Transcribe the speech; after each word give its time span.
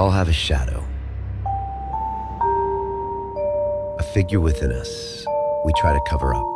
We 0.00 0.04
all 0.04 0.12
have 0.12 0.30
a 0.30 0.32
shadow, 0.32 0.82
a 3.98 4.02
figure 4.14 4.40
within 4.40 4.72
us 4.72 5.26
we 5.66 5.74
try 5.76 5.92
to 5.92 6.00
cover 6.08 6.32
up. 6.32 6.46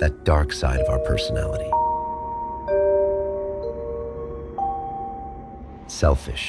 That 0.00 0.12
dark 0.24 0.52
side 0.52 0.80
of 0.80 0.88
our 0.90 0.98
personality. 0.98 1.70
Selfish, 5.86 6.46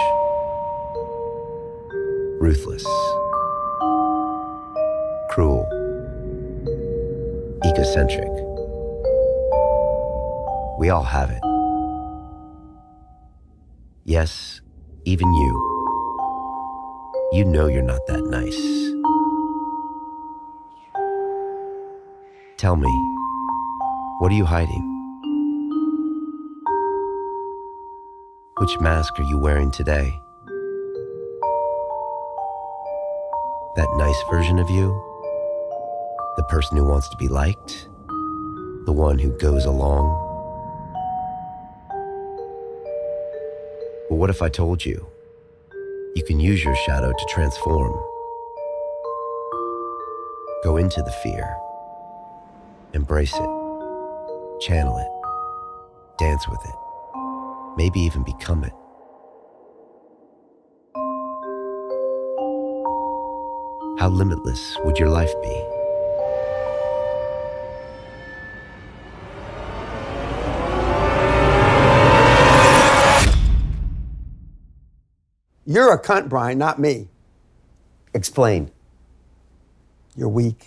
ruthless, 2.41 2.84
cruel, 5.29 5.65
egocentric. 7.65 8.27
We 10.77 10.90
all 10.90 11.04
have 11.04 11.31
it. 11.31 11.45
Yes, 14.08 14.62
even 15.05 15.34
you. 15.34 15.72
You 17.32 17.44
know 17.44 17.66
you're 17.66 17.82
not 17.82 18.05
that 18.05 18.23
nice. 18.23 18.54
Tell 22.58 22.76
me, 22.76 22.88
what 24.20 24.32
are 24.32 24.36
you 24.36 24.46
hiding? 24.46 24.91
Which 28.60 28.79
mask 28.79 29.20
are 29.20 29.24
you 29.24 29.40
wearing 29.40 29.71
today? 29.71 30.13
That 33.76 33.90
nice 33.98 34.22
version 34.29 34.60
of 34.60 34.70
you? 34.70 34.90
The 36.38 36.44
person 36.44 36.77
who 36.77 36.85
wants 36.85 37.10
to 37.10 37.18
be 37.18 37.27
liked? 37.27 37.90
The 38.85 38.94
one 38.94 39.18
who 39.18 39.32
goes 39.40 39.66
along? 39.66 40.24
What 44.16 44.30
if 44.30 44.41
I 44.41 44.48
told 44.48 44.84
you 44.85 45.05
you 46.16 46.24
can 46.24 46.40
use 46.40 46.63
your 46.63 46.76
shadow 46.88 47.12
to 47.12 47.26
transform? 47.27 47.91
Go 50.63 50.77
into 50.77 51.04
the 51.04 51.12
fear, 51.22 51.55
embrace 52.94 53.34
it, 53.34 54.62
channel 54.62 54.98
it, 54.98 56.18
dance 56.18 56.48
with 56.48 56.62
it, 56.63 56.76
maybe 57.76 57.99
even 57.99 58.24
become 58.24 58.63
it. 58.63 58.74
How 64.00 64.09
limitless 64.09 64.78
would 64.85 64.97
your 64.97 65.09
life 65.09 65.34
be? 65.44 65.75
You're 75.66 75.91
a 75.94 76.02
cunt, 76.02 76.30
Brian, 76.30 76.58
not 76.58 76.80
me. 76.80 77.08
Explain. 78.13 78.72
You're 80.16 80.30
weak. 80.30 80.66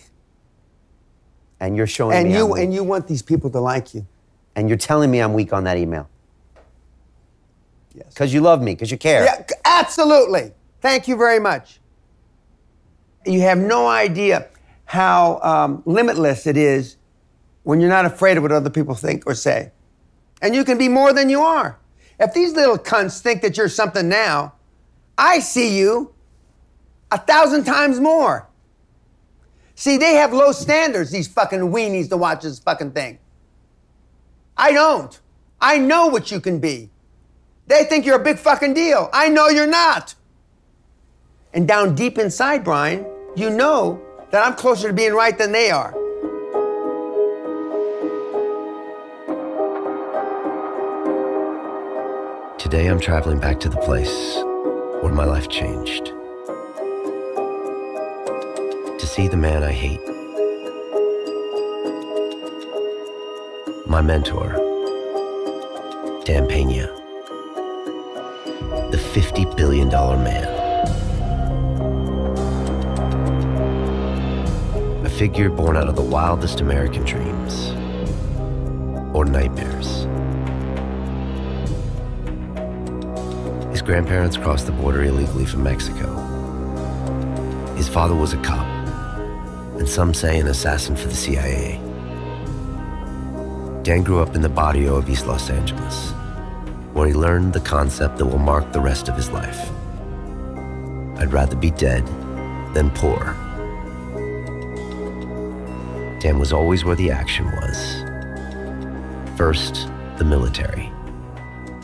And 1.59 1.75
you're 1.75 1.87
showing 1.87 2.17
And 2.17 2.29
me 2.29 2.35
you 2.35 2.53
and 2.55 2.73
you 2.73 2.83
want 2.83 3.07
these 3.07 3.21
people 3.21 3.49
to 3.51 3.59
like 3.59 3.93
you. 3.93 4.05
and 4.55 4.67
you're 4.69 4.77
telling 4.77 5.09
me 5.11 5.19
I'm 5.19 5.33
weak 5.33 5.53
on 5.53 5.63
that 5.65 5.77
email. 5.77 6.09
Yes. 7.93 8.07
Because 8.09 8.33
you 8.33 8.41
love 8.41 8.61
me, 8.61 8.73
because 8.73 8.91
you 8.91 8.97
care. 8.97 9.23
Yeah, 9.25 9.43
absolutely. 9.65 10.51
Thank 10.81 11.07
you 11.07 11.15
very 11.17 11.39
much. 11.39 11.79
You 13.25 13.41
have 13.41 13.57
no 13.57 13.87
idea 13.87 14.47
how 14.85 15.39
um, 15.41 15.83
limitless 15.85 16.45
it 16.47 16.55
is 16.57 16.97
when 17.63 17.79
you're 17.79 17.89
not 17.89 18.05
afraid 18.05 18.37
of 18.37 18.43
what 18.43 18.51
other 18.51 18.69
people 18.69 18.95
think 18.95 19.23
or 19.27 19.33
say. 19.35 19.71
And 20.41 20.55
you 20.55 20.63
can 20.63 20.77
be 20.77 20.87
more 20.87 21.11
than 21.13 21.29
you 21.29 21.41
are. 21.41 21.77
If 22.19 22.33
these 22.33 22.53
little 22.53 22.77
cunts 22.77 23.19
think 23.21 23.41
that 23.41 23.57
you're 23.57 23.67
something 23.69 24.07
now, 24.07 24.53
I 25.19 25.39
see 25.39 25.77
you 25.77 26.13
a 27.11 27.17
thousand 27.17 27.65
times 27.65 27.99
more. 27.99 28.47
See, 29.75 29.97
they 29.97 30.15
have 30.15 30.31
low 30.31 30.53
standards, 30.53 31.11
these 31.11 31.27
fucking 31.27 31.59
weenies 31.59 32.07
to 32.09 32.17
watch 32.17 32.43
this 32.43 32.59
fucking 32.59 32.91
thing. 32.91 33.19
I 34.55 34.71
don't. 34.71 35.19
I 35.59 35.77
know 35.77 36.07
what 36.07 36.31
you 36.31 36.39
can 36.39 36.59
be. 36.59 36.89
They 37.67 37.83
think 37.83 38.05
you're 38.05 38.15
a 38.15 38.23
big 38.23 38.39
fucking 38.39 38.73
deal. 38.73 39.09
I 39.11 39.27
know 39.27 39.49
you're 39.49 39.67
not. 39.67 40.15
And 41.53 41.67
down 41.67 41.95
deep 41.95 42.17
inside, 42.17 42.63
Brian, 42.63 43.05
you 43.35 43.49
know 43.49 44.01
that 44.31 44.45
I'm 44.45 44.55
closer 44.55 44.87
to 44.87 44.93
being 44.93 45.13
right 45.13 45.37
than 45.37 45.51
they 45.51 45.69
are. 45.69 45.91
Today 52.57 52.87
I'm 52.87 53.01
traveling 53.01 53.39
back 53.39 53.59
to 53.61 53.69
the 53.69 53.77
place 53.77 54.43
where 55.01 55.13
my 55.13 55.23
life 55.23 55.47
changed. 55.47 56.07
To 58.99 59.07
see 59.07 59.27
the 59.29 59.37
man 59.37 59.63
I 59.63 59.71
hate. 59.71 60.01
My 63.87 64.01
mentor, 64.01 64.49
Dan 66.25 66.47
Pena. 66.47 66.87
The 68.91 68.97
$50 68.97 69.55
billion 69.55 69.87
man. 69.89 70.47
A 75.05 75.09
figure 75.09 75.49
born 75.49 75.77
out 75.77 75.87
of 75.87 75.95
the 75.95 76.01
wildest 76.01 76.59
American 76.59 77.03
dreams 77.05 77.69
or 79.15 79.23
nightmares. 79.23 80.07
Grandparents 83.89 84.37
crossed 84.37 84.67
the 84.67 84.71
border 84.71 85.01
illegally 85.01 85.47
from 85.47 85.63
Mexico. 85.63 86.15
His 87.75 87.89
father 87.89 88.13
was 88.13 88.33
a 88.33 88.37
cop, 88.43 88.67
and 89.79 89.89
some 89.89 90.13
say 90.13 90.37
an 90.37 90.45
assassin 90.45 90.95
for 90.95 91.07
the 91.07 91.15
CIA. 91.15 91.79
Dan 93.81 94.03
grew 94.03 94.21
up 94.21 94.35
in 94.35 94.43
the 94.43 94.47
barrio 94.47 94.95
of 94.95 95.09
East 95.09 95.25
Los 95.25 95.49
Angeles, 95.49 96.11
where 96.93 97.07
he 97.07 97.15
learned 97.15 97.51
the 97.51 97.61
concept 97.61 98.19
that 98.19 98.27
will 98.27 98.37
mark 98.37 98.71
the 98.71 98.79
rest 98.79 99.09
of 99.09 99.15
his 99.15 99.31
life. 99.31 99.71
I'd 101.17 101.33
rather 101.33 101.55
be 101.55 101.71
dead 101.71 102.05
than 102.75 102.91
poor. 102.91 103.35
Dan 106.19 106.37
was 106.37 106.53
always 106.53 106.85
where 106.85 106.95
the 106.95 107.09
action 107.09 107.47
was. 107.47 108.03
First, 109.35 109.89
the 110.19 110.25
military. 110.25 110.91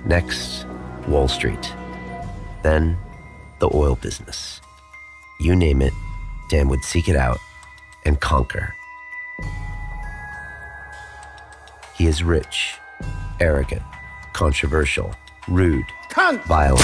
Next, 0.05 0.67
Wall 1.07 1.27
Street. 1.27 1.73
Then, 2.65 2.97
the 3.59 3.69
oil 3.75 3.93
business. 3.93 4.59
You 5.39 5.55
name 5.55 5.83
it, 5.83 5.93
Dan 6.49 6.67
would 6.69 6.83
seek 6.83 7.07
it 7.07 7.15
out 7.15 7.37
and 8.05 8.19
conquer. 8.19 8.73
He 11.95 12.07
is 12.07 12.23
rich, 12.23 12.73
arrogant, 13.39 13.83
controversial, 14.33 15.13
rude, 15.47 15.85
Cunt! 16.09 16.43
violent, 16.45 16.81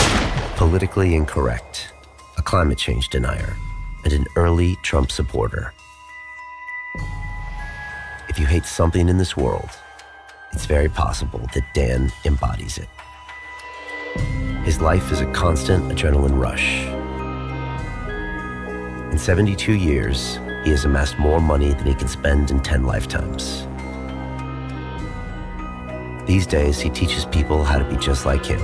politically 0.55 1.15
incorrect, 1.15 1.91
a 2.37 2.43
climate 2.43 2.77
change 2.77 3.09
denier, 3.09 3.55
and 4.03 4.13
an 4.13 4.27
early 4.35 4.77
Trump 4.83 5.09
supporter. 5.09 5.73
If 8.29 8.37
you 8.37 8.45
hate 8.45 8.65
something 8.65 9.09
in 9.09 9.17
this 9.17 9.35
world, 9.35 9.71
it's 10.53 10.67
very 10.67 10.89
possible 10.89 11.39
that 11.55 11.73
Dan 11.73 12.11
embodies 12.23 12.77
it. 12.77 12.87
His 14.63 14.79
life 14.79 15.11
is 15.11 15.21
a 15.21 15.31
constant 15.33 15.91
adrenaline 15.91 16.39
rush. 16.39 16.85
In 19.11 19.17
72 19.17 19.73
years, 19.73 20.37
he 20.63 20.69
has 20.69 20.85
amassed 20.85 21.17
more 21.17 21.41
money 21.41 21.73
than 21.73 21.87
he 21.87 21.95
can 21.95 22.07
spend 22.07 22.51
in 22.51 22.59
10 22.61 22.83
lifetimes. 22.83 23.65
These 26.27 26.45
days, 26.45 26.79
he 26.79 26.91
teaches 26.91 27.25
people 27.25 27.63
how 27.63 27.79
to 27.79 27.85
be 27.85 27.97
just 27.97 28.27
like 28.27 28.45
him 28.45 28.61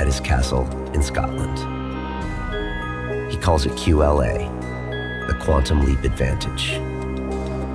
at 0.00 0.06
his 0.06 0.18
castle 0.18 0.66
in 0.94 1.02
Scotland. 1.02 1.58
He 3.30 3.36
calls 3.36 3.66
it 3.66 3.72
QLA, 3.72 4.48
the 5.28 5.34
Quantum 5.44 5.84
Leap 5.84 6.04
Advantage, 6.04 6.80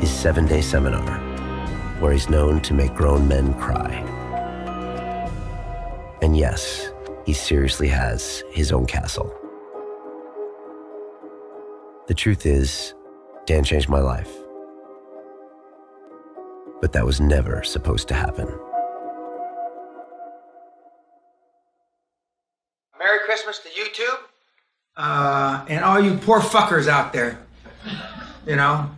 his 0.02 0.10
seven 0.10 0.48
day 0.48 0.62
seminar, 0.62 1.20
where 2.00 2.14
he's 2.14 2.32
known 2.32 2.62
to 2.62 2.74
make 2.74 2.96
grown 2.96 3.28
men 3.28 3.54
cry. 3.54 4.09
And 6.22 6.36
yes, 6.36 6.92
he 7.26 7.34
seriously 7.34 7.88
has 7.88 8.44
his 8.52 8.72
own 8.72 8.86
castle. 8.86 9.34
The 12.08 12.14
truth 12.14 12.46
is, 12.46 12.94
Dan 13.46 13.64
changed 13.64 13.88
my 13.88 14.00
life. 14.00 14.32
But 16.82 16.94
that 16.94 17.06
was 17.06 17.22
never 17.22 17.64
supposed 17.64 18.08
to 18.08 18.14
happen. 18.14 18.48
Merry 22.98 23.20
Christmas 23.26 23.60
to 23.60 23.70
YouTube. 23.70 24.20
Uh, 24.98 25.66
and 25.70 25.86
all 25.86 26.00
you 26.00 26.18
poor 26.18 26.42
fuckers 26.42 26.88
out 26.88 27.14
there. 27.14 27.40
You 28.46 28.56
know? 28.56 28.90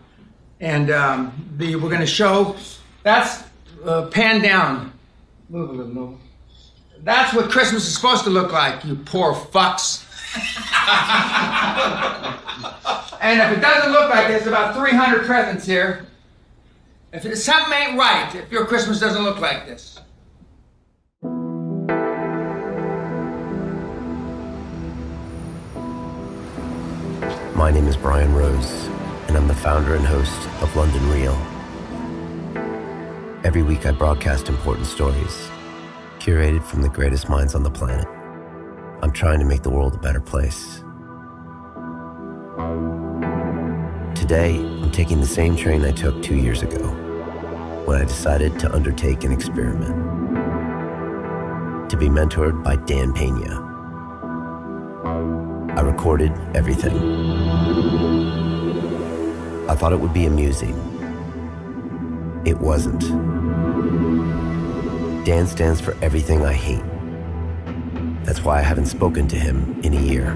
And 0.60 0.90
um, 0.90 1.34
the, 1.58 1.76
we're 1.76 1.90
going 1.90 2.02
to 2.02 2.08
show 2.08 2.56
that's 3.04 3.44
uh, 3.84 4.08
pan 4.08 4.42
down. 4.42 4.94
Move 5.50 5.70
a 5.70 5.74
little, 5.74 5.94
move. 5.94 6.18
That's 7.04 7.34
what 7.34 7.50
Christmas 7.50 7.88
is 7.88 7.96
supposed 7.96 8.26
to 8.26 8.30
look 8.30 8.52
like, 8.52 8.86
you 8.86 8.96
poor 8.96 9.34
fucks. 9.34 10.06
and 13.22 13.42
if 13.42 13.58
it 13.58 13.62
doesn't 13.62 13.92
look 13.92 14.12
like 14.12 14.28
there's 14.28 14.46
about 14.46 14.76
300 14.76 15.26
presents 15.26 15.66
here, 15.66 16.06
if 17.12 17.26
it, 17.26 17.38
something 17.38 17.74
ain't 17.74 17.98
right, 17.98 18.36
if 18.36 18.52
your 18.52 18.66
Christmas 18.66 19.00
doesn't 19.00 19.24
look 19.24 19.40
like 19.40 19.66
this. 19.66 20.00
My 27.56 27.72
name 27.72 27.88
is 27.88 27.98
Brian 27.98 28.36
Rose, 28.36 28.88
and 29.28 29.36
I'm 29.36 29.48
the 29.48 29.56
founder 29.56 29.96
and 29.96 30.06
host 30.06 30.48
of 30.62 30.76
London 30.76 31.10
Real. 31.10 31.34
Every 33.44 33.64
week 33.64 33.88
I 33.88 33.92
broadcast 33.92 34.50
important 34.50 34.86
stories, 34.86 35.50
curated 36.22 36.62
from 36.62 36.84
the 36.84 36.90
greatest 36.90 37.30
minds 37.30 37.56
on 37.56 37.64
the 37.64 37.72
planet. 37.72 38.06
I'm 39.02 39.12
trying 39.12 39.40
to 39.40 39.46
make 39.46 39.64
the 39.64 39.72
world 39.72 39.96
a 39.96 39.98
better 39.98 40.22
place. 40.22 40.84
Today, 44.14 44.58
I'm 44.58 44.92
taking 44.92 45.20
the 45.20 45.26
same 45.26 45.56
train 45.56 45.84
I 45.84 45.92
took 45.92 46.22
two 46.22 46.36
years 46.36 46.62
ago 46.62 46.90
when 47.86 48.00
I 48.00 48.04
decided 48.04 48.60
to 48.60 48.72
undertake 48.72 49.24
an 49.24 49.32
experiment. 49.32 49.90
To 51.90 51.98
be 51.98 52.08
mentored 52.08 52.64
by 52.64 52.76
Dan 52.76 53.14
Pena. 53.14 53.60
I 55.76 55.82
recorded 55.82 56.34
everything. 56.54 56.96
I 59.68 59.74
thought 59.74 59.92
it 59.92 60.00
would 60.00 60.14
be 60.14 60.28
amusing. 60.28 60.76
It 62.46 62.60
wasn't. 62.60 63.41
Dan 65.24 65.46
stands 65.46 65.80
for 65.80 65.96
everything 66.02 66.44
I 66.44 66.54
hate. 66.54 66.84
That's 68.26 68.44
why 68.44 68.58
I 68.58 68.62
haven't 68.62 68.88
spoken 68.88 69.28
to 69.28 69.36
him 69.36 69.80
in 69.84 69.94
a 69.94 70.02
year. 70.02 70.34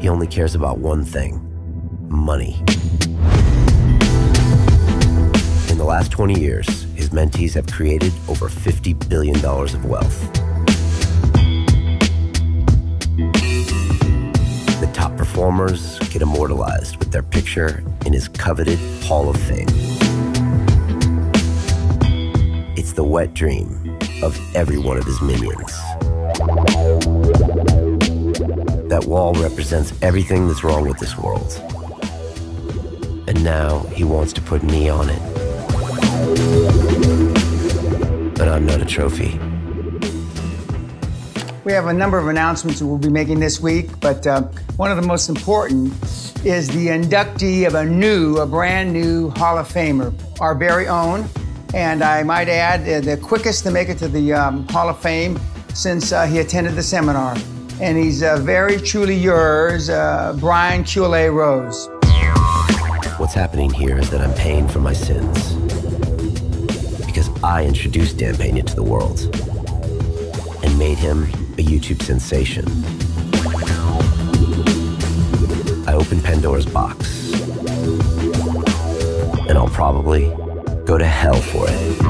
He 0.00 0.08
only 0.08 0.26
cares 0.26 0.54
about 0.54 0.78
one 0.78 1.02
thing 1.02 1.46
money. 2.10 2.56
In 5.70 5.78
the 5.78 5.84
last 5.86 6.10
20 6.12 6.38
years, 6.38 6.66
his 6.94 7.08
mentees 7.08 7.54
have 7.54 7.66
created 7.66 8.12
over 8.28 8.50
$50 8.50 9.08
billion 9.08 9.36
of 9.42 9.84
wealth. 9.86 10.32
The 14.80 14.90
top 14.92 15.16
performers 15.16 15.98
get 16.10 16.20
immortalized 16.20 16.96
with 16.98 17.12
their 17.12 17.22
picture 17.22 17.82
in 18.04 18.12
his 18.12 18.28
coveted 18.28 18.78
Hall 19.04 19.30
of 19.30 19.40
Fame. 19.40 19.89
The 23.00 23.04
wet 23.04 23.32
dream 23.32 23.96
of 24.22 24.38
every 24.54 24.76
one 24.76 24.98
of 24.98 25.04
his 25.06 25.22
minions. 25.22 25.72
That 28.90 29.04
wall 29.06 29.32
represents 29.32 29.94
everything 30.02 30.46
that's 30.46 30.62
wrong 30.62 30.86
with 30.86 30.98
this 30.98 31.16
world. 31.16 31.50
And 33.26 33.42
now 33.42 33.78
he 33.94 34.04
wants 34.04 34.34
to 34.34 34.42
put 34.42 34.62
me 34.62 34.90
on 34.90 35.08
it. 35.08 35.22
But 38.34 38.48
I'm 38.48 38.66
not 38.66 38.82
a 38.82 38.84
trophy. 38.84 39.40
We 41.64 41.72
have 41.72 41.86
a 41.86 41.94
number 41.94 42.18
of 42.18 42.28
announcements 42.28 42.82
we'll 42.82 42.98
be 42.98 43.08
making 43.08 43.40
this 43.40 43.60
week, 43.60 43.98
but 44.00 44.26
uh, 44.26 44.42
one 44.76 44.90
of 44.90 45.00
the 45.00 45.06
most 45.06 45.30
important 45.30 45.90
is 46.44 46.68
the 46.68 46.88
inductee 46.88 47.66
of 47.66 47.74
a 47.74 47.86
new, 47.86 48.36
a 48.36 48.46
brand 48.46 48.92
new 48.92 49.30
Hall 49.30 49.56
of 49.56 49.72
Famer, 49.72 50.12
our 50.38 50.54
very 50.54 50.86
own, 50.86 51.26
and 51.74 52.02
I 52.02 52.22
might 52.22 52.48
add, 52.48 53.04
the 53.04 53.16
quickest 53.16 53.62
to 53.64 53.70
make 53.70 53.88
it 53.88 53.98
to 53.98 54.08
the 54.08 54.32
um, 54.32 54.66
Hall 54.68 54.88
of 54.88 55.00
Fame 55.00 55.38
since 55.74 56.12
uh, 56.12 56.26
he 56.26 56.38
attended 56.38 56.74
the 56.74 56.82
seminar. 56.82 57.36
And 57.80 57.96
he's 57.96 58.22
uh, 58.22 58.36
very 58.38 58.76
truly 58.76 59.16
yours, 59.16 59.88
uh, 59.88 60.36
Brian 60.38 60.84
Culé 60.84 61.32
Rose. 61.32 61.88
What's 63.18 63.34
happening 63.34 63.70
here 63.70 63.98
is 63.98 64.10
that 64.10 64.20
I'm 64.20 64.34
paying 64.34 64.66
for 64.68 64.80
my 64.80 64.92
sins. 64.92 65.54
Because 67.06 67.28
I 67.42 67.64
introduced 67.64 68.18
Dan 68.18 68.36
Pena 68.36 68.62
to 68.62 68.74
the 68.74 68.82
world 68.82 69.20
and 70.62 70.78
made 70.78 70.98
him 70.98 71.24
a 71.58 71.62
YouTube 71.62 72.02
sensation. 72.02 72.64
I 75.86 75.94
opened 75.94 76.24
Pandora's 76.24 76.66
box. 76.66 77.32
And 79.48 79.58
I'll 79.58 79.68
probably 79.68 80.32
go 80.84 80.98
to 80.98 81.06
hell 81.06 81.34
for 81.34 81.66
it. 81.68 82.02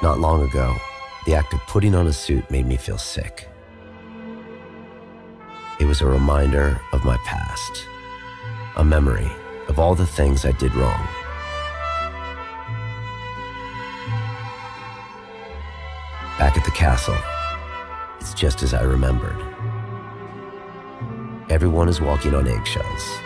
Not 0.00 0.20
long 0.20 0.42
ago, 0.42 0.74
the 1.26 1.34
act 1.34 1.52
of 1.52 1.60
putting 1.66 1.94
on 1.94 2.06
a 2.06 2.12
suit 2.12 2.48
made 2.50 2.66
me 2.66 2.76
feel 2.76 2.98
sick. 2.98 3.48
It 5.80 5.86
was 5.86 6.00
a 6.00 6.06
reminder 6.06 6.80
of 6.92 7.04
my 7.04 7.16
past, 7.18 7.84
a 8.76 8.84
memory 8.84 9.30
of 9.68 9.78
all 9.78 9.94
the 9.94 10.06
things 10.06 10.44
I 10.44 10.52
did 10.52 10.74
wrong. 10.74 11.08
Back 16.38 16.56
at 16.56 16.64
the 16.64 16.70
castle, 16.70 17.16
it's 18.20 18.32
just 18.32 18.62
as 18.62 18.72
I 18.72 18.82
remembered. 18.82 19.36
Everyone 21.50 21.88
is 21.88 22.00
walking 22.00 22.32
on 22.32 22.46
eggshells, 22.46 23.18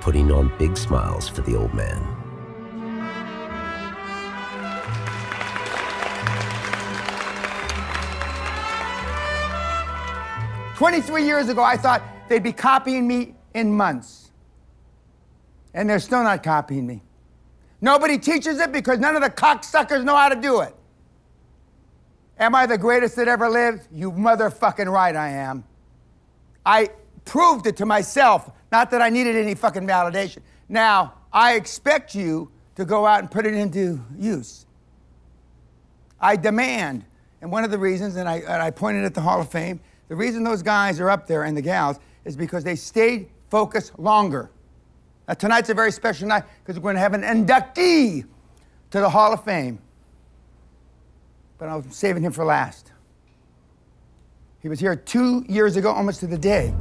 putting 0.00 0.32
on 0.32 0.50
big 0.58 0.78
smiles 0.78 1.28
for 1.28 1.42
the 1.42 1.54
old 1.54 1.74
man. 1.74 2.02
23 10.76 11.26
years 11.26 11.50
ago, 11.50 11.62
I 11.62 11.76
thought 11.76 12.02
they'd 12.30 12.42
be 12.42 12.54
copying 12.54 13.06
me 13.06 13.34
in 13.52 13.70
months. 13.70 14.30
And 15.74 15.90
they're 15.90 15.98
still 15.98 16.22
not 16.22 16.42
copying 16.42 16.86
me. 16.86 17.02
Nobody 17.82 18.16
teaches 18.16 18.58
it 18.58 18.72
because 18.72 18.98
none 18.98 19.16
of 19.16 19.20
the 19.20 19.28
cocksuckers 19.28 20.02
know 20.02 20.16
how 20.16 20.30
to 20.30 20.40
do 20.40 20.60
it. 20.62 20.74
Am 22.40 22.54
I 22.54 22.64
the 22.64 22.78
greatest 22.78 23.16
that 23.16 23.28
ever 23.28 23.50
lived? 23.50 23.86
You 23.92 24.10
motherfucking 24.10 24.90
right 24.90 25.14
I 25.14 25.28
am. 25.28 25.62
I 26.64 26.88
proved 27.26 27.66
it 27.66 27.76
to 27.76 27.86
myself, 27.86 28.50
not 28.72 28.90
that 28.92 29.02
I 29.02 29.10
needed 29.10 29.36
any 29.36 29.54
fucking 29.54 29.86
validation. 29.86 30.38
Now, 30.66 31.14
I 31.32 31.54
expect 31.54 32.14
you 32.14 32.50
to 32.76 32.86
go 32.86 33.04
out 33.04 33.20
and 33.20 33.30
put 33.30 33.44
it 33.44 33.52
into 33.52 34.02
use. 34.18 34.64
I 36.18 36.36
demand, 36.36 37.04
and 37.42 37.52
one 37.52 37.62
of 37.62 37.70
the 37.70 37.78
reasons, 37.78 38.16
and 38.16 38.26
I, 38.28 38.36
and 38.38 38.62
I 38.62 38.70
pointed 38.70 39.04
at 39.04 39.12
the 39.14 39.20
Hall 39.20 39.40
of 39.40 39.50
Fame, 39.50 39.78
the 40.08 40.16
reason 40.16 40.42
those 40.42 40.62
guys 40.62 40.98
are 40.98 41.10
up 41.10 41.26
there 41.26 41.44
and 41.44 41.54
the 41.54 41.62
gals 41.62 41.98
is 42.24 42.36
because 42.36 42.64
they 42.64 42.74
stayed 42.74 43.28
focused 43.50 43.98
longer. 43.98 44.50
Now, 45.28 45.34
tonight's 45.34 45.68
a 45.68 45.74
very 45.74 45.92
special 45.92 46.26
night 46.26 46.44
because 46.62 46.78
we're 46.78 46.84
going 46.84 46.96
to 46.96 47.00
have 47.00 47.14
an 47.14 47.22
inductee 47.22 48.24
to 48.92 49.00
the 49.00 49.10
Hall 49.10 49.32
of 49.32 49.44
Fame. 49.44 49.78
But 51.60 51.68
I'm 51.68 51.90
saving 51.90 52.22
him 52.22 52.32
for 52.32 52.42
last. 52.42 52.90
He 54.60 54.68
was 54.70 54.80
here 54.80 54.96
two 54.96 55.44
years 55.46 55.76
ago, 55.76 55.92
almost 55.92 56.20
to 56.20 56.26
the 56.26 56.38
day. 56.38 56.74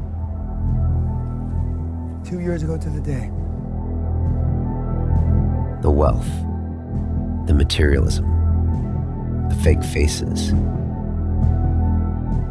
Two 2.24 2.39
years 2.39 2.63
ago 2.63 2.77
to 2.77 2.89
the 2.89 3.01
day. 3.01 3.29
The 5.81 5.91
wealth, 5.91 6.27
the 7.45 7.53
materialism, 7.53 8.25
the 9.50 9.55
fake 9.55 9.83
faces. 9.83 10.53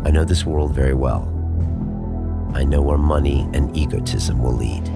I 0.05 0.11
know 0.11 0.25
this 0.25 0.45
world 0.45 0.75
very 0.75 0.95
well. 0.95 1.35
I 2.53 2.65
know 2.65 2.83
where 2.83 2.99
money 2.99 3.49
and 3.55 3.75
egotism 3.75 4.39
will 4.43 4.55
lead. 4.55 4.87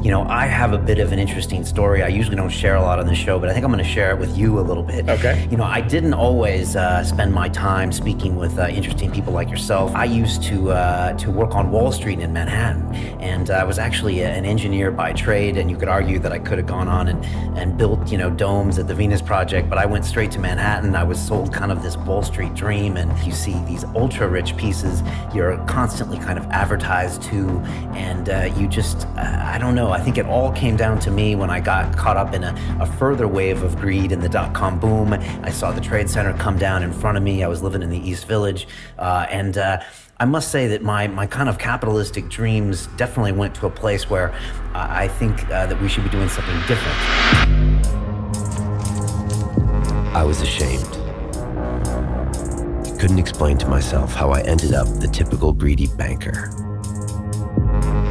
You 0.00 0.12
know, 0.12 0.22
I 0.22 0.46
have 0.46 0.72
a 0.72 0.78
bit 0.78 1.00
of 1.00 1.10
an 1.10 1.18
interesting 1.18 1.64
story. 1.64 2.04
I 2.04 2.08
usually 2.08 2.36
don't 2.36 2.48
share 2.50 2.76
a 2.76 2.80
lot 2.80 3.00
on 3.00 3.06
the 3.06 3.16
show, 3.16 3.40
but 3.40 3.48
I 3.48 3.52
think 3.52 3.64
I'm 3.64 3.72
going 3.72 3.84
to 3.84 3.90
share 3.90 4.12
it 4.12 4.18
with 4.20 4.38
you 4.38 4.60
a 4.60 4.62
little 4.62 4.84
bit. 4.84 5.08
Okay. 5.08 5.48
You 5.50 5.56
know, 5.56 5.64
I 5.64 5.80
didn't 5.80 6.14
always 6.14 6.76
uh, 6.76 7.02
spend 7.02 7.32
my 7.32 7.48
time 7.48 7.90
speaking 7.90 8.36
with 8.36 8.56
uh, 8.60 8.68
interesting 8.68 9.10
people 9.10 9.32
like 9.32 9.50
yourself. 9.50 9.92
I 9.96 10.04
used 10.04 10.44
to 10.44 10.70
uh, 10.70 11.14
to 11.14 11.32
work 11.32 11.56
on 11.56 11.72
Wall 11.72 11.90
Street 11.90 12.20
in 12.20 12.32
Manhattan, 12.32 12.94
and 13.20 13.50
I 13.50 13.64
was 13.64 13.80
actually 13.80 14.22
an 14.22 14.44
engineer 14.44 14.92
by 14.92 15.12
trade. 15.12 15.56
And 15.56 15.68
you 15.68 15.76
could 15.76 15.88
argue 15.88 16.20
that 16.20 16.30
I 16.30 16.38
could 16.38 16.58
have 16.58 16.68
gone 16.68 16.86
on 16.86 17.08
and 17.08 17.24
and 17.58 17.76
built 17.76 18.12
you 18.12 18.18
know 18.18 18.30
domes 18.30 18.78
at 18.78 18.86
the 18.86 18.94
Venus 18.94 19.20
Project, 19.20 19.68
but 19.68 19.78
I 19.78 19.86
went 19.86 20.04
straight 20.04 20.30
to 20.32 20.38
Manhattan. 20.38 20.94
I 20.94 21.02
was 21.02 21.20
sold 21.20 21.52
kind 21.52 21.72
of 21.72 21.82
this 21.82 21.96
Wall 21.96 22.22
Street 22.22 22.54
dream, 22.54 22.96
and 22.96 23.10
you 23.26 23.32
see 23.32 23.54
these 23.66 23.82
ultra 23.96 24.28
rich 24.28 24.56
pieces 24.56 25.02
you're 25.34 25.58
constantly 25.64 26.18
kind 26.18 26.38
of 26.38 26.46
advertised 26.46 27.20
to, 27.22 27.48
and 27.94 28.28
uh, 28.28 28.52
you 28.56 28.68
just 28.68 29.08
I 29.16 29.58
don't 29.58 29.74
know 29.74 29.87
know. 29.88 29.94
I 29.94 30.00
think 30.00 30.18
it 30.18 30.26
all 30.26 30.52
came 30.52 30.76
down 30.76 30.98
to 31.00 31.10
me 31.10 31.34
when 31.34 31.50
I 31.50 31.60
got 31.60 31.96
caught 31.96 32.16
up 32.16 32.34
in 32.34 32.44
a, 32.44 32.54
a 32.80 32.86
further 32.86 33.26
wave 33.26 33.62
of 33.62 33.76
greed 33.78 34.12
in 34.12 34.20
the 34.20 34.28
dot 34.28 34.54
com 34.54 34.78
boom. 34.78 35.12
I 35.12 35.50
saw 35.50 35.72
the 35.72 35.80
Trade 35.80 36.08
Center 36.08 36.32
come 36.34 36.58
down 36.58 36.82
in 36.82 36.92
front 36.92 37.16
of 37.16 37.22
me. 37.22 37.42
I 37.42 37.48
was 37.48 37.62
living 37.62 37.82
in 37.82 37.90
the 37.90 37.98
East 37.98 38.26
Village. 38.26 38.68
Uh, 38.98 39.26
and 39.30 39.58
uh, 39.58 39.80
I 40.20 40.24
must 40.24 40.50
say 40.50 40.66
that 40.68 40.82
my, 40.82 41.06
my 41.06 41.26
kind 41.26 41.48
of 41.48 41.58
capitalistic 41.58 42.28
dreams 42.28 42.88
definitely 42.96 43.32
went 43.32 43.54
to 43.56 43.66
a 43.66 43.70
place 43.70 44.10
where 44.10 44.30
uh, 44.74 44.86
I 44.90 45.08
think 45.08 45.48
uh, 45.50 45.66
that 45.66 45.80
we 45.80 45.88
should 45.88 46.04
be 46.04 46.10
doing 46.10 46.28
something 46.28 46.58
different. 46.66 46.98
I 50.14 50.24
was 50.24 50.40
ashamed. 50.40 50.84
Couldn't 52.98 53.20
explain 53.20 53.58
to 53.58 53.68
myself 53.68 54.12
how 54.12 54.30
I 54.30 54.40
ended 54.40 54.74
up 54.74 54.88
the 54.98 55.06
typical 55.06 55.52
greedy 55.52 55.86
banker. 55.86 56.50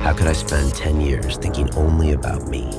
How 0.04 0.14
could 0.14 0.28
I 0.28 0.34
spend 0.34 0.74
10 0.74 1.02
years 1.02 1.38
thinking 1.38 1.74
only 1.76 2.14
about 2.14 2.48
me? 2.48 2.72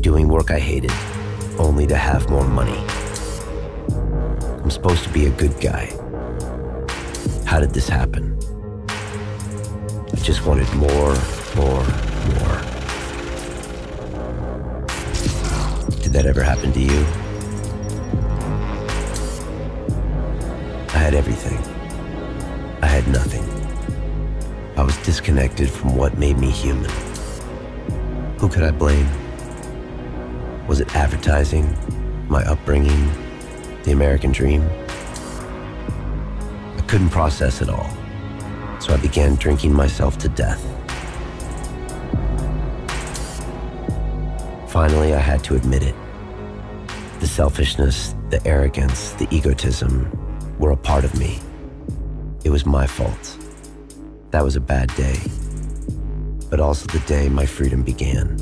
Doing 0.00 0.28
work 0.28 0.50
I 0.50 0.58
hated, 0.58 0.92
only 1.58 1.86
to 1.86 1.96
have 1.96 2.28
more 2.28 2.46
money. 2.46 2.78
I'm 4.62 4.70
supposed 4.70 5.04
to 5.04 5.10
be 5.10 5.26
a 5.26 5.30
good 5.30 5.58
guy. 5.60 5.86
How 7.44 7.60
did 7.60 7.70
this 7.70 7.88
happen? 7.88 8.38
I 8.88 10.16
just 10.16 10.46
wanted 10.46 10.72
more, 10.74 11.14
more, 11.56 11.84
more. 12.38 12.60
Did 16.02 16.12
that 16.12 16.26
ever 16.26 16.42
happen 16.42 16.72
to 16.72 16.80
you? 16.80 17.00
I 20.94 20.98
had 20.98 21.14
everything. 21.14 21.58
I 22.82 22.86
had 22.86 23.08
nothing. 23.08 23.33
I 24.76 24.82
was 24.82 24.96
disconnected 25.04 25.70
from 25.70 25.94
what 25.94 26.18
made 26.18 26.36
me 26.36 26.50
human. 26.50 26.90
Who 28.38 28.48
could 28.48 28.64
I 28.64 28.72
blame? 28.72 29.08
Was 30.66 30.80
it 30.80 30.96
advertising, 30.96 31.76
my 32.28 32.42
upbringing, 32.42 33.08
the 33.84 33.92
American 33.92 34.32
dream? 34.32 34.68
I 36.76 36.82
couldn't 36.88 37.10
process 37.10 37.62
it 37.62 37.68
all, 37.68 37.88
so 38.80 38.92
I 38.92 38.96
began 38.96 39.36
drinking 39.36 39.72
myself 39.72 40.18
to 40.18 40.28
death. 40.28 40.60
Finally, 44.68 45.14
I 45.14 45.20
had 45.20 45.44
to 45.44 45.54
admit 45.54 45.84
it. 45.84 45.94
The 47.20 47.28
selfishness, 47.28 48.16
the 48.30 48.44
arrogance, 48.44 49.12
the 49.12 49.28
egotism 49.30 50.10
were 50.58 50.72
a 50.72 50.76
part 50.76 51.04
of 51.04 51.16
me. 51.16 51.38
It 52.42 52.50
was 52.50 52.66
my 52.66 52.88
fault. 52.88 53.43
That 54.34 54.42
was 54.42 54.56
a 54.56 54.60
bad 54.60 54.92
day, 54.96 55.16
but 56.50 56.58
also 56.58 56.86
the 56.86 56.98
day 57.06 57.28
my 57.28 57.46
freedom 57.46 57.84
began. 57.84 58.36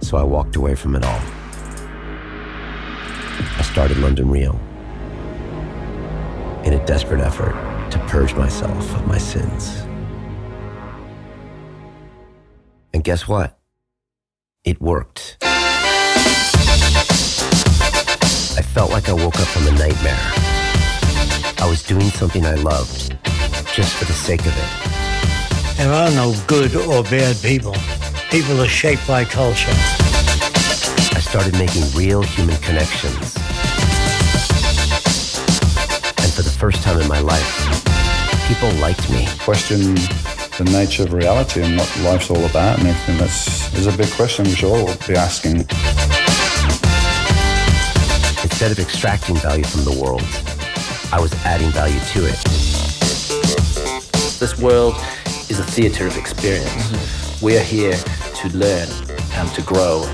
So 0.00 0.16
I 0.16 0.22
walked 0.22 0.56
away 0.56 0.74
from 0.74 0.96
it 0.96 1.04
all. 1.04 1.20
I 3.58 3.60
started 3.60 3.98
London 3.98 4.30
Real 4.30 4.58
in 6.64 6.72
a 6.72 6.82
desperate 6.86 7.20
effort 7.20 7.52
to 7.90 7.98
purge 8.08 8.34
myself 8.36 8.94
of 8.94 9.06
my 9.06 9.18
sins. 9.18 9.82
And 12.94 13.04
guess 13.04 13.28
what? 13.28 13.58
It 14.64 14.80
worked. 14.80 15.36
I 15.42 15.52
felt 18.62 18.92
like 18.92 19.10
I 19.10 19.12
woke 19.12 19.38
up 19.38 19.48
from 19.48 19.66
a 19.66 19.72
nightmare. 19.72 20.32
I 21.58 21.66
was 21.68 21.82
doing 21.82 22.08
something 22.08 22.46
I 22.46 22.54
loved 22.54 23.14
just 23.78 23.94
for 23.94 24.06
the 24.06 24.12
sake 24.12 24.40
of 24.40 24.48
it. 24.48 25.76
There 25.76 25.92
are 25.92 26.10
no 26.10 26.34
good 26.48 26.74
or 26.74 27.04
bad 27.04 27.36
people. 27.42 27.76
People 28.28 28.60
are 28.60 28.66
shaped 28.66 29.06
by 29.06 29.24
culture. 29.24 29.70
I 31.14 31.20
started 31.20 31.52
making 31.52 31.84
real 31.94 32.20
human 32.22 32.56
connections. 32.56 33.36
And 36.18 36.30
for 36.34 36.42
the 36.42 36.56
first 36.58 36.82
time 36.82 37.00
in 37.00 37.06
my 37.06 37.20
life, 37.20 37.48
people 38.48 38.68
liked 38.80 39.08
me. 39.12 39.28
question 39.44 39.94
the 39.94 40.68
nature 40.72 41.04
of 41.04 41.12
reality 41.12 41.62
and 41.62 41.78
what 41.78 42.00
life's 42.00 42.30
all 42.30 42.44
about 42.46 42.80
and 42.80 42.88
everything. 42.88 43.18
That's 43.18 43.72
is 43.74 43.86
a 43.86 43.96
big 43.96 44.10
question 44.10 44.44
we 44.44 44.56
should 44.56 44.72
all 44.72 44.92
be 45.06 45.14
asking. 45.14 45.58
Instead 48.42 48.72
of 48.72 48.80
extracting 48.80 49.36
value 49.36 49.62
from 49.62 49.84
the 49.84 49.96
world, 50.02 50.22
I 51.12 51.20
was 51.20 51.32
adding 51.44 51.70
value 51.70 52.00
to 52.00 52.26
it. 52.26 52.67
This 54.38 54.56
world 54.56 54.94
is 55.50 55.58
a 55.58 55.64
theater 55.64 56.06
of 56.06 56.16
experience. 56.16 56.70
Mm-hmm. 56.70 57.44
We 57.44 57.56
are 57.56 57.62
here 57.62 57.94
to 57.94 58.48
learn 58.56 58.88
and 59.32 59.48
to 59.54 59.62
grow. 59.62 60.04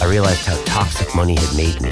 I 0.00 0.06
realized 0.08 0.46
how 0.46 0.56
toxic 0.64 1.14
money 1.14 1.34
had 1.38 1.54
made 1.54 1.78
me 1.82 1.90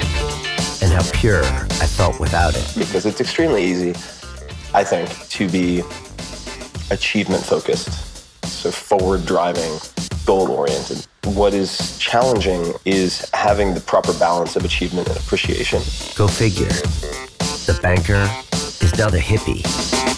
and 0.81 0.91
how 0.91 1.03
pure 1.13 1.43
I 1.43 1.85
felt 1.85 2.19
without 2.19 2.55
it. 2.55 2.73
because 2.75 3.05
it's 3.05 3.21
extremely 3.21 3.63
easy, 3.63 3.91
I 4.73 4.83
think, 4.83 5.09
to 5.29 5.47
be 5.47 5.83
achievement 6.89 7.43
focused, 7.43 7.91
so 8.43 8.71
forward 8.71 9.27
driving, 9.27 9.77
goal 10.25 10.49
oriented. 10.49 11.05
What 11.25 11.53
is 11.53 11.99
challenging 11.99 12.73
is 12.83 13.29
having 13.31 13.75
the 13.75 13.81
proper 13.81 14.13
balance 14.13 14.55
of 14.55 14.65
achievement 14.65 15.07
and 15.07 15.17
appreciation. 15.17 15.83
Go 16.15 16.27
figure. 16.27 16.73
The 17.67 17.77
banker 17.83 18.27
is 18.83 18.97
now 18.97 19.11
the 19.11 19.19
hippie. 19.19 20.12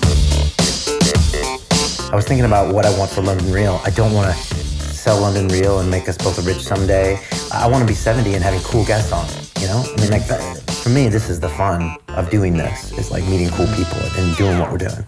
I 2.12 2.16
was 2.16 2.26
thinking 2.26 2.46
about 2.46 2.74
what 2.74 2.86
I 2.86 2.98
want 2.98 3.12
for 3.12 3.22
London 3.22 3.52
Real. 3.52 3.82
I 3.84 3.90
don't 3.90 4.14
want 4.14 4.34
to 4.34 4.44
sell 4.44 5.20
London 5.20 5.48
Real 5.48 5.80
and 5.80 5.90
make 5.90 6.08
us 6.08 6.18
both 6.18 6.44
rich 6.46 6.62
someday. 6.62 7.20
I 7.52 7.68
want 7.68 7.82
to 7.82 7.88
be 7.88 7.96
70 7.96 8.36
and 8.36 8.44
having 8.44 8.62
cool 8.62 8.86
guests 8.86 9.12
on. 9.12 9.28
You 9.60 9.68
know, 9.68 9.84
I 9.86 10.02
mean, 10.02 10.12
like 10.12 10.28
that, 10.28 10.70
for 10.84 10.90
me, 10.90 11.10
this 11.10 11.30
is 11.30 11.40
the 11.40 11.50
fun 11.50 11.98
of 12.10 12.30
doing 12.30 12.54
this. 12.54 12.92
It's 12.94 13.10
like 13.10 13.24
meeting 13.26 13.50
cool 13.50 13.68
people 13.76 13.98
and 14.18 14.38
doing 14.38 14.60
what 14.60 14.72
we're 14.72 14.78
doing. 14.78 15.06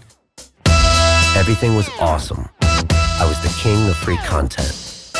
Everything 1.36 1.76
was 1.76 1.88
awesome. 2.00 2.48
I 2.60 3.24
was 3.26 3.40
the 3.42 3.56
king 3.62 3.88
of 3.88 3.96
free 3.96 4.18
content. 4.18 5.12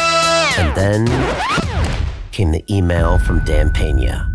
And 0.58 0.76
then 0.76 1.06
came 2.32 2.50
the 2.50 2.64
email 2.68 3.18
from 3.18 3.44
Dan 3.44 3.70
Pena. 3.70 4.30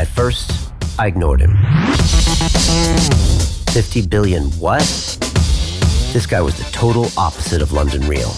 At 0.00 0.08
first, 0.08 0.72
I 0.98 1.06
ignored 1.06 1.40
him. 1.40 1.56
50 3.70 4.06
billion 4.08 4.44
what? 4.58 4.82
This 6.16 6.26
guy 6.26 6.40
was 6.40 6.56
the 6.56 6.64
total 6.72 7.08
opposite 7.18 7.60
of 7.60 7.72
London 7.72 8.00
Real. 8.08 8.32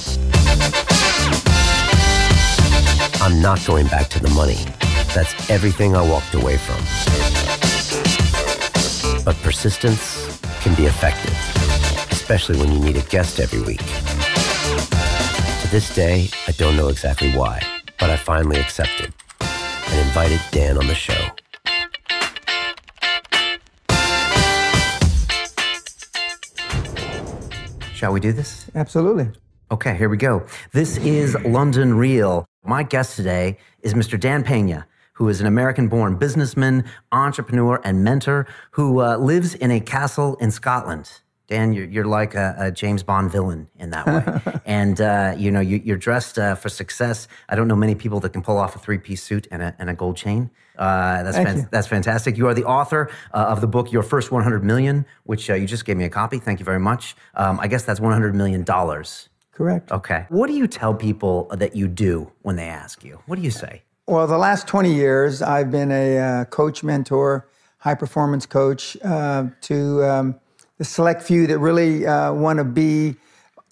I'm 3.23 3.41
not 3.41 3.65
going 3.65 3.87
back 3.87 4.09
to 4.09 4.19
the 4.19 4.29
money. 4.31 4.59
That's 5.15 5.49
everything 5.49 5.95
I 5.95 6.03
walked 6.03 6.35
away 6.35 6.57
from. 6.57 6.75
But 9.25 9.37
persistence 9.45 10.41
can 10.61 10.75
be 10.75 10.87
effective, 10.87 11.33
especially 12.11 12.59
when 12.59 12.73
you 12.73 12.81
need 12.81 12.97
a 12.97 13.03
guest 13.03 13.39
every 13.39 13.63
week. 13.63 13.85
To 15.63 15.69
this 15.71 15.95
day, 15.95 16.31
I 16.49 16.53
don't 16.59 16.75
know 16.75 16.89
exactly 16.89 17.31
why, 17.31 17.63
but 18.01 18.11
I 18.11 18.17
finally 18.17 18.59
accepted 18.59 19.15
and 19.41 20.01
invited 20.01 20.41
Dan 20.51 20.79
on 20.79 20.89
the 20.89 20.97
show. 20.97 21.29
Shall 27.99 28.13
we 28.13 28.21
do 28.21 28.33
this? 28.33 28.71
Absolutely. 28.77 29.29
Okay, 29.73 29.97
here 29.97 30.09
we 30.09 30.19
go. 30.19 30.47
This 30.71 30.99
is 30.99 31.35
London 31.45 31.95
Real. 31.95 32.47
My 32.65 32.85
guest 32.85 33.17
today 33.17 33.59
is 33.83 33.95
Mr. 33.95 34.19
Dan 34.21 34.45
Pena, 34.45 34.87
who 35.15 35.29
is 35.29 35.41
an 35.41 35.49
American 35.49 35.89
born 35.89 36.15
businessman, 36.15 36.85
entrepreneur, 37.11 37.81
and 37.83 38.05
mentor 38.05 38.47
who 38.71 39.03
uh, 39.03 39.17
lives 39.17 39.57
in 39.57 39.73
a 39.73 39.81
castle 39.81 40.37
in 40.37 40.53
Scotland. 40.53 41.11
Dan, 41.49 41.73
you're, 41.73 41.87
you're 41.87 42.05
like 42.05 42.37
a, 42.37 42.55
a 42.59 42.71
James 42.71 43.03
Bond 43.03 43.33
villain 43.33 43.69
in 43.81 43.91
that 43.91 44.07
way. 44.07 44.61
and, 44.65 45.01
uh, 45.01 45.35
you 45.37 45.51
know, 45.51 45.59
you, 45.59 45.83
you're 45.85 45.97
dressed 45.97 46.39
uh, 46.39 46.55
for 46.55 46.69
success. 46.69 47.27
I 47.49 47.57
don't 47.57 47.67
know 47.67 47.75
many 47.75 47.97
people 47.97 48.21
that 48.21 48.33
can 48.33 48.43
pull 48.43 48.59
off 48.59 48.77
a 48.77 48.79
three 48.79 48.99
piece 48.99 49.25
suit 49.25 49.49
and 49.51 49.61
a, 49.61 49.75
and 49.81 49.91
a 49.91 49.95
gold 49.95 50.17
chain. 50.17 50.51
Uh, 50.79 51.23
that's, 51.25 51.37
fan- 51.37 51.69
that's 51.71 51.87
fantastic. 51.87 52.37
You 52.37 52.47
are 52.47 52.55
the 52.55 52.65
author 52.65 53.11
uh, 53.35 53.47
of 53.49 53.61
the 53.61 53.67
book 53.67 53.91
Your 53.91 54.03
First 54.03 54.31
100 54.31 54.65
Million, 54.65 55.05
which 55.25 55.51
uh, 55.51 55.55
you 55.55 55.67
just 55.67 55.85
gave 55.85 55.97
me 55.97 56.05
a 56.05 56.11
copy. 56.11 56.39
Thank 56.39 56.61
you 56.61 56.65
very 56.65 56.81
much. 56.81 57.17
Um, 57.35 57.59
I 57.61 57.67
guess 57.67 57.85
that's 57.85 58.01
100 58.01 58.35
million 58.35 58.63
dollars. 58.63 59.29
Correct. 59.53 59.91
Okay. 59.91 60.25
What 60.29 60.47
do 60.47 60.53
you 60.53 60.69
tell 60.69 60.95
people 60.95 61.49
that 61.51 61.75
you 61.75 61.89
do 61.89 62.31
when 62.43 62.55
they 62.55 62.69
ask 62.69 63.03
you? 63.03 63.21
What 63.27 63.37
do 63.37 63.43
you 63.43 63.51
say? 63.51 63.83
Well, 64.07 64.27
the 64.29 64.39
last 64.39 64.69
20 64.69 64.95
years, 64.95 65.43
I've 65.43 65.71
been 65.71 65.91
a 65.91 66.19
uh, 66.19 66.45
coach, 66.45 66.85
mentor, 66.85 67.49
high 67.79 67.97
performance 67.97 68.47
coach 68.47 68.97
uh, 69.05 69.47
to 69.63 70.05
um, 70.05 70.41
the 70.79 70.85
select 70.85 71.23
few 71.23 71.47
that 71.49 71.59
really 71.59 72.07
uh, 72.07 72.33
want 72.33 72.59
to 72.59 72.65
be 72.65 73.17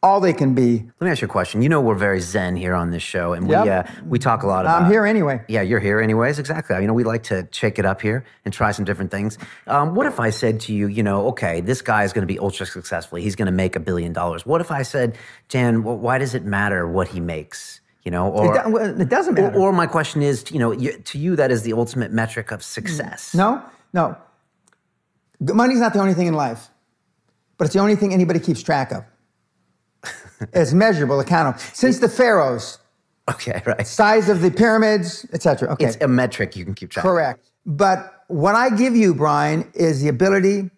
all 0.06 0.20
they 0.20 0.32
can 0.32 0.54
be. 0.54 0.84
Let 1.00 1.04
me 1.04 1.10
ask 1.10 1.20
you 1.20 1.26
a 1.26 1.28
question. 1.28 1.62
You 1.62 1.68
know 1.68 1.80
we're 1.80 1.96
very 1.96 2.20
zen 2.20 2.54
here 2.54 2.74
on 2.74 2.90
this 2.92 3.02
show, 3.02 3.32
and 3.32 3.48
we 3.48 3.54
uh, 3.54 3.82
we 4.06 4.18
talk 4.20 4.44
a 4.44 4.46
lot 4.46 4.64
about. 4.64 4.82
I'm 4.82 4.90
here 4.90 5.04
anyway. 5.04 5.42
Yeah, 5.48 5.62
you're 5.62 5.80
here 5.80 6.00
anyways. 6.00 6.38
Exactly. 6.38 6.80
You 6.80 6.86
know, 6.86 6.94
we 6.94 7.02
like 7.04 7.24
to 7.24 7.48
shake 7.50 7.78
it 7.80 7.84
up 7.84 8.00
here 8.00 8.24
and 8.44 8.54
try 8.54 8.70
some 8.70 8.84
different 8.84 9.10
things. 9.10 9.36
Um, 9.66 9.94
what 9.96 10.06
if 10.06 10.20
I 10.20 10.30
said 10.30 10.60
to 10.60 10.72
you, 10.72 10.86
you 10.86 11.02
know, 11.02 11.26
okay, 11.28 11.60
this 11.60 11.82
guy 11.82 12.04
is 12.04 12.12
going 12.12 12.22
to 12.26 12.32
be 12.32 12.38
ultra 12.38 12.66
successful. 12.66 13.18
He's 13.18 13.34
going 13.34 13.46
to 13.46 13.52
make 13.52 13.74
a 13.74 13.80
billion 13.80 14.12
dollars. 14.12 14.46
What 14.46 14.60
if 14.60 14.70
I 14.70 14.82
said, 14.82 15.18
Dan, 15.48 15.82
wh- 15.82 16.00
why 16.00 16.18
does 16.18 16.34
it 16.34 16.44
matter 16.44 16.86
what 16.86 17.08
he 17.08 17.18
makes? 17.20 17.80
You 18.04 18.12
know, 18.12 18.30
or 18.30 18.56
it, 18.56 18.64
do- 18.64 18.76
it 19.02 19.08
doesn't 19.08 19.34
matter. 19.34 19.58
or 19.58 19.72
my 19.72 19.86
question 19.86 20.22
is, 20.22 20.48
you 20.52 20.60
know, 20.60 20.70
you, 20.70 20.92
to 20.98 21.18
you 21.18 21.34
that 21.34 21.50
is 21.50 21.62
the 21.62 21.72
ultimate 21.72 22.12
metric 22.12 22.52
of 22.52 22.62
success. 22.62 23.34
no, 23.34 23.60
no. 23.92 24.16
Money's 25.40 25.80
not 25.80 25.92
the 25.92 25.98
only 25.98 26.14
thing 26.14 26.28
in 26.28 26.34
life, 26.34 26.68
but 27.58 27.64
it's 27.64 27.74
the 27.74 27.80
only 27.80 27.96
thing 27.96 28.14
anybody 28.14 28.38
keeps 28.38 28.62
track 28.62 28.92
of. 28.92 29.02
It's 30.52 30.72
measurable, 30.72 31.20
accountable. 31.20 31.58
Since 31.72 31.98
the 32.00 32.08
pharaohs, 32.08 32.78
Okay, 33.28 33.60
right. 33.66 33.86
size 33.86 34.28
of 34.28 34.40
the 34.40 34.50
pyramids, 34.50 35.26
etc. 35.32 35.68
Okay, 35.72 35.86
It's 35.86 35.96
a 36.00 36.06
metric 36.08 36.54
you 36.56 36.64
can 36.64 36.74
keep 36.74 36.90
track. 36.90 37.04
of. 37.04 37.10
correct. 37.10 37.50
But 37.64 38.24
what 38.28 38.54
I 38.54 38.70
give 38.70 38.94
you, 38.94 39.14
Brian, 39.14 39.68
is 39.74 40.00
the 40.00 40.08
ability 40.08 40.70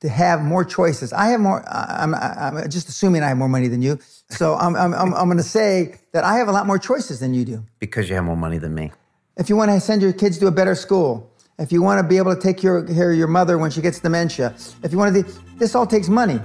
to 0.00 0.08
have 0.08 0.42
more 0.42 0.64
choices. 0.64 1.12
I 1.12 1.28
have 1.28 1.40
more. 1.40 1.62
I'm, 1.68 2.14
I'm 2.14 2.68
just 2.68 2.88
assuming 2.88 3.22
I 3.22 3.28
have 3.28 3.36
more 3.38 3.48
money 3.48 3.68
than 3.68 3.80
you, 3.82 3.98
so 4.30 4.56
I'm, 4.56 4.74
I'm, 4.76 4.92
I'm, 4.94 5.14
I'm 5.14 5.26
going 5.26 5.36
to 5.38 5.42
say 5.44 5.94
that 6.12 6.24
I 6.24 6.36
have 6.38 6.48
a 6.48 6.52
lot 6.52 6.66
more 6.66 6.78
choices 6.78 7.20
than 7.20 7.32
you 7.34 7.44
do. 7.44 7.64
because 7.78 8.08
you 8.08 8.14
have 8.16 8.24
more 8.24 8.36
money 8.36 8.58
than 8.58 8.74
me. 8.74 8.90
if 9.36 9.48
you 9.48 9.56
want 9.56 9.70
to 9.70 9.78
send 9.80 10.02
your 10.02 10.12
kids 10.12 10.38
to 10.38 10.46
a 10.48 10.50
better 10.50 10.74
school, 10.74 11.30
if 11.60 11.70
you 11.70 11.80
want 11.82 12.00
to 12.02 12.06
be 12.08 12.16
able 12.18 12.34
to 12.34 12.40
take 12.40 12.62
your, 12.64 12.82
care 12.84 13.12
of 13.12 13.16
your 13.16 13.28
mother 13.28 13.58
when 13.58 13.70
she 13.70 13.80
gets 13.80 14.00
dementia, 14.00 14.52
if 14.82 14.90
you 14.90 14.98
want 14.98 15.14
to, 15.14 15.22
this 15.58 15.74
all 15.76 15.86
takes 15.86 16.08
money, 16.08 16.40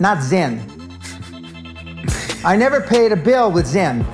not 0.00 0.22
Zen. 0.22 0.60
I 2.44 2.56
never 2.56 2.80
paid 2.80 3.12
a 3.12 3.16
bill 3.16 3.50
with 3.50 3.66
Zen. 3.66 4.04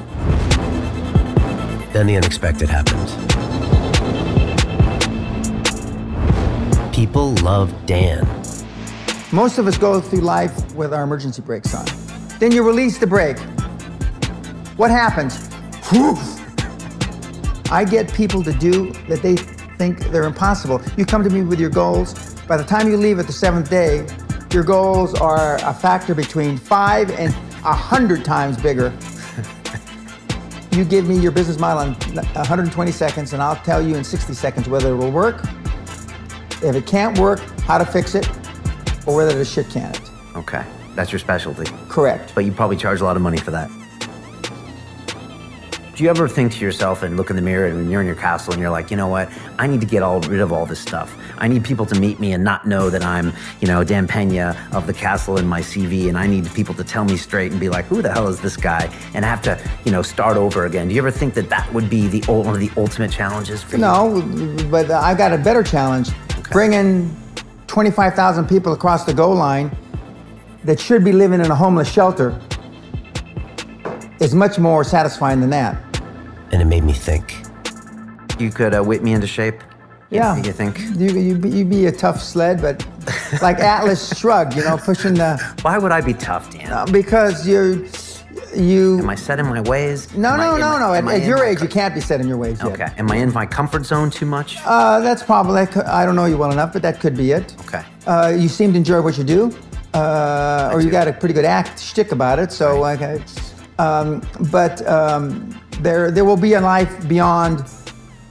Then 1.93 2.07
the 2.07 2.17
unexpected 2.17 2.69
happened. 2.71 3.09
People 6.95 7.35
love 7.37 7.75
Dan. 7.87 8.27
Most 9.33 9.59
of 9.59 9.67
us 9.67 9.77
go 9.77 10.01
through 10.01 10.21
life 10.21 10.75
with 10.75 10.95
our 10.95 11.03
emergency 11.03 11.43
brakes 11.43 11.75
on. 11.75 11.87
Then 12.39 12.53
you 12.53 12.63
release 12.63 12.99
the 12.99 13.07
brake. 13.07 13.39
What 14.77 14.91
happens? 14.91 15.49
Whew. 15.91 16.17
I 17.71 17.85
get 17.85 18.13
people 18.13 18.43
to 18.45 18.53
do 18.53 18.93
that 19.09 19.23
they 19.23 19.37
think 19.37 19.99
they're 20.11 20.25
impossible. 20.25 20.81
You 20.97 21.07
come 21.07 21.25
to 21.25 21.31
me 21.31 21.43
with 21.43 21.59
your 21.59 21.71
goals. 21.71 22.35
By 22.47 22.57
the 22.57 22.65
time 22.65 22.89
you 22.89 22.97
leave 22.97 23.19
at 23.19 23.27
the 23.27 23.33
seventh 23.33 23.69
day, 23.71 24.07
your 24.53 24.65
goals 24.65 25.15
are 25.15 25.57
a 25.57 25.73
factor 25.73 26.15
between 26.15 26.59
five 26.59 27.11
and 27.13 27.35
a 27.65 27.73
hundred 27.73 28.25
times 28.25 28.61
bigger. 28.61 28.93
You 30.73 30.87
give 30.87 31.07
me 31.07 31.19
your 31.19 31.33
business 31.33 31.59
model 31.59 31.83
in 31.83 31.93
120 32.15 32.93
seconds, 32.93 33.35
and 33.35 33.43
I'll 33.43 33.57
tell 33.57 33.87
you 33.87 33.95
in 33.95 34.03
60 34.03 34.33
seconds 34.33 34.71
whether 34.71 34.95
it 34.95 34.97
will 34.97 35.11
work, 35.11 35.45
if 36.63 36.75
it 36.75 36.87
can't 36.87 37.19
work, 37.19 37.41
how 37.67 37.77
to 37.77 37.85
fix 37.85 38.15
it, 38.15 38.27
or 39.07 39.15
whether 39.15 39.37
the 39.37 39.45
shit 39.45 39.69
can 39.69 39.91
it. 39.91 40.01
Okay, 40.35 40.65
that's 40.95 41.13
your 41.13 41.19
specialty. 41.19 41.71
Correct. 41.91 42.35
But 42.35 42.47
you 42.47 42.53
probably 42.53 42.79
charge 42.79 43.03
a 43.03 43.05
lot 43.05 43.17
of 43.17 43.23
money 43.23 43.37
for 43.37 43.51
that. 43.51 43.71
Do 46.03 46.07
you 46.07 46.11
ever 46.11 46.27
think 46.27 46.51
to 46.55 46.59
yourself 46.59 47.05
and 47.05 47.17
look 47.17 47.31
in 47.31 47.37
the 47.37 47.43
mirror 47.43 47.69
and 47.69 47.89
you're 47.89 48.01
in 48.01 48.09
your 48.09 48.17
castle 48.17 48.53
and 48.53 48.61
you're 48.61 48.73
like, 48.73 48.91
you 48.91 48.97
know 48.97 49.07
what? 49.07 49.31
I 49.57 49.69
need 49.69 49.81
to 49.83 49.87
get 49.87 50.03
all 50.03 50.21
rid 50.23 50.41
of 50.41 50.53
all 50.53 50.67
this 50.67 50.81
stuff. 50.81 51.17
I 51.39 51.47
need 51.47 51.63
people 51.63 51.87
to 51.87 51.95
meet 51.95 52.19
me 52.19 52.33
and 52.33 52.43
not 52.43 52.67
know 52.67 52.91
that 52.91 53.05
I'm, 53.05 53.33
you 53.61 53.69
know, 53.69 53.85
Dan 53.85 54.09
Pena 54.09 54.57
of 54.73 54.89
the 54.89 54.93
castle 54.93 55.37
in 55.37 55.47
my 55.47 55.61
CV, 55.61 56.09
and 56.09 56.19
I 56.19 56.27
need 56.27 56.53
people 56.55 56.75
to 56.75 56.83
tell 56.83 57.05
me 57.05 57.17
straight 57.17 57.53
and 57.53 57.61
be 57.61 57.69
like, 57.69 57.85
who 57.85 58.03
the 58.03 58.13
hell 58.13 58.27
is 58.27 58.41
this 58.41 58.57
guy? 58.57 58.93
And 59.15 59.25
I 59.25 59.29
have 59.29 59.43
to, 59.43 59.57
you 59.85 59.93
know, 59.93 60.03
start 60.03 60.37
over 60.37 60.67
again. 60.67 60.89
Do 60.89 60.95
you 60.97 61.01
ever 61.01 61.13
think 61.13 61.35
that 61.35 61.49
that 61.51 61.73
would 61.73 61.89
be 61.89 62.09
the 62.09 62.21
one 62.33 62.53
of 62.53 62.59
the 62.59 62.73
ultimate 62.77 63.13
challenges 63.13 63.63
for 63.63 63.77
you? 63.77 63.83
No, 63.83 64.23
but 64.73 64.91
I 64.91 65.15
got 65.15 65.33
a 65.33 65.39
better 65.39 65.63
challenge. 65.63 66.11
Bringing 66.51 67.17
25,000 67.69 68.49
people 68.49 68.73
across 68.73 69.05
the 69.05 69.15
goal 69.15 69.37
line 69.37 69.71
that 70.65 70.81
should 70.81 71.05
be 71.05 71.13
living 71.13 71.41
in 71.41 71.53
a 71.53 71.55
homeless 71.55 71.89
shelter 71.89 72.37
is 74.19 74.35
much 74.35 74.59
more 74.59 74.83
satisfying 74.83 75.41
than 75.41 75.51
that. 75.51 75.92
And 76.53 76.61
it 76.61 76.67
made 76.67 76.85
me 76.85 76.93
think. 76.93 77.43
You 78.39 78.51
could 78.51 78.75
uh, 78.75 78.83
whip 78.83 79.03
me 79.03 79.13
into 79.13 79.27
shape. 79.27 79.61
You- 80.11 80.19
Yeah. 80.19 80.37
You 80.37 80.53
think? 80.53 80.79
You, 80.97 81.09
you, 81.19 81.35
be, 81.37 81.49
you 81.49 81.65
be 81.65 81.87
a 81.87 81.93
tough 81.93 82.21
sled, 82.23 82.61
but 82.61 82.87
like 83.41 83.59
Atlas 83.59 84.17
Shrugged, 84.19 84.55
you 84.55 84.63
know, 84.65 84.77
pushing 84.77 85.15
the. 85.15 85.39
Why 85.63 85.79
would 85.79 85.93
I 85.93 86.01
be 86.01 86.15
tough, 86.15 86.51
Dan? 86.51 86.91
Because 86.93 87.47
you're. 87.49 87.79
You. 88.55 88.99
Am 88.99 89.09
I 89.09 89.15
set 89.15 89.39
in 89.39 89.47
my 89.47 89.63
ways? 89.63 90.15
No, 90.15 90.29
Am 90.31 90.41
I 90.41 90.45
no, 90.47 90.55
in 90.55 90.61
no, 90.61 90.69
my- 90.69 90.79
no. 91.01 91.11
At, 91.11 91.23
at 91.23 91.27
your 91.27 91.43
age, 91.43 91.59
co- 91.59 91.65
you 91.65 91.71
can't 91.71 91.95
be 91.95 92.01
set 92.03 92.21
in 92.21 92.29
your 92.29 92.37
ways 92.37 92.59
yet. 92.63 92.73
Okay. 92.73 92.89
Am 92.99 93.11
I 93.11 93.17
in 93.17 93.33
my 93.33 93.47
comfort 93.47 93.87
zone 93.87 94.11
too 94.11 94.27
much? 94.27 94.59
Uh, 94.67 95.01
that's 95.01 95.23
probably, 95.23 95.63
I 95.87 96.05
don't 96.05 96.17
know 96.17 96.27
you 96.27 96.37
well 96.37 96.53
enough, 96.53 96.75
but 96.75 96.83
that 96.83 97.01
could 97.01 97.17
be 97.17 97.33
it. 97.33 97.55
Okay. 97.67 97.83
Uh, 98.07 98.35
you 98.37 98.49
seem 98.49 98.73
to 98.73 98.77
enjoy 98.77 99.01
what 99.01 99.17
you 99.17 99.25
do, 99.25 99.57
uh, 99.95 100.69
or 100.73 100.83
you 100.83 100.91
got 100.91 101.09
a 101.09 101.15
pretty 101.15 101.33
good 101.35 101.47
act 101.47 101.81
shtick 101.83 102.13
about 102.13 102.39
it. 102.39 102.53
So, 102.53 102.85
okay. 102.85 103.23
Um, 103.79 104.21
but 104.51 104.87
um, 104.87 105.59
there, 105.83 106.11
there 106.11 106.25
will 106.25 106.37
be 106.37 106.55
a 106.55 106.61
life 106.61 107.09
beyond 107.09 107.65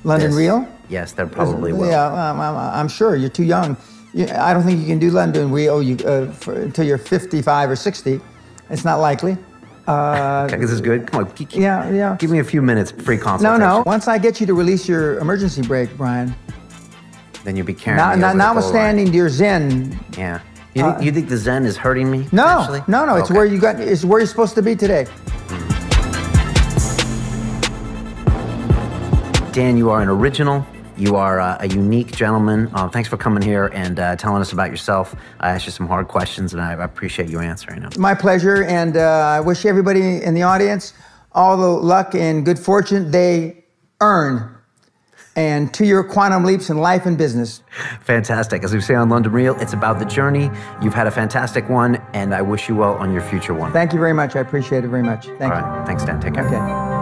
London 0.04 0.32
Yes. 0.32 0.38
Real. 0.38 0.68
Yes, 0.90 1.12
there 1.14 1.28
probably 1.28 1.74
will. 1.74 1.88
Yeah, 1.90 2.06
um, 2.06 2.40
I'm, 2.40 2.56
I'm 2.58 2.88
sure 2.88 3.16
you're 3.16 3.30
too 3.30 3.44
young. 3.44 3.78
You, 4.14 4.28
I 4.28 4.54
don't 4.54 4.64
think 4.64 4.80
you 4.80 4.86
can 4.88 5.00
do 5.00 5.10
London 5.10 5.52
Real 5.52 5.82
you, 5.82 5.96
uh, 6.06 6.32
for, 6.32 6.54
until 6.54 6.86
you're 6.86 6.98
55 6.98 7.70
or 7.70 7.76
60. 7.76 8.20
It's 8.70 8.84
not 8.84 8.98
likely. 8.98 9.38
Uh, 9.88 10.48
Okay, 10.52 10.58
this 10.60 10.72
is 10.72 10.82
good. 10.82 11.08
Come 11.08 11.26
on. 11.26 11.36
g- 11.36 11.48
yeah, 11.52 11.90
yeah. 11.92 12.16
Give 12.20 12.30
me 12.30 12.40
a 12.40 12.44
few 12.44 12.62
minutes 12.62 12.92
free 12.92 13.18
No, 13.18 13.24
consultation. 13.24 13.60
no. 13.60 13.84
Once 13.86 14.08
I 14.08 14.18
get 14.18 14.40
you 14.42 14.48
to 14.48 14.54
release 14.54 14.88
your 14.88 15.18
emergency 15.20 15.62
brake, 15.62 15.96
Brian, 15.98 16.34
Then 17.46 17.56
you'll 17.56 17.66
be 17.66 17.74
carrying 17.74 17.98
not, 17.98 18.18
not, 18.18 18.30
over 18.30 18.38
the 18.38 18.44
goal 18.44 18.54
notwithstanding 18.56 19.14
your 19.14 19.30
Zen. 19.30 19.98
Yeah. 20.18 20.42
You 20.74 20.84
think, 20.84 21.04
you 21.04 21.12
think 21.12 21.28
the 21.30 21.38
Zen 21.38 21.66
is 21.66 21.76
hurting 21.78 22.10
me? 22.10 22.28
no, 22.32 22.46
actually? 22.46 22.82
no, 22.88 23.06
no. 23.06 23.16
It's 23.16 23.30
Okay. 23.30 23.38
where 23.38 23.46
you 23.46 23.60
got. 23.60 23.78
It's 23.80 24.06
where 24.06 24.20
you're 24.20 24.28
supposed 24.28 24.56
to 24.56 24.62
be 24.62 24.74
today. 24.76 25.06
Dan, 29.52 29.76
you 29.76 29.90
are 29.90 30.02
an 30.02 30.08
original. 30.08 30.66
You 30.98 31.16
are 31.16 31.40
uh, 31.40 31.58
a 31.60 31.68
unique 31.68 32.12
gentleman. 32.16 32.70
Uh, 32.74 32.88
thanks 32.88 33.10
for 33.10 33.18
coming 33.18 33.42
here 33.42 33.68
and 33.74 34.00
uh, 34.00 34.16
telling 34.16 34.42
us 34.42 34.54
about 34.54 34.70
yourself. 34.70 35.16
I 35.40 35.50
asked 35.50 35.66
you 35.66 35.72
some 35.72 35.88
hard 35.88 36.08
questions, 36.08 36.54
and 36.54 36.62
I 36.62 36.74
appreciate 36.74 37.30
you 37.30 37.40
answering 37.40 37.82
them. 37.82 37.92
My 37.98 38.14
pleasure, 38.14 38.64
and 38.64 38.96
uh, 38.96 39.02
I 39.02 39.40
wish 39.40 39.66
everybody 39.66 40.24
in 40.24 40.34
the 40.34 40.44
audience 40.44 40.94
all 41.34 41.58
the 41.58 41.68
luck 41.68 42.14
and 42.14 42.46
good 42.46 42.60
fortune 42.60 43.12
they 43.12 43.64
earn, 44.00 44.56
and 45.36 45.74
to 45.74 45.86
your 45.86 46.04
quantum 46.04 46.44
leaps 46.46 46.70
in 46.70 46.78
life 46.78 47.06
and 47.06 47.18
business. 47.18 47.62
Fantastic. 48.02 48.64
As 48.64 48.74
we 48.74 48.82
say 48.82 48.96
on 48.96 49.10
London 49.10 49.32
Real, 49.32 49.60
it's 49.60 49.74
about 49.74 50.00
the 50.00 50.06
journey. 50.06 50.50
You've 50.82 50.94
had 50.94 51.08
a 51.08 51.12
fantastic 51.12 51.68
one, 51.70 51.96
and 52.14 52.34
I 52.34 52.42
wish 52.42 52.70
you 52.70 52.76
well 52.76 52.94
on 52.96 53.12
your 53.12 53.22
future 53.22 53.54
one. 53.54 53.72
Thank 53.74 53.92
you 53.92 54.00
very 54.00 54.14
much. 54.14 54.36
I 54.36 54.40
appreciate 54.40 54.84
it 54.84 54.90
very 54.90 55.04
much. 55.04 55.26
Thank 55.26 55.54
All 55.54 55.60
you. 55.60 55.66
right. 55.66 55.86
Thanks, 55.88 56.06
Dan. 56.06 56.20
Take 56.22 56.36
care. 56.36 56.46
Okay. 56.46 57.01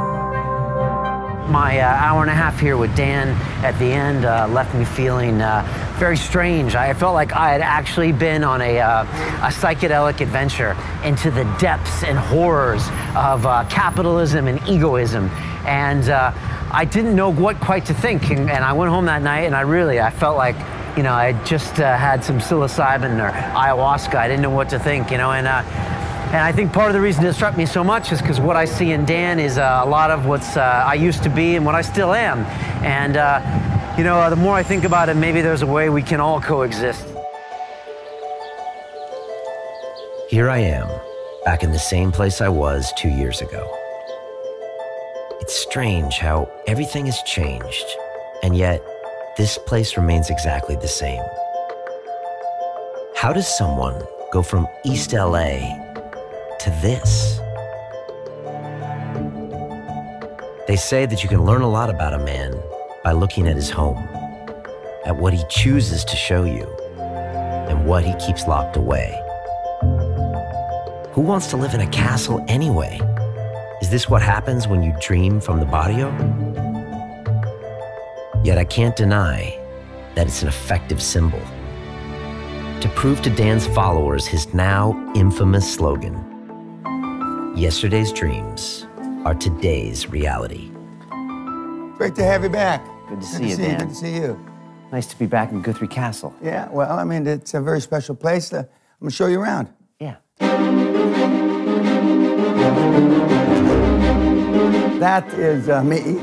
My 1.50 1.80
uh, 1.80 1.88
hour 1.88 2.22
and 2.22 2.30
a 2.30 2.36
half 2.36 2.60
here 2.60 2.78
with 2.78 2.96
Dan 2.96 3.30
at 3.66 3.78
the 3.80 3.86
end 3.86 4.24
uh, 4.24 4.48
left 4.50 4.76
me 4.76 4.86
feeling 4.86 5.42
uh, 5.42 5.66
very 5.98 6.16
strange. 6.16 6.76
I 6.76 6.94
felt 6.94 7.16
like 7.16 7.34
I 7.34 7.52
had 7.52 7.62
actually 7.62 8.12
been 8.12 8.44
on 8.44 8.62
a, 8.62 8.80
uh, 8.80 9.02
a 9.02 9.52
psychedelic 9.52 10.22
adventure 10.22 10.78
into 11.04 11.32
the 11.32 11.46
depths 11.60 12.04
and 12.04 12.20
horrors 12.20 12.84
of 13.16 13.48
uh, 13.48 13.66
capitalism 13.68 14.48
and 14.48 14.62
egoism. 14.70 15.30
And 15.66 16.08
uh, 16.10 16.34
I 16.72 16.86
didn't 16.86 17.16
know 17.16 17.32
what 17.32 17.60
quite 17.60 17.88
to 17.88 17.96
think. 17.96 18.30
And, 18.30 18.48
and 18.48 18.64
I 18.64 18.74
went 18.74 18.92
home 18.92 19.06
that 19.06 19.24
night 19.24 19.46
and 19.46 19.56
I 19.56 19.62
really, 19.62 20.00
I 20.00 20.12
felt 20.12 20.38
like, 20.38 20.56
you 20.96 21.02
know, 21.02 21.14
I 21.14 21.34
just 21.46 21.78
had 21.78 22.24
some 22.24 22.38
psilocybin 22.38 23.18
or 23.20 23.32
ayahuasca. 23.32 24.14
I 24.14 24.28
didn't 24.28 24.44
know 24.44 24.52
what 24.52 24.70
to 24.70 24.78
think, 24.78 25.10
you 25.10 25.18
know, 25.18 25.32
and 25.32 25.48
and 26.30 26.38
I 26.38 26.52
think 26.52 26.72
part 26.72 26.90
of 26.90 26.94
the 26.94 27.02
reason 27.02 27.26
it 27.26 27.34
struck 27.34 27.58
me 27.58 27.66
so 27.66 27.84
much 27.84 28.12
is 28.12 28.22
because 28.22 28.40
what 28.40 28.56
I 28.56 28.66
see 28.66 28.92
in 28.92 29.04
Dan 29.04 29.40
is 29.40 29.58
uh, 29.58 29.82
a 29.84 29.90
lot 29.90 30.12
of 30.12 30.28
what's 30.28 30.58
uh, 30.58 30.84
I 30.86 30.94
used 30.94 31.24
to 31.24 31.30
be 31.30 31.56
and 31.56 31.66
what 31.66 31.74
I 31.74 31.82
still 31.82 32.14
am. 32.14 32.46
And, 32.86 33.18
uh, 33.18 33.96
you 33.98 34.04
know, 34.04 34.30
the 34.30 34.36
more 34.36 34.54
I 34.54 34.62
think 34.62 34.84
about 34.84 35.10
it, 35.10 35.16
maybe 35.16 35.42
there's 35.42 35.64
a 35.64 35.66
way 35.66 35.90
we 35.90 36.04
can 36.04 36.20
all 36.20 36.40
coexist. 36.40 37.04
Here 40.30 40.52
I 40.52 40.60
am, 40.60 40.88
back 41.46 41.64
in 41.64 41.72
the 41.72 41.80
same 41.80 42.12
place 42.12 42.42
I 42.42 42.50
was 42.50 42.94
two 42.96 43.10
years 43.10 43.42
ago. 43.42 43.68
It's 45.42 45.56
strange 45.56 46.20
how 46.20 46.48
everything 46.68 47.08
has 47.08 47.24
changed, 47.24 47.86
and 48.44 48.56
yet 48.56 48.84
this 49.36 49.58
place 49.58 49.98
remains 49.98 50.30
exactly 50.30 50.76
the 50.76 50.88
same. 50.88 51.24
How 53.16 53.34
does 53.34 53.48
someone 53.58 54.00
go 54.32 54.44
from 54.44 54.68
East 54.86 55.14
LA 55.14 55.89
to 56.60 56.70
this? 56.82 57.40
They 60.68 60.76
say 60.76 61.06
that 61.06 61.24
you 61.24 61.30
can 61.30 61.46
learn 61.46 61.62
a 61.62 61.70
lot 61.70 61.90
about 61.90 62.14
a 62.14 62.20
man 62.20 62.54
by 63.04 63.14
looking 63.14 63.48
at 63.48 63.56
his 63.56 63.70
home, 63.70 63.98
at 65.06 65.16
what 65.16 65.34
he 65.34 65.44
chooses 65.50 66.06
to 66.06 66.16
show 66.16 66.44
you, 66.44 66.66
and 67.00 67.88
what 67.88 68.04
he 68.04 68.14
keeps 68.16 68.46
locked 68.46 68.76
away. 68.76 69.20
Who 71.14 71.22
wants 71.22 71.48
to 71.48 71.58
live 71.58 71.74
in 71.74 71.82
a 71.82 71.90
castle 71.90 72.46
anyway? 72.48 73.00
Is 73.82 73.90
this 73.90 74.10
what 74.10 74.22
happens 74.22 74.68
when 74.68 74.84
you 74.84 74.94
dream 75.02 75.40
from 75.40 75.60
the 75.60 75.66
barrio? 75.66 76.12
Yet 78.44 78.58
I 78.58 78.66
can't 78.66 78.96
deny 78.96 79.58
that 80.16 80.28
it's 80.28 80.42
an 80.42 80.50
effective 80.50 81.02
symbol. 81.02 81.42
To 82.82 82.92
prove 82.96 83.22
to 83.24 83.30
Dan's 83.30 83.66
followers 83.68 84.28
his 84.28 84.54
now 84.54 85.12
infamous 85.16 85.74
slogan 85.74 86.29
Yesterday's 87.60 88.14
dreams 88.14 88.88
are 89.26 89.36
today's 89.36 90.08
reality. 90.08 90.72
Great 91.98 92.16
to 92.16 92.24
have 92.24 92.42
you 92.42 92.50
back. 92.50 92.82
Good 93.10 93.20
to 93.22 93.26
Good 93.26 93.26
see 93.26 93.38
to 93.38 93.50
you, 93.50 93.56
see 93.56 93.64
you. 93.64 93.78
Good 93.78 93.90
to 93.90 93.96
see 93.96 94.16
you. 94.16 94.46
Nice 94.94 95.08
to 95.08 95.20
be 95.20 95.26
back 95.26 95.52
in 95.52 95.62
Guthrie 95.62 95.90
Castle. 95.90 96.34
Yeah, 96.42 96.70
well, 96.70 96.98
I 96.98 97.04
mean, 97.04 97.28
it's 97.28 97.54
a 97.56 97.60
very 97.60 97.82
special 97.82 98.16
place. 98.16 98.54
Uh, 98.54 98.60
I'm 98.60 98.66
gonna 99.02 99.12
show 99.12 99.28
you 99.28 99.42
around. 99.42 99.68
Yeah. 100.00 100.16
That 105.00 105.28
is 105.34 105.68
uh, 105.68 105.84
me, 105.84 106.18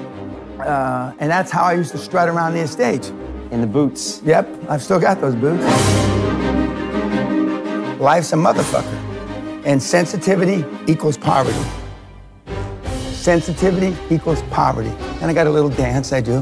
uh, 0.61 1.13
and 1.19 1.31
that's 1.31 1.51
how 1.51 1.65
I 1.65 1.75
used 1.75 1.93
to 1.93 1.99
strut 1.99 2.31
around 2.31 2.55
the 2.55 2.61
estate. 2.61 3.13
In 3.51 3.61
the 3.61 3.67
boots. 3.67 4.23
Yep, 4.25 4.49
I've 4.71 4.83
still 4.83 4.99
got 4.99 5.21
those 5.21 5.35
boots. 5.35 5.63
Life's 8.01 8.33
a 8.33 8.37
motherfucker, 8.37 9.06
and 9.67 9.83
sensitivity 9.83 10.65
equals 10.87 11.19
poverty. 11.19 11.59
Sensitivity 13.13 13.97
equals 14.15 14.41
poverty. 14.45 14.91
And 15.21 15.25
I 15.25 15.35
got 15.35 15.49
a 15.49 15.51
little 15.51 15.69
dance 15.69 16.13
I 16.13 16.21
do. 16.21 16.39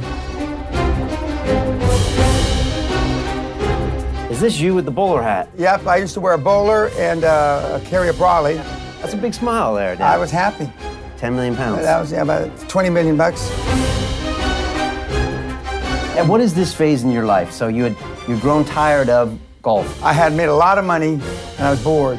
Is 4.30 4.40
this 4.40 4.60
you 4.60 4.74
with 4.74 4.84
the 4.84 4.90
bowler 4.90 5.22
hat? 5.22 5.48
Yep, 5.56 5.86
I 5.86 5.96
used 5.96 6.12
to 6.14 6.20
wear 6.20 6.34
a 6.34 6.38
bowler 6.38 6.88
and 6.98 7.24
uh, 7.24 7.80
carry 7.86 8.10
a 8.10 8.12
brolly. 8.12 8.56
That's 9.00 9.14
a 9.14 9.16
big 9.16 9.32
smile 9.32 9.74
there, 9.74 9.96
Dan. 9.96 10.06
I 10.06 10.18
was 10.18 10.30
happy. 10.30 10.70
10 11.16 11.34
million 11.34 11.56
pounds. 11.56 11.80
That 11.80 11.98
was 11.98 12.12
yeah, 12.12 12.22
about 12.22 12.68
20 12.68 12.90
million 12.90 13.16
bucks. 13.16 13.50
And 16.18 16.28
what 16.28 16.42
is 16.42 16.52
this 16.52 16.74
phase 16.74 17.04
in 17.04 17.10
your 17.10 17.24
life? 17.24 17.52
So 17.52 17.68
you 17.68 17.84
had 17.84 17.96
you'd 18.28 18.42
grown 18.42 18.66
tired 18.66 19.08
of 19.08 19.38
golf. 19.62 20.02
I 20.02 20.12
had 20.12 20.34
made 20.34 20.48
a 20.48 20.54
lot 20.54 20.76
of 20.76 20.84
money 20.84 21.14
and 21.14 21.60
I 21.60 21.70
was 21.70 21.82
bored. 21.82 22.18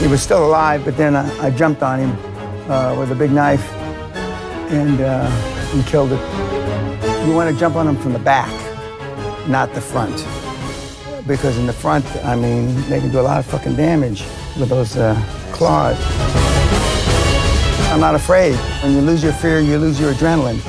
He 0.00 0.06
was 0.06 0.22
still 0.22 0.46
alive, 0.46 0.82
but 0.84 0.96
then 0.96 1.14
I, 1.14 1.46
I 1.46 1.50
jumped 1.50 1.82
on 1.82 1.98
him 1.98 2.70
uh, 2.70 2.96
with 2.98 3.12
a 3.12 3.14
big 3.14 3.30
knife 3.32 3.70
and, 4.72 4.98
uh, 4.98 5.28
and 5.74 5.86
killed 5.86 6.10
it. 6.12 7.26
You 7.26 7.34
want 7.34 7.52
to 7.52 7.60
jump 7.60 7.76
on 7.76 7.86
him 7.86 7.96
from 7.98 8.14
the 8.14 8.18
back, 8.18 8.48
not 9.46 9.74
the 9.74 9.80
front. 9.80 10.26
Because 11.26 11.58
in 11.58 11.66
the 11.66 11.72
front, 11.74 12.06
I 12.24 12.34
mean, 12.34 12.74
they 12.88 12.98
can 12.98 13.10
do 13.10 13.20
a 13.20 13.22
lot 13.22 13.40
of 13.40 13.44
fucking 13.44 13.76
damage 13.76 14.22
with 14.58 14.70
those 14.70 14.96
uh, 14.96 15.14
claws. 15.52 15.98
I'm 17.92 18.00
not 18.00 18.14
afraid. 18.14 18.54
When 18.82 18.94
you 18.94 19.02
lose 19.02 19.22
your 19.22 19.34
fear, 19.34 19.60
you 19.60 19.76
lose 19.76 20.00
your 20.00 20.14
adrenaline. 20.14 20.60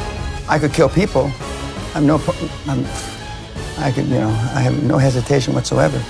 I 0.50 0.60
could 0.60 0.74
kill 0.74 0.90
people. 0.90 1.32
I'm 1.96 2.06
no, 2.06 2.22
I'm, 2.68 2.86
I 3.78 3.94
could, 3.96 4.08
you 4.08 4.16
know, 4.16 4.30
I 4.30 4.60
have 4.60 4.84
no 4.84 4.98
hesitation 4.98 5.54
whatsoever 5.54 6.04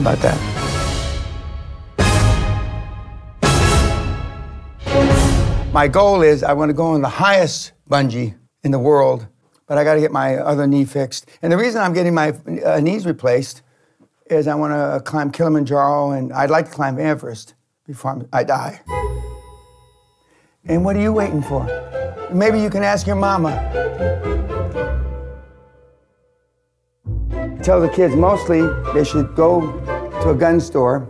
about 0.00 0.20
that. 0.20 0.61
My 5.72 5.88
goal 5.88 6.20
is 6.20 6.42
I 6.42 6.52
want 6.52 6.68
to 6.68 6.74
go 6.74 6.88
on 6.88 7.00
the 7.00 7.08
highest 7.08 7.72
bungee 7.88 8.34
in 8.62 8.72
the 8.72 8.78
world, 8.78 9.26
but 9.66 9.78
I 9.78 9.84
got 9.84 9.94
to 9.94 10.00
get 10.00 10.12
my 10.12 10.36
other 10.36 10.66
knee 10.66 10.84
fixed. 10.84 11.30
And 11.40 11.50
the 11.50 11.56
reason 11.56 11.80
I'm 11.80 11.94
getting 11.94 12.12
my 12.12 12.34
uh, 12.62 12.78
knees 12.80 13.06
replaced 13.06 13.62
is 14.26 14.48
I 14.48 14.54
want 14.54 14.74
to 14.74 15.02
climb 15.10 15.32
Kilimanjaro 15.32 16.10
and 16.10 16.30
I'd 16.30 16.50
like 16.50 16.66
to 16.66 16.70
climb 16.70 16.98
Everest 16.98 17.54
before 17.86 18.10
I'm, 18.10 18.28
I 18.34 18.44
die. 18.44 18.82
And 20.66 20.84
what 20.84 20.94
are 20.94 21.00
you 21.00 21.14
waiting 21.14 21.40
for? 21.40 21.64
Maybe 22.30 22.60
you 22.60 22.68
can 22.68 22.82
ask 22.82 23.06
your 23.06 23.16
mama. 23.16 23.52
Tell 27.62 27.80
the 27.80 27.88
kids 27.88 28.14
mostly 28.14 28.60
they 28.92 29.04
should 29.04 29.34
go 29.34 29.72
to 30.22 30.30
a 30.30 30.34
gun 30.34 30.60
store 30.60 31.08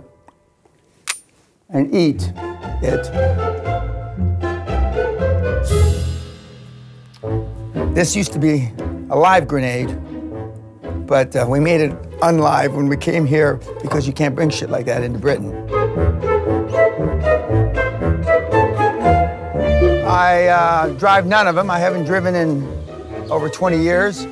and 1.68 1.92
eat 1.92 2.32
it. 2.80 3.61
This 7.94 8.16
used 8.16 8.32
to 8.32 8.38
be 8.38 8.70
a 9.10 9.16
live 9.16 9.46
grenade, 9.46 9.94
but 11.06 11.36
uh, 11.36 11.44
we 11.46 11.60
made 11.60 11.82
it 11.82 11.92
unlive 12.20 12.74
when 12.74 12.88
we 12.88 12.96
came 12.96 13.26
here 13.26 13.60
because 13.82 14.06
you 14.06 14.14
can't 14.14 14.34
bring 14.34 14.48
shit 14.48 14.70
like 14.70 14.86
that 14.86 15.02
into 15.02 15.18
Britain. 15.18 15.52
I 20.08 20.46
uh, 20.46 20.88
drive 20.94 21.26
none 21.26 21.46
of 21.46 21.54
them. 21.54 21.70
I 21.70 21.78
haven't 21.78 22.06
driven 22.06 22.34
in 22.34 22.62
over 23.30 23.50
20 23.50 23.76
years, 23.76 24.24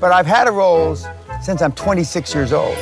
but 0.00 0.10
I've 0.10 0.26
had 0.26 0.48
a 0.48 0.50
Rolls 0.50 1.06
since 1.40 1.62
I'm 1.62 1.70
26 1.72 2.34
years 2.34 2.52
old. 2.52 2.76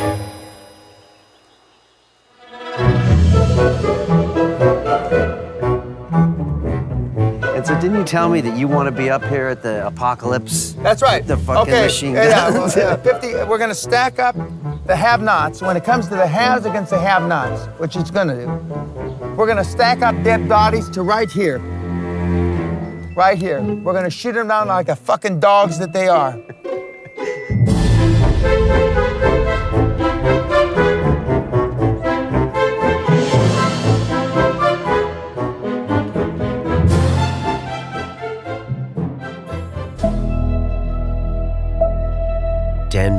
Didn't 7.87 8.01
you 8.01 8.05
tell 8.05 8.29
me 8.29 8.41
that 8.41 8.59
you 8.59 8.67
want 8.67 8.89
to 8.89 8.91
be 8.91 9.09
up 9.11 9.23
here 9.23 9.47
at 9.47 9.63
the 9.63 9.87
apocalypse? 9.87 10.73
That's 10.83 11.03
right. 11.03 11.25
The 11.25 11.37
fucking 11.37 11.73
okay. 11.73 11.85
machine 11.85 12.15
yeah, 12.15 12.51
well, 12.51 12.65
uh, 12.65 12.97
50, 13.03 13.45
we're 13.45 13.59
going 13.59 13.69
to 13.69 13.77
stack 13.77 14.19
up 14.19 14.35
the 14.87 14.97
have-nots. 14.97 15.63
When 15.63 15.77
it 15.77 15.85
comes 15.85 16.09
to 16.09 16.17
the 16.17 16.27
haves 16.27 16.67
against 16.67 16.91
the 16.91 16.99
have-nots, 16.99 17.67
which 17.79 17.95
it's 17.95 18.11
going 18.11 18.27
to 18.27 18.35
do, 18.35 18.47
we're 19.37 19.47
going 19.47 19.57
to 19.57 19.65
stack 19.65 20.03
up 20.03 20.21
dead 20.25 20.49
bodies 20.49 20.91
to 20.91 21.03
right 21.03 21.31
here. 21.31 21.59
Right 23.15 23.39
here. 23.39 23.63
We're 23.63 23.93
going 23.93 24.03
to 24.03 24.11
shoot 24.11 24.33
them 24.33 24.49
down 24.49 24.67
like 24.67 24.87
the 24.87 24.97
fucking 24.97 25.39
dogs 25.39 25.79
that 25.79 25.93
they 25.93 26.09
are. 26.09 26.33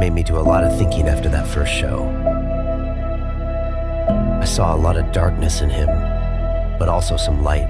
Made 0.10 0.14
me 0.14 0.24
do 0.24 0.38
a 0.38 0.40
lot 0.40 0.64
of 0.64 0.74
thinking 0.78 1.06
after 1.10 1.28
that 1.28 1.46
first 1.46 1.74
show. 1.74 2.06
I 4.42 4.46
saw 4.46 4.74
a 4.74 4.78
lot 4.78 4.96
of 4.96 5.12
darkness 5.12 5.60
in 5.60 5.70
him, 5.70 5.88
but 6.80 6.88
also 6.88 7.18
some 7.18 7.44
light. 7.44 7.68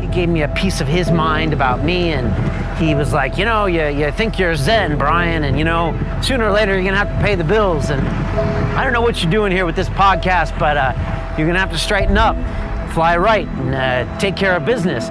He 0.00 0.06
gave 0.14 0.28
me 0.28 0.42
a 0.42 0.48
piece 0.54 0.80
of 0.80 0.86
his 0.86 1.10
mind 1.10 1.52
about 1.52 1.82
me, 1.82 2.12
and 2.12 2.32
he 2.78 2.94
was 2.94 3.12
like, 3.12 3.36
you 3.36 3.44
know, 3.44 3.66
you, 3.66 3.88
you 3.88 4.12
think 4.12 4.38
you're 4.38 4.54
Zen, 4.54 4.96
Brian, 4.96 5.42
and 5.42 5.58
you 5.58 5.64
know, 5.64 5.98
sooner 6.22 6.46
or 6.46 6.52
later 6.52 6.74
you're 6.74 6.84
gonna 6.84 6.96
have 6.96 7.08
to 7.08 7.26
pay 7.26 7.34
the 7.34 7.42
bills. 7.42 7.90
And 7.90 8.00
I 8.78 8.84
don't 8.84 8.92
know 8.92 9.02
what 9.02 9.20
you're 9.20 9.32
doing 9.32 9.50
here 9.50 9.66
with 9.66 9.74
this 9.74 9.88
podcast, 9.88 10.56
but 10.60 10.76
uh, 10.76 11.34
you're 11.36 11.48
gonna 11.48 11.58
have 11.58 11.72
to 11.72 11.78
straighten 11.78 12.16
up, 12.16 12.36
fly 12.92 13.16
right, 13.16 13.48
and 13.48 13.74
uh, 13.74 14.18
take 14.20 14.36
care 14.36 14.54
of 14.54 14.64
business. 14.64 15.10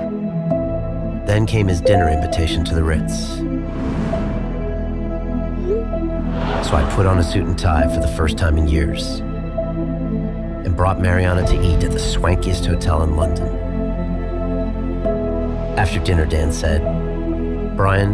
Then 1.25 1.45
came 1.45 1.67
his 1.67 1.81
dinner 1.81 2.09
invitation 2.09 2.65
to 2.65 2.75
the 2.75 2.83
Ritz. 2.83 3.37
So 6.67 6.75
I 6.75 6.89
put 6.95 7.05
on 7.05 7.19
a 7.19 7.23
suit 7.23 7.45
and 7.45 7.57
tie 7.57 7.87
for 7.93 8.01
the 8.01 8.07
first 8.07 8.37
time 8.37 8.57
in 8.57 8.67
years 8.67 9.19
and 9.19 10.75
brought 10.75 10.99
Mariana 10.99 11.45
to 11.47 11.61
eat 11.61 11.83
at 11.83 11.91
the 11.91 11.99
swankiest 11.99 12.65
hotel 12.65 13.03
in 13.03 13.15
London. 13.15 13.47
After 15.77 15.99
dinner, 15.99 16.25
Dan 16.25 16.51
said, 16.51 16.81
Brian, 17.75 18.13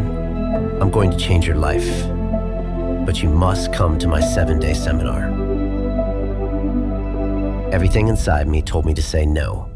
I'm 0.81 0.89
going 0.89 1.11
to 1.11 1.17
change 1.17 1.45
your 1.45 1.57
life, 1.57 2.07
but 3.05 3.21
you 3.21 3.29
must 3.29 3.73
come 3.73 3.99
to 3.99 4.07
my 4.07 4.19
seven 4.19 4.59
day 4.59 4.73
seminar. 4.73 5.29
Everything 7.71 8.07
inside 8.07 8.47
me 8.47 8.61
told 8.61 8.85
me 8.85 8.93
to 8.93 9.01
say 9.01 9.25
no. 9.25 9.69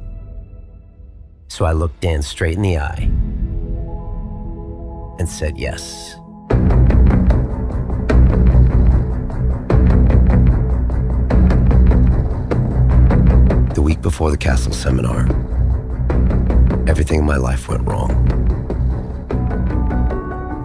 So 1.53 1.65
I 1.65 1.71
looked 1.73 2.01
Dan 2.01 2.23
straight 2.23 2.55
in 2.55 2.63
the 2.63 2.79
eye 2.79 3.11
and 5.19 5.29
said 5.29 5.55
yes. 5.55 6.15
The 13.75 13.83
week 13.83 14.01
before 14.01 14.31
the 14.31 14.37
castle 14.37 14.71
seminar, 14.71 15.27
everything 16.89 17.19
in 17.19 17.25
my 17.25 17.37
life 17.37 17.69
went 17.69 17.87
wrong. 17.87 18.09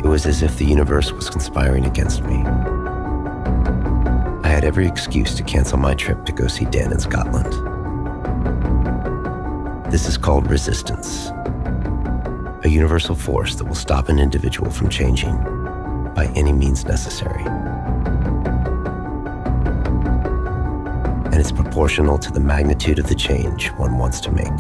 It 0.03 0.09
was 0.09 0.25
as 0.25 0.43
if 0.43 0.57
the 0.57 0.65
universe 0.65 1.13
was 1.13 1.29
conspiring 1.29 1.85
against 1.85 2.23
me. 2.23 2.37
I 4.43 4.49
had 4.49 4.65
every 4.65 4.89
excuse 4.89 5.35
to 5.35 5.43
cancel 5.43 5.77
my 5.77 5.93
trip 5.93 6.25
to 6.25 6.33
go 6.33 6.47
see 6.47 6.65
Dan 6.65 6.93
in 6.93 6.99
Scotland. 6.99 7.68
This 9.91 10.07
is 10.07 10.19
called 10.19 10.51
resistance, 10.51 11.31
a 12.63 12.69
universal 12.69 13.15
force 13.15 13.55
that 13.55 13.65
will 13.65 13.75
stop 13.75 14.11
an 14.11 14.19
individual 14.19 14.71
from 14.71 14.91
changing, 14.91 15.35
by 16.15 16.31
any 16.37 16.53
means 16.53 16.85
necessary. 16.85 17.43
And 21.25 21.37
it's 21.37 21.51
proportional 21.51 22.19
to 22.19 22.31
the 22.31 22.39
magnitude 22.39 22.99
of 22.99 23.09
the 23.09 23.15
change 23.15 23.69
one 23.79 23.97
wants 23.97 24.21
to 24.21 24.31
make. 24.31 24.59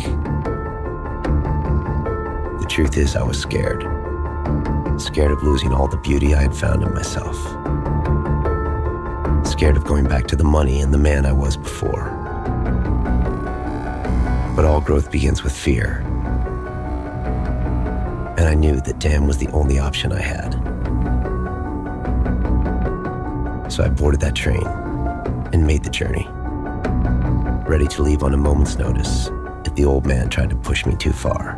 The 2.59 2.67
truth 2.67 2.97
is, 2.97 3.14
I 3.14 3.23
was 3.23 3.38
scared. 3.38 3.83
Scared 4.99 5.31
of 5.31 5.43
losing 5.43 5.75
all 5.75 5.88
the 5.88 5.99
beauty 5.99 6.35
I 6.35 6.41
had 6.41 6.57
found 6.57 6.83
in 6.83 6.95
myself. 6.95 7.37
Scared 9.47 9.77
of 9.77 9.85
going 9.85 10.07
back 10.07 10.27
to 10.29 10.37
the 10.37 10.45
money 10.45 10.81
and 10.81 10.93
the 10.93 10.99
man 10.99 11.27
I 11.27 11.33
was 11.33 11.59
before. 11.59 12.17
But 14.59 14.64
all 14.64 14.81
growth 14.81 15.12
begins 15.12 15.44
with 15.44 15.57
fear. 15.57 15.99
And 18.37 18.40
I 18.40 18.55
knew 18.55 18.81
that 18.81 18.99
Dan 18.99 19.25
was 19.25 19.38
the 19.38 19.47
only 19.51 19.79
option 19.79 20.11
I 20.11 20.21
had. 20.21 20.53
So 23.71 23.85
I 23.85 23.88
boarded 23.88 24.21
that 24.23 24.35
train 24.35 24.66
and 25.53 25.64
made 25.64 25.85
the 25.85 25.90
journey, 25.90 26.27
ready 27.68 27.87
to 27.87 28.03
leave 28.03 28.25
on 28.25 28.35
a 28.35 28.37
moment's 28.37 28.77
notice 28.77 29.31
if 29.64 29.77
the 29.77 29.85
old 29.85 30.05
man 30.05 30.29
tried 30.29 30.51
to 30.51 30.57
push 30.57 30.85
me 30.87 30.97
too 30.97 31.12
far. 31.12 31.58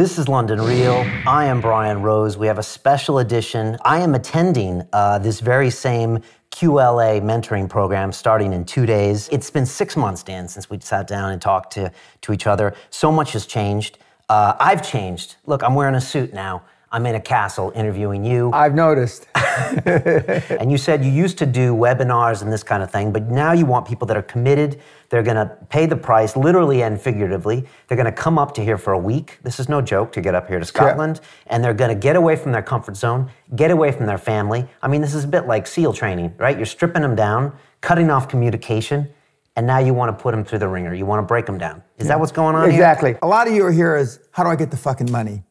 This 0.00 0.18
is 0.18 0.28
London 0.28 0.62
Real. 0.62 1.06
I 1.26 1.44
am 1.44 1.60
Brian 1.60 2.00
Rose. 2.00 2.38
We 2.38 2.46
have 2.46 2.56
a 2.56 2.62
special 2.62 3.18
edition. 3.18 3.76
I 3.84 4.00
am 4.00 4.14
attending 4.14 4.82
uh, 4.94 5.18
this 5.18 5.40
very 5.40 5.68
same 5.68 6.20
QLA 6.50 7.20
mentoring 7.20 7.68
program 7.68 8.10
starting 8.10 8.54
in 8.54 8.64
two 8.64 8.86
days. 8.86 9.28
It's 9.30 9.50
been 9.50 9.66
six 9.66 9.98
months, 9.98 10.22
Dan, 10.22 10.48
since 10.48 10.70
we 10.70 10.80
sat 10.80 11.06
down 11.06 11.32
and 11.32 11.42
talked 11.42 11.74
to, 11.74 11.92
to 12.22 12.32
each 12.32 12.46
other. 12.46 12.72
So 12.88 13.12
much 13.12 13.34
has 13.34 13.44
changed. 13.44 13.98
Uh, 14.30 14.54
I've 14.58 14.82
changed. 14.82 15.36
Look, 15.44 15.62
I'm 15.62 15.74
wearing 15.74 15.94
a 15.94 16.00
suit 16.00 16.32
now. 16.32 16.62
I'm 16.92 17.06
in 17.06 17.14
a 17.14 17.20
castle 17.20 17.72
interviewing 17.76 18.24
you. 18.24 18.50
I've 18.52 18.74
noticed. 18.74 19.28
and 19.36 20.70
you 20.70 20.76
said 20.76 21.04
you 21.04 21.10
used 21.10 21.38
to 21.38 21.46
do 21.46 21.74
webinars 21.74 22.42
and 22.42 22.52
this 22.52 22.62
kind 22.62 22.82
of 22.82 22.90
thing, 22.90 23.12
but 23.12 23.28
now 23.28 23.52
you 23.52 23.64
want 23.64 23.86
people 23.86 24.06
that 24.08 24.16
are 24.16 24.22
committed. 24.22 24.80
They're 25.08 25.22
going 25.22 25.36
to 25.36 25.56
pay 25.68 25.86
the 25.86 25.96
price, 25.96 26.36
literally 26.36 26.82
and 26.82 27.00
figuratively. 27.00 27.64
They're 27.86 27.96
going 27.96 28.06
to 28.06 28.12
come 28.12 28.38
up 28.38 28.54
to 28.54 28.64
here 28.64 28.78
for 28.78 28.92
a 28.92 28.98
week. 28.98 29.38
This 29.42 29.60
is 29.60 29.68
no 29.68 29.80
joke 29.80 30.12
to 30.12 30.20
get 30.20 30.34
up 30.34 30.48
here 30.48 30.58
to 30.58 30.64
Scotland. 30.64 31.20
And 31.46 31.62
they're 31.62 31.74
going 31.74 31.90
to 31.90 32.00
get 32.00 32.16
away 32.16 32.36
from 32.36 32.52
their 32.52 32.62
comfort 32.62 32.96
zone, 32.96 33.30
get 33.54 33.70
away 33.70 33.92
from 33.92 34.06
their 34.06 34.18
family. 34.18 34.68
I 34.82 34.88
mean, 34.88 35.00
this 35.00 35.14
is 35.14 35.24
a 35.24 35.28
bit 35.28 35.46
like 35.46 35.66
SEAL 35.66 35.92
training, 35.92 36.34
right? 36.38 36.56
You're 36.56 36.66
stripping 36.66 37.02
them 37.02 37.14
down, 37.14 37.52
cutting 37.80 38.10
off 38.10 38.28
communication, 38.28 39.08
and 39.56 39.66
now 39.66 39.78
you 39.78 39.94
want 39.94 40.16
to 40.16 40.22
put 40.22 40.32
them 40.32 40.44
through 40.44 40.60
the 40.60 40.68
wringer. 40.68 40.94
You 40.94 41.06
want 41.06 41.22
to 41.22 41.26
break 41.26 41.46
them 41.46 41.58
down. 41.58 41.82
Is 41.98 42.08
that 42.08 42.18
what's 42.18 42.32
going 42.32 42.54
on 42.56 42.70
here? 42.70 42.72
Exactly. 42.72 43.16
A 43.22 43.26
lot 43.26 43.46
of 43.46 43.54
you 43.54 43.64
are 43.64 43.72
here 43.72 43.96
is 43.96 44.20
how 44.32 44.42
do 44.42 44.48
I 44.48 44.56
get 44.56 44.70
the 44.70 44.76
fucking 44.76 45.10
money? 45.10 45.42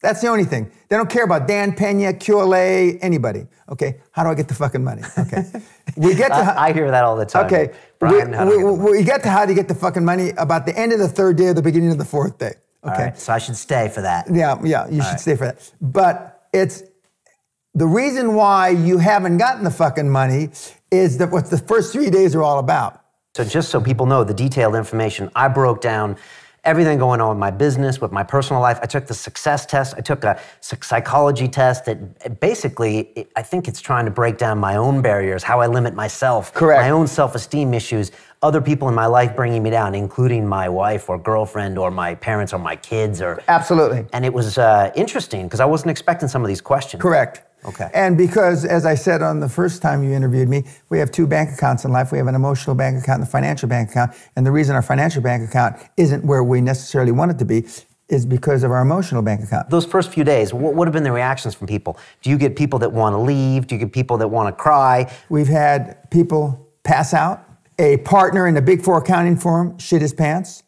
That's 0.00 0.22
the 0.22 0.28
only 0.28 0.44
thing. 0.44 0.70
They 0.88 0.96
don't 0.96 1.10
care 1.10 1.24
about 1.24 1.46
Dan 1.46 1.74
Pena, 1.74 2.12
QLA, 2.12 2.98
anybody. 3.02 3.46
Okay, 3.68 4.00
how 4.12 4.24
do 4.24 4.30
I 4.30 4.34
get 4.34 4.48
the 4.48 4.54
fucking 4.54 4.82
money? 4.82 5.02
Okay, 5.18 5.44
we 5.96 6.14
get 6.14 6.28
to. 6.28 6.34
I, 6.34 6.68
I 6.68 6.72
hear 6.72 6.90
that 6.90 7.04
all 7.04 7.16
the 7.16 7.26
time. 7.26 7.46
Okay, 7.46 7.72
Brian, 7.98 8.30
we, 8.48 8.56
we, 8.56 8.62
get 8.62 8.90
we- 8.90 9.04
get 9.04 9.22
to 9.24 9.30
how 9.30 9.44
do 9.44 9.52
you 9.52 9.56
get 9.56 9.68
the 9.68 9.74
fucking 9.74 10.04
money 10.04 10.30
about 10.38 10.64
the 10.66 10.76
end 10.76 10.92
of 10.92 10.98
the 10.98 11.08
third 11.08 11.36
day 11.36 11.46
or 11.46 11.54
the 11.54 11.62
beginning 11.62 11.90
of 11.90 11.98
the 11.98 12.04
fourth 12.04 12.38
day. 12.38 12.54
Okay, 12.82 13.04
right, 13.04 13.18
so 13.18 13.34
I 13.34 13.38
should 13.38 13.56
stay 13.56 13.88
for 13.88 14.00
that. 14.00 14.26
yeah, 14.32 14.58
yeah, 14.64 14.86
you 14.88 15.02
should 15.02 15.10
right. 15.10 15.20
stay 15.20 15.36
for 15.36 15.44
that. 15.44 15.70
But 15.82 16.48
it's 16.54 16.82
the 17.74 17.86
reason 17.86 18.34
why 18.34 18.70
you 18.70 18.98
haven't 18.98 19.36
gotten 19.36 19.64
the 19.64 19.70
fucking 19.70 20.08
money 20.08 20.50
is 20.90 21.18
that 21.18 21.30
what 21.30 21.50
the 21.50 21.58
first 21.58 21.92
three 21.92 22.10
days 22.10 22.34
are 22.34 22.42
all 22.42 22.58
about. 22.58 23.04
So 23.36 23.44
just 23.44 23.68
so 23.68 23.80
people 23.80 24.06
know 24.06 24.24
the 24.24 24.34
detailed 24.34 24.74
information, 24.74 25.30
I 25.36 25.48
broke 25.48 25.80
down 25.80 26.16
everything 26.64 26.98
going 26.98 27.20
on 27.20 27.30
with 27.30 27.38
my 27.38 27.50
business, 27.50 28.00
with 28.00 28.12
my 28.12 28.22
personal 28.22 28.60
life. 28.60 28.78
I 28.82 28.86
took 28.86 29.06
the 29.06 29.14
success 29.14 29.64
test. 29.66 29.94
I 29.96 30.00
took 30.00 30.24
a 30.24 30.38
psychology 30.60 31.48
test 31.48 31.84
that 31.86 32.38
basically, 32.40 33.10
it- 33.16 33.30
I 33.36 33.42
think 33.42 33.66
it's 33.68 33.80
trying 33.80 34.04
to 34.04 34.10
break 34.10 34.36
down 34.38 34.58
my 34.58 34.76
own 34.76 35.00
barriers, 35.02 35.42
how 35.42 35.60
I 35.60 35.66
limit 35.66 35.94
myself, 35.94 36.52
Correct. 36.52 36.82
my 36.82 36.90
own 36.90 37.06
self-esteem 37.06 37.72
issues, 37.74 38.12
other 38.42 38.60
people 38.60 38.88
in 38.88 38.94
my 38.94 39.06
life 39.06 39.34
bringing 39.36 39.62
me 39.62 39.70
down, 39.70 39.94
including 39.94 40.46
my 40.46 40.68
wife 40.68 41.08
or 41.08 41.18
girlfriend 41.18 41.78
or 41.78 41.90
my 41.90 42.14
parents 42.14 42.52
or 42.52 42.58
my 42.58 42.76
kids 42.76 43.20
or. 43.20 43.42
Absolutely. 43.48 44.06
And 44.12 44.24
it 44.24 44.32
was 44.32 44.58
uh, 44.58 44.90
interesting 44.94 45.44
because 45.44 45.60
I 45.60 45.66
wasn't 45.66 45.90
expecting 45.90 46.28
some 46.28 46.42
of 46.42 46.48
these 46.48 46.60
questions. 46.60 47.02
Correct. 47.02 47.42
Okay. 47.64 47.90
And 47.92 48.16
because, 48.16 48.64
as 48.64 48.86
I 48.86 48.94
said 48.94 49.22
on 49.22 49.40
the 49.40 49.48
first 49.48 49.82
time 49.82 50.02
you 50.02 50.12
interviewed 50.12 50.48
me, 50.48 50.64
we 50.88 50.98
have 50.98 51.10
two 51.10 51.26
bank 51.26 51.50
accounts 51.50 51.84
in 51.84 51.92
life. 51.92 52.10
We 52.12 52.18
have 52.18 52.26
an 52.26 52.34
emotional 52.34 52.74
bank 52.74 53.02
account 53.02 53.20
and 53.20 53.28
a 53.28 53.30
financial 53.30 53.68
bank 53.68 53.90
account. 53.90 54.12
And 54.36 54.46
the 54.46 54.52
reason 54.52 54.74
our 54.74 54.82
financial 54.82 55.22
bank 55.22 55.46
account 55.48 55.76
isn't 55.96 56.24
where 56.24 56.42
we 56.42 56.60
necessarily 56.60 57.12
want 57.12 57.30
it 57.32 57.38
to 57.38 57.44
be 57.44 57.66
is 58.08 58.26
because 58.26 58.64
of 58.64 58.70
our 58.70 58.82
emotional 58.82 59.22
bank 59.22 59.42
account. 59.42 59.70
Those 59.70 59.86
first 59.86 60.12
few 60.12 60.24
days, 60.24 60.52
what 60.52 60.74
would 60.74 60.88
have 60.88 60.92
been 60.92 61.04
the 61.04 61.12
reactions 61.12 61.54
from 61.54 61.68
people? 61.68 61.96
Do 62.22 62.30
you 62.30 62.38
get 62.38 62.56
people 62.56 62.78
that 62.80 62.92
want 62.92 63.14
to 63.14 63.18
leave? 63.18 63.66
Do 63.66 63.76
you 63.76 63.78
get 63.78 63.92
people 63.92 64.18
that 64.18 64.28
want 64.28 64.54
to 64.54 64.60
cry? 64.60 65.12
We've 65.28 65.48
had 65.48 66.10
people 66.10 66.68
pass 66.82 67.14
out. 67.14 67.44
A 67.78 67.98
partner 67.98 68.46
in 68.46 68.56
a 68.56 68.62
big 68.62 68.82
four 68.82 68.98
accounting 68.98 69.36
firm 69.36 69.78
shit 69.78 70.02
his 70.02 70.12
pants. 70.12 70.64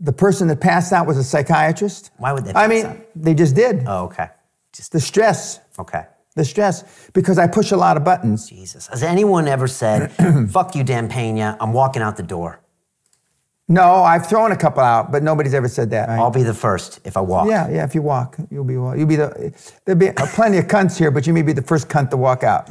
The 0.00 0.12
person 0.12 0.48
that 0.48 0.60
passed 0.60 0.92
out 0.92 1.06
was 1.06 1.16
a 1.16 1.22
psychiatrist. 1.24 2.10
Why 2.16 2.32
would 2.32 2.44
they 2.44 2.52
I 2.54 2.66
mean, 2.66 2.86
out? 2.86 2.96
they 3.14 3.34
just 3.34 3.54
did. 3.54 3.84
Oh, 3.86 4.06
okay. 4.06 4.28
The 4.90 5.00
stress. 5.00 5.60
Okay. 5.78 6.04
The 6.34 6.44
stress. 6.44 7.08
Because 7.12 7.38
I 7.38 7.46
push 7.46 7.70
a 7.70 7.76
lot 7.76 7.96
of 7.96 8.04
buttons. 8.04 8.48
Jesus. 8.48 8.88
Has 8.88 9.02
anyone 9.02 9.46
ever 9.48 9.66
said, 9.68 10.12
fuck 10.50 10.74
you, 10.74 10.84
Dan 10.84 11.08
Pena, 11.08 11.56
I'm 11.60 11.72
walking 11.72 12.02
out 12.02 12.16
the 12.16 12.22
door? 12.22 12.60
No, 13.66 14.02
I've 14.02 14.26
thrown 14.26 14.52
a 14.52 14.56
couple 14.56 14.82
out, 14.82 15.10
but 15.10 15.22
nobody's 15.22 15.54
ever 15.54 15.68
said 15.68 15.90
that. 15.90 16.10
I'll 16.10 16.30
be 16.30 16.42
the 16.42 16.52
first 16.52 17.00
if 17.04 17.16
I 17.16 17.20
walk. 17.22 17.48
Yeah, 17.48 17.70
yeah. 17.70 17.84
If 17.84 17.94
you 17.94 18.02
walk, 18.02 18.36
you'll 18.50 18.64
be 18.64 18.74
you'll 18.74 19.06
be 19.06 19.16
the. 19.16 19.54
There'll 19.86 19.98
be 19.98 20.10
plenty 20.34 20.58
of 20.58 20.66
cunts 20.66 20.98
here, 20.98 21.10
but 21.10 21.26
you 21.26 21.32
may 21.32 21.40
be 21.40 21.54
the 21.54 21.62
first 21.62 21.88
cunt 21.88 22.10
to 22.10 22.18
walk 22.18 22.42
out. 22.42 22.68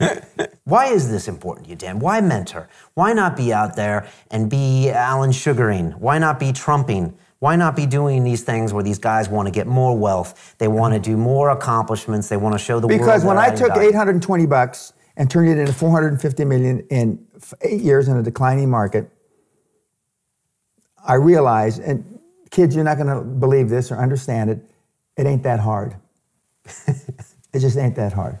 Why 0.64 0.86
is 0.86 1.10
this 1.10 1.28
important 1.28 1.66
to 1.66 1.70
you, 1.70 1.76
Dan? 1.76 2.00
Why 2.00 2.20
mentor? 2.20 2.68
Why 2.94 3.12
not 3.12 3.36
be 3.36 3.52
out 3.52 3.76
there 3.76 4.08
and 4.32 4.50
be 4.50 4.90
Alan 4.90 5.30
Sugaring? 5.30 5.92
Why 5.92 6.18
not 6.18 6.40
be 6.40 6.52
trumping? 6.52 7.16
Why 7.38 7.56
not 7.56 7.76
be 7.76 7.84
doing 7.84 8.24
these 8.24 8.42
things 8.42 8.72
where 8.72 8.82
these 8.82 8.98
guys 8.98 9.28
want 9.28 9.46
to 9.46 9.52
get 9.52 9.66
more 9.66 9.96
wealth? 9.96 10.54
They 10.58 10.68
want 10.68 10.94
to 10.94 11.00
do 11.00 11.16
more 11.16 11.50
accomplishments. 11.50 12.28
They 12.28 12.36
want 12.36 12.54
to 12.54 12.58
show 12.58 12.80
the 12.80 12.86
world. 12.86 12.98
Because 12.98 13.24
when 13.24 13.36
I 13.36 13.54
took 13.54 13.68
value. 13.68 13.90
820 13.90 14.46
bucks 14.46 14.94
and 15.16 15.30
turned 15.30 15.48
it 15.48 15.58
into 15.58 15.72
450 15.72 16.44
million 16.44 16.86
in 16.88 17.26
eight 17.62 17.82
years 17.82 18.08
in 18.08 18.16
a 18.16 18.22
declining 18.22 18.70
market, 18.70 19.10
I 21.06 21.14
realized, 21.14 21.80
and 21.80 22.18
kids, 22.50 22.74
you're 22.74 22.84
not 22.84 22.96
going 22.96 23.14
to 23.14 23.22
believe 23.22 23.68
this 23.68 23.92
or 23.92 23.96
understand 23.96 24.50
it. 24.50 24.58
It 25.16 25.26
ain't 25.26 25.42
that 25.42 25.60
hard. 25.60 25.96
it 26.86 27.58
just 27.58 27.76
ain't 27.76 27.96
that 27.96 28.12
hard. 28.12 28.38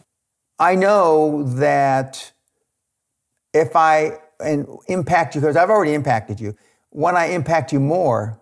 I 0.58 0.74
know 0.74 1.42
that 1.56 2.32
if 3.52 3.76
I 3.76 4.18
and 4.40 4.66
impact 4.88 5.34
you, 5.34 5.40
because 5.40 5.56
I've 5.56 5.70
already 5.70 5.94
impacted 5.94 6.40
you, 6.40 6.54
when 6.90 7.16
I 7.16 7.26
impact 7.26 7.72
you 7.72 7.80
more, 7.80 8.40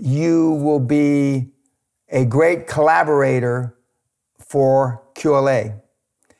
you 0.00 0.52
will 0.52 0.80
be 0.80 1.50
a 2.08 2.24
great 2.24 2.66
collaborator 2.66 3.76
for 4.38 5.02
QLA 5.14 5.80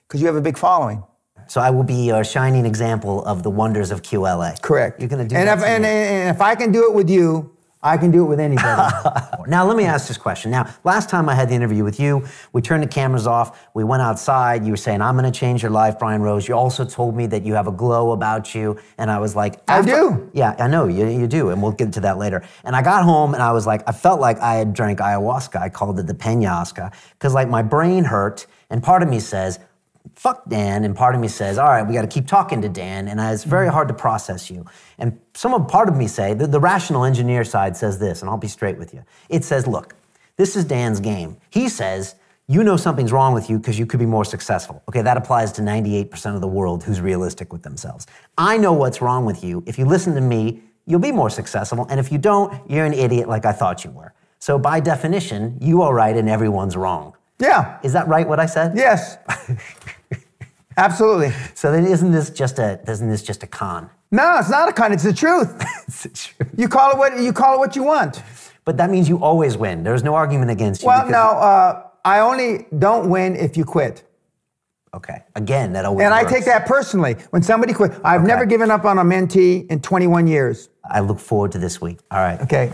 because 0.07 0.21
you 0.21 0.27
have 0.27 0.37
a 0.37 0.41
big 0.41 0.59
following. 0.59 1.03
So 1.47 1.61
I 1.61 1.71
will 1.71 1.83
be 1.83 2.11
a 2.11 2.23
shining 2.23 2.65
example 2.65 3.25
of 3.25 3.43
the 3.43 3.51
wonders 3.51 3.91
of 3.91 4.03
QLA. 4.03 4.63
Correct. 4.63 5.01
You're 5.01 5.09
going 5.09 5.27
to 5.27 5.29
do 5.29 5.37
and 5.37 5.49
that. 5.49 5.59
if, 5.59 5.65
and, 5.65 5.85
and 5.85 6.35
if 6.35 6.41
I 6.41 6.55
can 6.55 6.71
do 6.71 6.89
it 6.89 6.95
with 6.95 7.11
you, 7.11 7.57
I 7.83 7.97
can 7.97 8.11
do 8.11 8.25
it 8.25 8.29
with 8.29 8.41
anybody. 8.41 8.93
Now, 9.47 9.67
let 9.67 9.77
me 9.77 9.85
ask 9.85 10.07
this 10.07 10.19
question. 10.19 10.51
Now, 10.51 10.73
last 10.85 11.09
time 11.09 11.29
I 11.29 11.35
had 11.35 11.49
the 11.49 11.55
interview 11.55 11.83
with 11.83 11.99
you, 11.99 12.25
we 12.53 12.61
turned 12.61 12.83
the 12.83 12.87
cameras 12.87 13.27
off. 13.27 13.67
We 13.75 13.83
went 13.83 14.03
outside. 14.03 14.65
You 14.65 14.71
were 14.71 14.77
saying, 14.77 15.01
I'm 15.01 15.17
going 15.17 15.31
to 15.31 15.37
change 15.37 15.63
your 15.63 15.73
life, 15.73 15.99
Brian 15.99 16.23
Rose. 16.23 16.47
You 16.47 16.55
also 16.55 16.85
told 16.85 17.17
me 17.17 17.27
that 17.27 17.43
you 17.43 17.55
have 17.55 17.67
a 17.67 17.73
glow 17.73 18.13
about 18.13 18.55
you. 18.55 18.79
And 18.99 19.11
I 19.11 19.19
was 19.19 19.35
like, 19.35 19.61
I 19.67 19.83
do. 19.83 20.31
Yeah, 20.35 20.55
I 20.59 20.69
know 20.69 20.87
you, 20.87 21.09
you 21.09 21.27
do. 21.27 21.49
And 21.49 21.61
we'll 21.63 21.73
get 21.73 21.93
to 21.95 22.01
that 22.01 22.19
later. 22.19 22.45
And 22.65 22.77
I 22.77 22.83
got 22.83 23.03
home 23.03 23.35
and 23.35 23.43
I 23.43 23.51
was 23.51 23.67
like, 23.67 23.83
I 23.89 23.93
felt 23.93 24.21
like 24.21 24.39
I 24.41 24.57
had 24.57 24.73
drank 24.73 24.99
ayahuasca. 25.01 25.61
I 25.61 25.71
called 25.71 25.99
it 25.99 26.07
the 26.07 26.15
Peñasca 26.15 26.93
because 27.13 27.35
like 27.35 27.49
my 27.49 27.63
brain 27.63 28.05
hurt. 28.05 28.47
And 28.69 28.83
part 28.83 29.03
of 29.03 29.09
me 29.09 29.19
says, 29.19 29.59
fuck 30.15 30.49
Dan, 30.49 30.85
and 30.85 30.97
part 30.97 31.15
of 31.15 31.21
me 31.21 31.29
says, 31.29 31.59
all 31.59 31.69
right, 31.69 31.83
we 31.83 31.95
got 31.95 32.03
to 32.03 32.09
keep 32.09 32.27
talking 32.27 32.63
to 32.63 32.69
Dan, 32.69 33.09
and 33.09 33.21
it's 33.21 33.45
very 33.45 33.67
mm-hmm. 33.67 33.75
hard 33.75 33.89
to 33.89 33.95
process 33.95 34.51
you. 34.51 34.65
And 34.99 35.19
some 35.35 35.55
of 35.55 35.69
part 35.69 35.89
of 35.89 35.97
me 35.97 36.07
say, 36.07 36.35
the, 36.35 36.47
the 36.47 36.61
rational 36.61 37.05
engineer 37.05 37.45
side 37.45 37.77
says 37.77 37.99
this, 37.99 38.21
and 38.21 38.31
I'll 38.31 38.37
be 38.37 38.49
straight 38.49 38.79
with 38.79 38.93
you. 38.93 39.05
It 39.29 39.45
says, 39.45 39.67
look, 39.67 39.95
this 40.37 40.57
is 40.57 40.65
Dan's 40.65 41.01
game. 41.01 41.37
He 41.51 41.69
says, 41.69 42.15
you 42.49 42.65
know 42.65 42.77
something's 42.77 43.13
wrong 43.13 43.33
with 43.33 43.49
you 43.49 43.59
because 43.59 43.79
you 43.79 43.87
could 43.87 44.01
be 44.01 44.07
more 44.07 44.25
successful. 44.25 44.83
Okay, 44.89 45.03
that 45.03 45.17
applies 45.17 45.53
to 45.53 45.63
98% 45.63 46.35
of 46.35 46.41
the 46.41 46.49
world 46.49 46.83
who's 46.83 47.01
realistic 47.01 47.53
with 47.53 47.63
themselves. 47.63 48.07
I 48.37 48.57
know 48.59 48.73
what's 48.73 49.01
wrong 49.01 49.25
with 49.25 49.45
you. 49.45 49.63
If 49.67 49.79
you 49.79 49.85
listen 49.85 50.15
to 50.17 50.21
me, 50.21 50.63
you'll 50.85 50.99
be 50.99 51.13
more 51.13 51.31
successful, 51.31 51.87
and 51.89 52.01
if 52.01 52.11
you 52.11 52.19
don't, 52.19 52.69
you're 52.69 52.85
an 52.85 52.93
idiot 52.95 53.29
like 53.29 53.45
I 53.45 53.53
thought 53.53 53.85
you 53.85 53.93
were. 53.93 54.15
So 54.41 54.59
by 54.59 54.81
definition, 54.81 55.59
you 55.61 55.83
are 55.83 55.95
right 55.95 56.17
and 56.17 56.29
everyone's 56.29 56.77
wrong. 56.77 57.15
Yeah. 57.41 57.79
Is 57.83 57.93
that 57.93 58.09
right 58.09 58.29
what 58.29 58.41
I 58.41 58.47
said? 58.47 58.77
Yes. 58.77 59.19
Absolutely. 60.77 61.33
So 61.55 61.73
then 61.73 61.85
isn't 61.87 62.13
this 62.13 62.31
just 62.31 62.59
a 62.59 62.81
isn't 62.89 63.09
this 63.09 63.23
just 63.23 63.43
a 63.43 63.47
con? 63.47 63.91
No, 64.11 64.39
it's 64.39 64.51
not 64.51 64.69
a 64.69 64.73
con. 64.73 64.93
It's 64.93 65.05
the 65.05 65.13
truth. 65.13 65.63
It's 65.89 66.03
the 66.05 66.09
truth. 66.09 66.51
You 66.57 66.69
call 66.69 66.93
it 66.93 66.99
what 66.99 67.19
you 67.21 67.33
call 67.33 67.57
it 67.57 67.59
what 67.59 67.75
you 67.77 67.83
want. 67.83 68.23
But 68.65 68.77
that 68.77 68.91
means 68.91 69.09
you 69.09 69.23
always 69.23 69.57
win. 69.57 69.83
There's 69.83 70.05
no 70.05 70.15
argument 70.15 70.51
against 70.51 70.83
you. 70.83 70.89
Well, 70.89 71.09
no, 71.09 71.19
uh, 71.19 71.83
I 72.05 72.21
only 72.21 72.67
don't 72.79 73.11
win 73.11 73.35
if 73.35 73.57
you 73.57 73.65
quit. 73.65 74.05
Okay. 74.93 75.23
Again, 75.35 75.73
that 75.73 75.85
always 75.85 76.05
And 76.05 76.13
I 76.13 76.25
take 76.25 76.45
that 76.47 76.67
personally. 76.67 77.17
When 77.31 77.43
somebody 77.43 77.73
quit, 77.73 77.93
I've 78.05 78.25
never 78.25 78.45
given 78.45 78.71
up 78.71 78.85
on 78.85 78.99
a 78.99 79.05
mentee 79.05 79.71
in 79.71 79.81
21 79.81 80.27
years. 80.27 80.69
I 80.85 81.01
look 81.01 81.21
forward 81.21 81.53
to 81.53 81.59
this 81.59 81.81
week. 81.81 82.01
All 82.11 82.19
right. 82.19 82.41
Okay. 82.41 82.73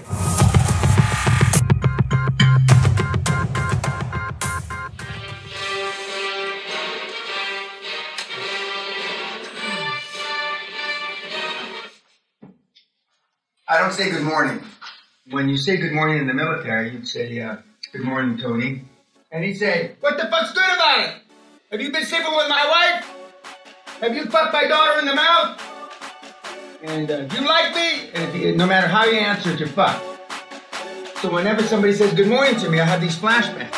I 13.69 13.79
don't 13.79 13.93
say 13.93 14.11
good 14.11 14.23
morning. 14.23 14.63
When 15.31 15.49
you 15.49 15.57
say 15.57 15.77
good 15.77 15.93
morning 15.93 16.19
in 16.19 16.29
the 16.29 16.35
military, 16.35 16.91
you'd 16.93 17.09
say, 17.09 17.41
uh, 17.41 17.57
good 17.93 18.05
morning, 18.05 18.39
Tony. 18.39 18.85
And 19.33 19.43
he'd 19.43 19.57
say, 19.57 19.97
what 19.99 20.17
the 20.17 20.29
fuck's 20.29 20.53
good 20.53 20.63
about 20.63 21.01
it? 21.01 21.15
Have 21.73 21.81
you 21.81 21.91
been 21.91 22.05
sleeping 22.05 22.33
with 22.33 22.49
my 22.49 22.65
wife? 22.65 23.97
Have 24.01 24.15
you 24.15 24.27
fucked 24.27 24.53
my 24.53 24.69
daughter 24.69 25.01
in 25.01 25.07
the 25.07 25.17
mouth? 25.17 25.61
And 26.85 27.11
uh, 27.11 27.27
you 27.35 27.45
like 27.45 27.75
me? 27.75 28.11
And 28.15 28.41
you, 28.41 28.57
no 28.57 28.67
matter 28.67 28.87
how 28.87 29.05
you 29.05 29.19
answer 29.19 29.51
it, 29.51 29.59
you're 29.59 29.69
fucked. 29.69 30.05
So 31.17 31.33
whenever 31.33 31.61
somebody 31.65 31.93
says 31.93 32.13
good 32.15 32.29
morning 32.29 32.55
to 32.61 32.71
me, 32.71 32.79
I 32.79 32.85
have 32.85 33.01
these 33.01 33.19
flashbacks. 33.19 33.73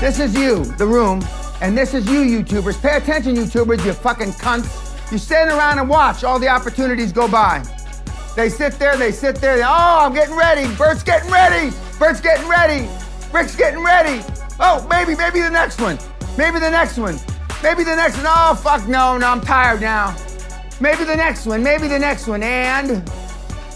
This 0.00 0.20
is 0.20 0.36
you, 0.36 0.64
the 0.76 0.86
room, 0.86 1.20
and 1.60 1.76
this 1.76 1.94
is 1.94 2.08
you, 2.08 2.20
YouTubers. 2.20 2.80
Pay 2.80 2.98
attention, 2.98 3.34
YouTubers, 3.34 3.84
you 3.84 3.92
fucking 3.92 4.34
cunts. 4.34 4.87
You 5.10 5.18
stand 5.18 5.50
around 5.50 5.78
and 5.78 5.88
watch 5.88 6.24
all 6.24 6.38
the 6.38 6.48
opportunities 6.48 7.12
go 7.12 7.28
by. 7.28 7.62
They 8.36 8.48
sit 8.48 8.74
there, 8.74 8.96
they 8.96 9.10
sit 9.10 9.36
there, 9.36 9.56
they, 9.56 9.62
oh, 9.62 9.98
I'm 10.00 10.14
getting 10.14 10.36
ready. 10.36 10.72
Bert's 10.76 11.02
getting 11.02 11.30
ready. 11.30 11.74
Bert's 11.98 12.20
getting 12.20 12.48
ready. 12.48 12.88
Rick's 13.32 13.56
getting 13.56 13.82
ready. 13.82 14.24
Oh, 14.58 14.86
maybe, 14.88 15.14
maybe 15.14 15.40
the 15.40 15.50
next 15.50 15.80
one. 15.80 15.98
Maybe 16.36 16.58
the 16.58 16.70
next 16.70 16.96
one. 16.96 17.18
Maybe 17.62 17.84
the 17.84 17.96
next 17.96 18.16
one. 18.16 18.26
Oh, 18.28 18.54
fuck, 18.54 18.88
no, 18.88 19.18
no, 19.18 19.28
I'm 19.28 19.40
tired 19.40 19.80
now. 19.80 20.16
Maybe 20.80 21.04
the 21.04 21.16
next 21.16 21.44
one, 21.44 21.62
maybe 21.62 21.88
the 21.88 21.98
next 21.98 22.28
one, 22.28 22.42
and 22.42 22.90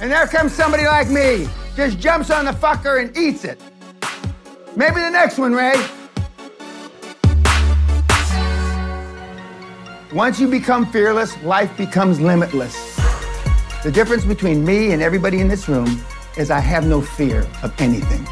and 0.01 0.11
there 0.11 0.27
comes 0.29 0.53
somebody 0.53 0.85
like 0.85 1.09
me, 1.11 1.49
just 1.75 1.99
jumps 1.99 2.31
on 2.31 2.45
the 2.45 2.53
fucker 2.53 3.03
and 3.03 3.17
eats 3.17 3.45
it. 3.45 3.61
Maybe 4.77 5.01
the 5.01 5.11
next 5.11 5.37
one, 5.37 5.53
Ray. 5.53 5.75
Once 10.15 10.39
you 10.39 10.47
become 10.47 10.85
fearless, 10.85 11.43
life 11.43 11.75
becomes 11.79 12.21
limitless. 12.21 12.97
The 13.83 13.91
difference 13.91 14.27
between 14.27 14.63
me 14.63 14.93
and 14.93 15.01
everybody 15.01 15.41
in 15.41 15.49
this 15.49 15.71
room 15.71 16.05
is 16.37 16.51
I 16.51 16.61
have 16.61 16.87
no 16.87 17.01
fear 17.01 17.49
of 17.63 17.73
anything. 17.81 18.23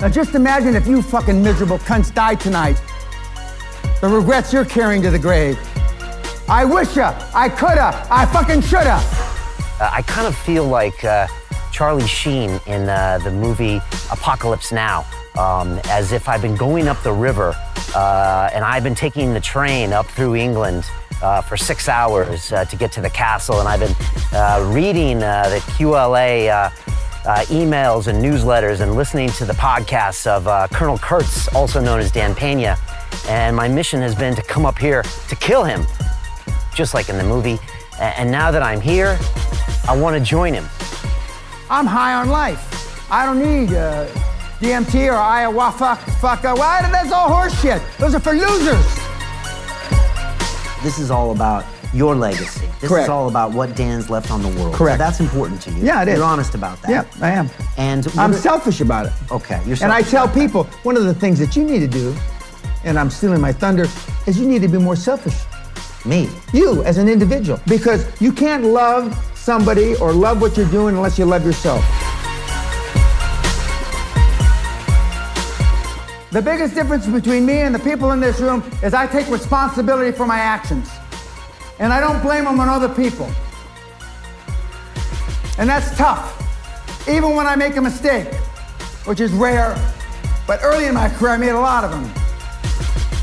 Now 0.00 0.08
just 0.08 0.34
imagine 0.34 0.74
if 0.74 0.88
you 0.88 1.00
fucking 1.00 1.40
miserable 1.40 1.78
cunts 1.78 2.12
died 2.12 2.40
tonight. 2.40 2.82
The 4.00 4.08
regrets 4.08 4.52
you're 4.52 4.64
carrying 4.64 5.00
to 5.02 5.12
the 5.12 5.18
grave. 5.18 5.56
I 6.48 6.64
wisha, 6.64 7.14
I 7.32 7.48
coulda, 7.48 8.08
I 8.10 8.26
fucking 8.26 8.62
shoulda. 8.62 8.98
Uh, 9.80 9.90
I 9.92 10.02
kind 10.02 10.26
of 10.26 10.36
feel 10.36 10.66
like 10.66 11.04
uh, 11.04 11.28
Charlie 11.70 12.08
Sheen 12.08 12.58
in 12.66 12.88
uh, 12.88 13.20
the 13.22 13.30
movie 13.30 13.76
Apocalypse 14.10 14.72
Now, 14.72 15.06
um, 15.38 15.80
as 15.88 16.12
if 16.12 16.28
I've 16.28 16.42
been 16.42 16.56
going 16.56 16.88
up 16.88 17.02
the 17.02 17.12
river 17.12 17.54
uh, 17.94 18.50
and 18.52 18.64
I've 18.64 18.84
been 18.84 18.94
taking 18.94 19.32
the 19.34 19.40
train 19.40 19.92
up 19.92 20.06
through 20.06 20.36
England 20.36 20.84
uh, 21.22 21.42
for 21.42 21.56
six 21.56 21.88
hours 21.88 22.52
uh, 22.52 22.64
to 22.64 22.76
get 22.76 22.92
to 22.92 23.00
the 23.00 23.10
castle, 23.10 23.60
and 23.60 23.68
I've 23.68 23.80
been 23.80 23.94
uh, 24.32 24.70
reading 24.72 25.22
uh, 25.22 25.48
the 25.48 25.58
QLA. 25.72 26.70
Uh, 27.22 27.44
emails 27.50 28.06
and 28.06 28.24
newsletters 28.24 28.80
and 28.80 28.96
listening 28.96 29.28
to 29.28 29.44
the 29.44 29.52
podcasts 29.52 30.26
of 30.26 30.70
Colonel 30.70 30.96
Kurtz, 30.96 31.54
also 31.54 31.78
known 31.78 32.00
as 32.00 32.10
Dan 32.10 32.34
Pena. 32.34 32.78
And 33.28 33.54
my 33.54 33.68
mission 33.68 34.00
has 34.00 34.14
been 34.14 34.34
to 34.36 34.42
come 34.42 34.64
up 34.64 34.78
here 34.78 35.02
to 35.02 35.36
kill 35.36 35.62
him, 35.62 35.86
just 36.74 36.94
like 36.94 37.10
in 37.10 37.18
the 37.18 37.22
movie. 37.22 37.58
And 38.00 38.30
now 38.30 38.50
that 38.50 38.62
I'm 38.62 38.80
here, 38.80 39.18
I 39.86 39.94
want 39.96 40.16
to 40.16 40.24
join 40.24 40.54
him. 40.54 40.64
I'm 41.68 41.86
high 41.86 42.14
on 42.14 42.30
life. 42.30 43.12
I 43.12 43.26
don't 43.26 43.38
need 43.38 43.68
DMT 44.60 45.08
or 45.08 45.16
ayahuasca. 45.16 45.96
Fuck, 46.20 46.44
uh, 46.44 46.54
well, 46.56 46.82
that's 46.92 47.12
all 47.12 47.28
horseshit. 47.30 47.80
Those 47.98 48.14
are 48.14 48.20
for 48.20 48.32
losers. 48.32 48.84
This 50.82 50.98
is 50.98 51.10
all 51.10 51.30
about 51.32 51.64
your 51.92 52.14
legacy. 52.14 52.66
This 52.80 52.88
Correct. 52.88 53.04
is 53.04 53.08
all 53.08 53.28
about 53.28 53.52
what 53.52 53.74
Dan's 53.74 54.08
left 54.10 54.30
on 54.30 54.42
the 54.42 54.48
world. 54.60 54.74
Correct. 54.74 54.98
So 54.98 55.04
that's 55.04 55.20
important 55.20 55.60
to 55.62 55.70
you. 55.72 55.82
Yeah, 55.84 56.02
it 56.02 56.08
is. 56.08 56.16
You're 56.16 56.24
honest 56.26 56.54
about 56.54 56.80
that. 56.82 56.90
Yeah, 56.90 57.04
I 57.26 57.30
am. 57.32 57.50
And 57.78 58.06
I'm 58.18 58.32
what- 58.32 58.40
selfish 58.40 58.80
about 58.80 59.06
it. 59.06 59.12
Okay, 59.30 59.60
you're 59.66 59.76
And 59.82 59.92
I 59.92 60.02
tell 60.02 60.24
about 60.24 60.34
that. 60.34 60.40
people 60.40 60.64
one 60.82 60.96
of 60.96 61.04
the 61.04 61.14
things 61.14 61.38
that 61.38 61.56
you 61.56 61.64
need 61.64 61.80
to 61.80 61.88
do, 61.88 62.14
and 62.84 62.98
I'm 62.98 63.10
stealing 63.10 63.40
my 63.40 63.52
thunder, 63.52 63.86
is 64.26 64.38
you 64.38 64.46
need 64.46 64.62
to 64.62 64.68
be 64.68 64.78
more 64.78 64.96
selfish. 64.96 65.36
Me. 66.06 66.30
You 66.52 66.82
as 66.84 66.96
an 66.96 67.08
individual. 67.08 67.60
Because 67.66 68.06
you 68.20 68.32
can't 68.32 68.64
love 68.64 69.14
somebody 69.34 69.96
or 69.96 70.12
love 70.12 70.40
what 70.40 70.56
you're 70.56 70.68
doing 70.70 70.96
unless 70.96 71.18
you 71.18 71.24
love 71.26 71.44
yourself. 71.44 71.84
The 76.32 76.40
biggest 76.40 76.76
difference 76.76 77.08
between 77.08 77.44
me 77.44 77.58
and 77.58 77.74
the 77.74 77.80
people 77.80 78.12
in 78.12 78.20
this 78.20 78.38
room 78.38 78.62
is 78.84 78.94
I 78.94 79.08
take 79.08 79.28
responsibility 79.28 80.16
for 80.16 80.26
my 80.26 80.38
actions. 80.38 80.88
And 81.80 81.92
I 81.92 81.98
don't 81.98 82.22
blame 82.22 82.44
them 82.44 82.60
on 82.60 82.68
other 82.68 82.88
people. 82.88 83.28
And 85.58 85.68
that's 85.68 85.96
tough. 85.96 86.36
Even 87.08 87.34
when 87.34 87.48
I 87.48 87.56
make 87.56 87.74
a 87.76 87.80
mistake, 87.80 88.32
which 89.06 89.18
is 89.18 89.32
rare. 89.32 89.74
But 90.46 90.60
early 90.62 90.84
in 90.84 90.94
my 90.94 91.08
career, 91.08 91.32
I 91.32 91.36
made 91.36 91.50
a 91.50 91.58
lot 91.58 91.82
of 91.82 91.90
them. 91.90 92.08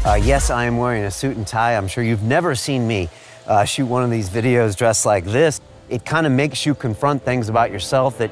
Uh, 0.06 0.16
yes, 0.16 0.50
I 0.50 0.66
am 0.66 0.76
wearing 0.78 1.04
a 1.04 1.12
suit 1.12 1.38
and 1.38 1.48
tie. 1.48 1.78
I'm 1.78 1.88
sure 1.88 2.04
you've 2.04 2.24
never 2.24 2.56
seen 2.56 2.86
me 2.86 3.10
uh, 3.46 3.64
shoot 3.64 3.86
one 3.86 4.04
of 4.04 4.12
these 4.12 4.30
videos 4.30 4.76
dressed 4.76 5.06
like 5.06 5.24
this. 5.24 5.62
It 5.88 6.04
kind 6.04 6.26
of 6.26 6.34
makes 6.34 6.66
you 6.66 6.76
confront 6.76 7.24
things 7.24 7.48
about 7.48 7.72
yourself 7.72 8.18
that 8.18 8.32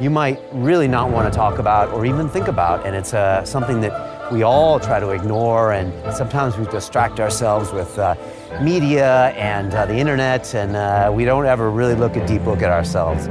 you 0.00 0.10
might 0.10 0.40
really 0.52 0.88
not 0.88 1.10
want 1.10 1.32
to 1.32 1.36
talk 1.36 1.60
about 1.60 1.90
or 1.92 2.04
even 2.04 2.28
think 2.28 2.48
about. 2.48 2.84
And 2.84 2.96
it's 2.96 3.14
uh, 3.14 3.44
something 3.44 3.80
that 3.82 4.15
we 4.30 4.42
all 4.42 4.80
try 4.80 5.00
to 5.00 5.10
ignore. 5.10 5.72
And 5.72 5.92
sometimes 6.14 6.56
we 6.56 6.64
distract 6.66 7.20
ourselves 7.20 7.72
with 7.72 7.98
uh, 7.98 8.14
media 8.62 9.28
and 9.36 9.72
uh, 9.74 9.86
the 9.86 9.96
internet, 9.96 10.54
and 10.54 10.76
uh, 10.76 11.10
we 11.14 11.24
don't 11.24 11.46
ever 11.46 11.70
really 11.70 11.94
look 11.94 12.16
a 12.16 12.26
deep 12.26 12.44
look 12.44 12.62
at 12.62 12.70
ourselves. 12.70 13.28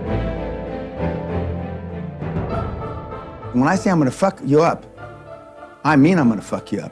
When 3.53 3.67
I 3.67 3.75
say 3.75 3.89
I'm 3.89 3.99
gonna 3.99 4.12
fuck 4.12 4.39
you 4.43 4.62
up, 4.62 4.86
I 5.84 5.95
mean 5.95 6.19
I'm 6.19 6.27
gonna 6.27 6.41
fuck 6.41 6.71
you 6.71 6.81
up. 6.81 6.91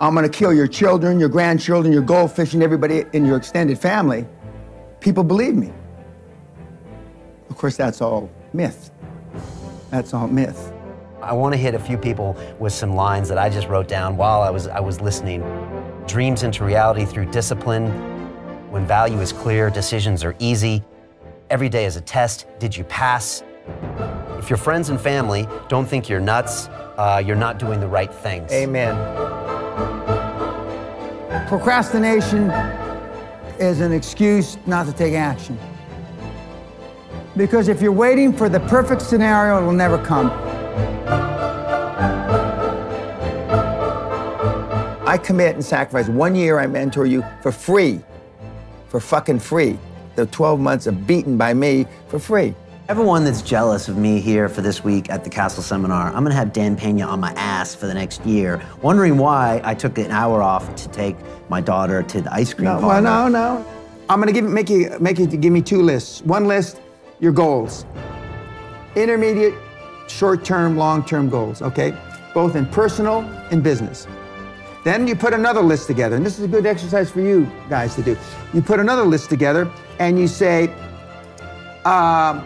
I'm 0.00 0.14
gonna 0.14 0.28
kill 0.28 0.52
your 0.52 0.68
children, 0.68 1.20
your 1.20 1.28
grandchildren, 1.28 1.92
your 1.92 2.02
goldfish, 2.02 2.54
and 2.54 2.62
everybody 2.62 3.04
in 3.12 3.26
your 3.26 3.36
extended 3.36 3.78
family. 3.78 4.26
People 5.00 5.24
believe 5.24 5.54
me. 5.54 5.72
Of 7.50 7.58
course, 7.58 7.76
that's 7.76 8.00
all 8.00 8.30
myth. 8.52 8.90
That's 9.90 10.14
all 10.14 10.28
myth. 10.28 10.72
I 11.20 11.32
want 11.32 11.52
to 11.52 11.58
hit 11.58 11.74
a 11.74 11.78
few 11.80 11.98
people 11.98 12.36
with 12.60 12.72
some 12.72 12.94
lines 12.94 13.28
that 13.28 13.38
I 13.38 13.50
just 13.50 13.66
wrote 13.66 13.88
down 13.88 14.16
while 14.16 14.40
I 14.40 14.50
was 14.50 14.68
I 14.68 14.78
was 14.78 15.00
listening. 15.00 15.42
Dreams 16.06 16.44
into 16.44 16.64
reality 16.64 17.04
through 17.04 17.26
discipline. 17.26 17.90
When 18.70 18.86
value 18.86 19.20
is 19.20 19.32
clear, 19.32 19.68
decisions 19.68 20.22
are 20.22 20.36
easy. 20.38 20.84
Every 21.50 21.68
day 21.68 21.86
is 21.86 21.96
a 21.96 22.00
test. 22.00 22.46
Did 22.60 22.76
you 22.76 22.84
pass? 22.84 23.42
If 24.38 24.48
your 24.48 24.58
friends 24.58 24.90
and 24.90 25.00
family 25.00 25.48
don't 25.68 25.86
think 25.86 26.08
you're 26.08 26.20
nuts, 26.20 26.68
uh, 26.96 27.20
you're 27.24 27.36
not 27.36 27.58
doing 27.58 27.80
the 27.80 27.88
right 27.88 28.12
things. 28.12 28.52
Amen. 28.52 28.94
Procrastination 31.48 32.50
is 33.58 33.80
an 33.80 33.92
excuse 33.92 34.56
not 34.66 34.86
to 34.86 34.92
take 34.92 35.14
action. 35.14 35.58
Because 37.36 37.68
if 37.68 37.82
you're 37.82 37.92
waiting 37.92 38.32
for 38.32 38.48
the 38.48 38.60
perfect 38.60 39.02
scenario, 39.02 39.60
it 39.60 39.66
will 39.66 39.72
never 39.72 39.98
come. 40.04 40.57
I 45.06 45.16
commit 45.16 45.54
and 45.54 45.64
sacrifice. 45.64 46.08
One 46.08 46.34
year 46.34 46.58
I 46.58 46.66
mentor 46.66 47.06
you 47.06 47.24
for 47.42 47.50
free, 47.50 48.00
for 48.88 49.00
fucking 49.00 49.38
free. 49.38 49.78
The 50.16 50.26
12 50.26 50.60
months 50.60 50.86
of 50.86 51.06
beaten 51.06 51.36
by 51.38 51.54
me 51.54 51.86
for 52.08 52.18
free. 52.18 52.54
Everyone 52.88 53.24
that's 53.24 53.40
jealous 53.42 53.88
of 53.88 53.96
me 53.96 54.20
here 54.20 54.48
for 54.48 54.60
this 54.62 54.82
week 54.82 55.10
at 55.10 55.22
the 55.24 55.30
Castle 55.30 55.62
Seminar, 55.62 56.08
I'm 56.08 56.22
gonna 56.24 56.34
have 56.34 56.52
Dan 56.52 56.76
Pena 56.76 57.06
on 57.06 57.20
my 57.20 57.32
ass 57.32 57.74
for 57.74 57.86
the 57.86 57.94
next 57.94 58.24
year, 58.26 58.60
wondering 58.82 59.16
why 59.18 59.60
I 59.64 59.74
took 59.74 59.96
an 59.98 60.10
hour 60.10 60.42
off 60.42 60.74
to 60.76 60.88
take 60.88 61.16
my 61.48 61.60
daughter 61.60 62.02
to 62.02 62.20
the 62.20 62.32
ice 62.32 62.52
cream 62.52 62.64
No, 62.64 62.80
parlor. 62.80 63.02
well, 63.02 63.28
no, 63.28 63.56
no. 63.58 63.66
I'm 64.08 64.18
gonna 64.20 64.32
give 64.32 64.44
make 64.44 64.70
you 64.70 64.96
make 65.00 65.18
you 65.18 65.26
give 65.26 65.52
me 65.52 65.60
two 65.62 65.82
lists. 65.82 66.22
One 66.22 66.46
list, 66.46 66.80
your 67.20 67.32
goals. 67.32 67.84
Intermediate, 68.96 69.54
short-term, 70.08 70.76
long-term 70.76 71.28
goals, 71.28 71.62
okay? 71.62 71.94
Both 72.34 72.56
in 72.56 72.66
personal 72.66 73.20
and 73.50 73.62
business. 73.62 74.06
Then 74.84 75.06
you 75.06 75.14
put 75.16 75.34
another 75.34 75.60
list 75.60 75.86
together, 75.86 76.16
and 76.16 76.24
this 76.24 76.38
is 76.38 76.44
a 76.44 76.48
good 76.48 76.66
exercise 76.66 77.10
for 77.10 77.20
you 77.20 77.50
guys 77.68 77.94
to 77.96 78.02
do. 78.02 78.16
You 78.54 78.62
put 78.62 78.80
another 78.80 79.04
list 79.04 79.28
together, 79.28 79.70
and 79.98 80.18
you 80.18 80.28
say 80.28 80.72
um, 81.84 82.40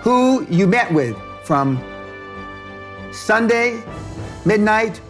who 0.00 0.46
you 0.50 0.66
met 0.66 0.92
with 0.92 1.16
from 1.44 1.82
Sunday 3.12 3.82
midnight 4.44 5.00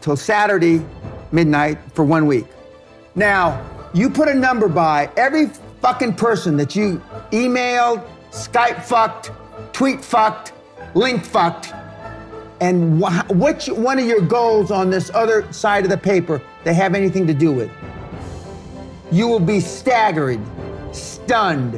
till 0.00 0.16
Saturday 0.16 0.84
midnight 1.32 1.78
for 1.94 2.04
one 2.04 2.26
week. 2.26 2.46
Now, 3.14 3.64
you 3.94 4.10
put 4.10 4.28
a 4.28 4.34
number 4.34 4.68
by 4.68 5.10
every 5.16 5.50
fucking 5.80 6.14
person 6.14 6.56
that 6.58 6.76
you 6.76 7.00
emailed, 7.30 8.06
Skype 8.30 8.82
fucked, 8.84 9.30
tweet 9.72 10.04
fucked, 10.04 10.52
link 10.94 11.24
fucked, 11.24 11.72
and 12.60 13.02
wh- 13.02 13.28
which 13.30 13.66
one 13.68 13.98
of 13.98 14.06
your 14.06 14.20
goals 14.20 14.70
on 14.70 14.90
this 14.90 15.10
other 15.14 15.50
side 15.52 15.84
of 15.84 15.90
the 15.90 15.98
paper 15.98 16.40
they 16.64 16.74
have 16.74 16.94
anything 16.94 17.26
to 17.26 17.34
do 17.34 17.52
with. 17.52 17.70
You 19.12 19.28
will 19.28 19.40
be 19.40 19.60
staggered, 19.60 20.40
stunned, 20.92 21.74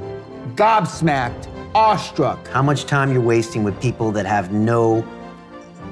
gobsmacked, 0.57 1.49
awestruck. 1.74 2.49
How 2.49 2.62
much 2.62 2.84
time 2.86 3.12
you're 3.12 3.20
wasting 3.20 3.64
with 3.64 3.78
people 3.80 4.12
that 4.12 4.26
have 4.26 4.53
no 4.53 5.07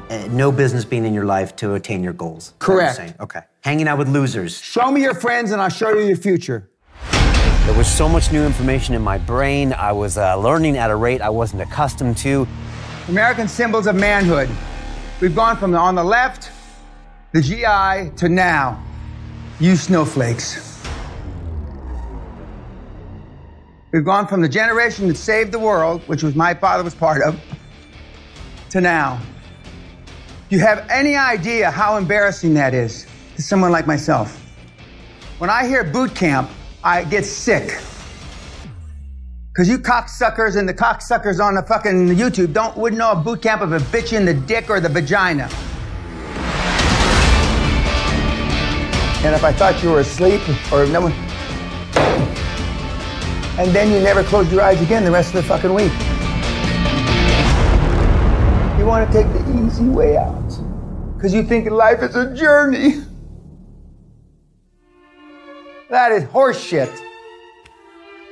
uh, 0.08 0.28
no 0.30 0.52
business 0.52 0.84
being 0.84 1.04
in 1.04 1.12
your 1.12 1.24
life 1.24 1.56
to 1.56 1.74
attain 1.74 2.02
your 2.02 2.12
goals. 2.12 2.48
Is 2.48 2.52
that 2.52 2.68
what 2.68 2.74
you're 2.74 2.92
Correct. 2.94 3.20
Okay. 3.20 3.40
Hanging 3.62 3.88
out 3.88 3.98
with 3.98 4.08
losers. 4.08 4.56
Show 4.58 4.90
me 4.92 5.02
your 5.02 5.14
friends 5.14 5.50
and 5.50 5.60
I'll 5.60 5.68
show 5.68 5.90
you 5.90 6.06
your 6.06 6.16
future. 6.16 6.70
There 7.10 7.76
was 7.76 7.88
so 7.88 8.08
much 8.08 8.30
new 8.30 8.44
information 8.44 8.94
in 8.94 9.02
my 9.02 9.18
brain. 9.18 9.72
I 9.72 9.90
was 9.90 10.16
uh, 10.16 10.36
learning 10.36 10.76
at 10.76 10.90
a 10.90 10.96
rate 10.96 11.20
I 11.20 11.30
wasn't 11.30 11.62
accustomed 11.62 12.16
to. 12.18 12.46
American 13.08 13.46
symbols 13.46 13.86
of 13.86 13.94
manhood. 13.94 14.50
We've 15.20 15.34
gone 15.34 15.56
from 15.56 15.70
the, 15.70 15.78
on 15.78 15.94
the 15.94 16.02
left, 16.02 16.50
the 17.32 17.40
GI, 17.40 18.16
to 18.16 18.28
now, 18.28 18.84
you 19.60 19.76
snowflakes. 19.76 20.82
We've 23.92 24.04
gone 24.04 24.26
from 24.26 24.42
the 24.42 24.48
generation 24.48 25.06
that 25.06 25.16
saved 25.16 25.52
the 25.52 25.58
world, 25.58 26.02
which 26.08 26.24
was 26.24 26.34
my 26.34 26.52
father 26.52 26.82
was 26.82 26.96
part 26.96 27.22
of, 27.22 27.40
to 28.70 28.80
now. 28.80 29.20
Do 30.48 30.56
you 30.56 30.62
have 30.62 30.86
any 30.90 31.14
idea 31.14 31.70
how 31.70 31.96
embarrassing 31.96 32.54
that 32.54 32.74
is 32.74 33.06
to 33.36 33.42
someone 33.42 33.70
like 33.70 33.86
myself? 33.86 34.42
When 35.38 35.48
I 35.48 35.66
hear 35.66 35.84
boot 35.84 36.14
camp, 36.14 36.50
I 36.82 37.04
get 37.04 37.24
sick. 37.24 37.80
Because 39.56 39.70
you 39.70 39.78
cocksuckers 39.78 40.56
and 40.56 40.68
the 40.68 40.74
cocksuckers 40.74 41.42
on 41.42 41.54
the 41.54 41.62
fucking 41.62 42.08
YouTube 42.08 42.52
don't 42.52 42.76
wouldn't 42.76 42.98
know 42.98 43.12
a 43.12 43.16
boot 43.16 43.40
camp 43.40 43.62
of 43.62 43.72
a 43.72 43.78
bitch 43.78 44.14
in 44.14 44.26
the 44.26 44.34
dick 44.34 44.68
or 44.68 44.80
the 44.80 44.88
vagina. 44.90 45.44
And 49.24 49.34
if 49.34 49.42
I 49.42 49.54
thought 49.54 49.82
you 49.82 49.92
were 49.92 50.00
asleep 50.00 50.42
or 50.70 50.84
no 50.84 51.00
one. 51.00 51.12
And 53.58 53.74
then 53.74 53.90
you 53.90 54.00
never 54.00 54.22
closed 54.24 54.52
your 54.52 54.60
eyes 54.60 54.78
again 54.82 55.04
the 55.04 55.10
rest 55.10 55.34
of 55.34 55.36
the 55.36 55.42
fucking 55.44 55.72
week. 55.72 55.90
You 58.78 58.84
want 58.84 59.10
to 59.10 59.22
take 59.22 59.32
the 59.32 59.64
easy 59.64 59.88
way 59.88 60.18
out. 60.18 60.50
Because 61.16 61.32
you 61.32 61.42
think 61.42 61.70
life 61.70 62.02
is 62.02 62.14
a 62.14 62.34
journey. 62.34 63.02
That 65.88 66.12
is 66.12 66.24
horseshit. 66.24 67.05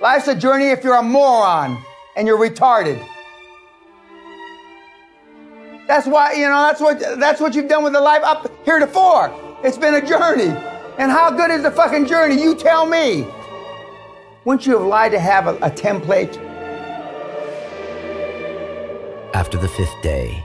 Life's 0.04 0.28
a 0.28 0.34
journey 0.34 0.66
if 0.66 0.84
you're 0.84 0.96
a 0.96 1.02
moron 1.02 1.82
and 2.14 2.28
you're 2.28 2.38
retarded. 2.38 3.02
That's 5.88 6.06
why, 6.06 6.34
you 6.34 6.46
know, 6.46 6.60
that's 6.60 6.78
what 6.78 7.00
that's 7.18 7.40
what 7.40 7.54
you've 7.54 7.70
done 7.70 7.82
with 7.84 7.94
the 7.94 8.02
life 8.02 8.22
up 8.22 8.52
heretofore. 8.66 9.32
It's 9.64 9.78
been 9.78 9.94
a 9.94 10.06
journey. 10.06 10.54
And 10.98 11.10
how 11.10 11.30
good 11.30 11.50
is 11.50 11.62
the 11.62 11.70
fucking 11.70 12.04
journey? 12.04 12.38
You 12.38 12.54
tell 12.54 12.84
me. 12.84 13.26
Wouldn't 14.44 14.66
you 14.66 14.74
have 14.74 14.86
lied 14.86 15.12
to 15.12 15.18
have 15.18 15.46
a, 15.46 15.54
a 15.56 15.70
template? 15.70 16.36
After 19.32 19.56
the 19.56 19.68
fifth 19.68 20.02
day, 20.02 20.44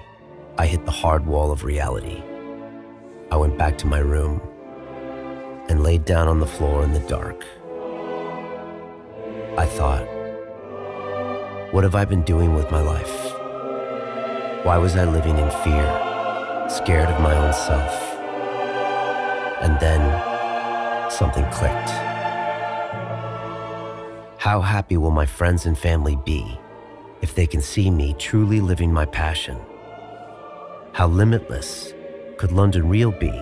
I 0.57 0.67
hit 0.67 0.85
the 0.85 0.91
hard 0.91 1.25
wall 1.25 1.51
of 1.51 1.65
reality. 1.65 2.23
I 3.29 3.35
went 3.35 3.57
back 3.57 3.77
to 3.79 3.87
my 3.87 3.99
room 3.99 4.41
and 5.67 5.83
laid 5.83 6.05
down 6.05 6.29
on 6.29 6.39
the 6.39 6.47
floor 6.47 6.81
in 6.81 6.93
the 6.93 7.05
dark. 7.09 7.45
I 9.57 9.65
thought, 9.65 10.05
what 11.73 11.83
have 11.83 11.95
I 11.95 12.05
been 12.05 12.23
doing 12.23 12.55
with 12.55 12.71
my 12.71 12.81
life? 12.81 13.33
Why 14.65 14.77
was 14.77 14.95
I 14.95 15.05
living 15.05 15.37
in 15.37 15.49
fear, 15.63 16.67
scared 16.69 17.09
of 17.09 17.21
my 17.21 17.35
own 17.35 17.53
self? 17.53 17.93
And 19.61 19.79
then 19.79 20.01
something 21.11 21.45
clicked. 21.51 21.89
How 24.39 24.61
happy 24.61 24.97
will 24.97 25.11
my 25.11 25.25
friends 25.25 25.65
and 25.65 25.77
family 25.77 26.17
be 26.25 26.57
if 27.21 27.35
they 27.35 27.45
can 27.45 27.61
see 27.61 27.91
me 27.91 28.15
truly 28.17 28.61
living 28.61 28.93
my 28.93 29.05
passion? 29.05 29.57
How 30.93 31.07
limitless 31.07 31.93
could 32.37 32.51
London 32.51 32.87
Real 32.87 33.11
be 33.11 33.33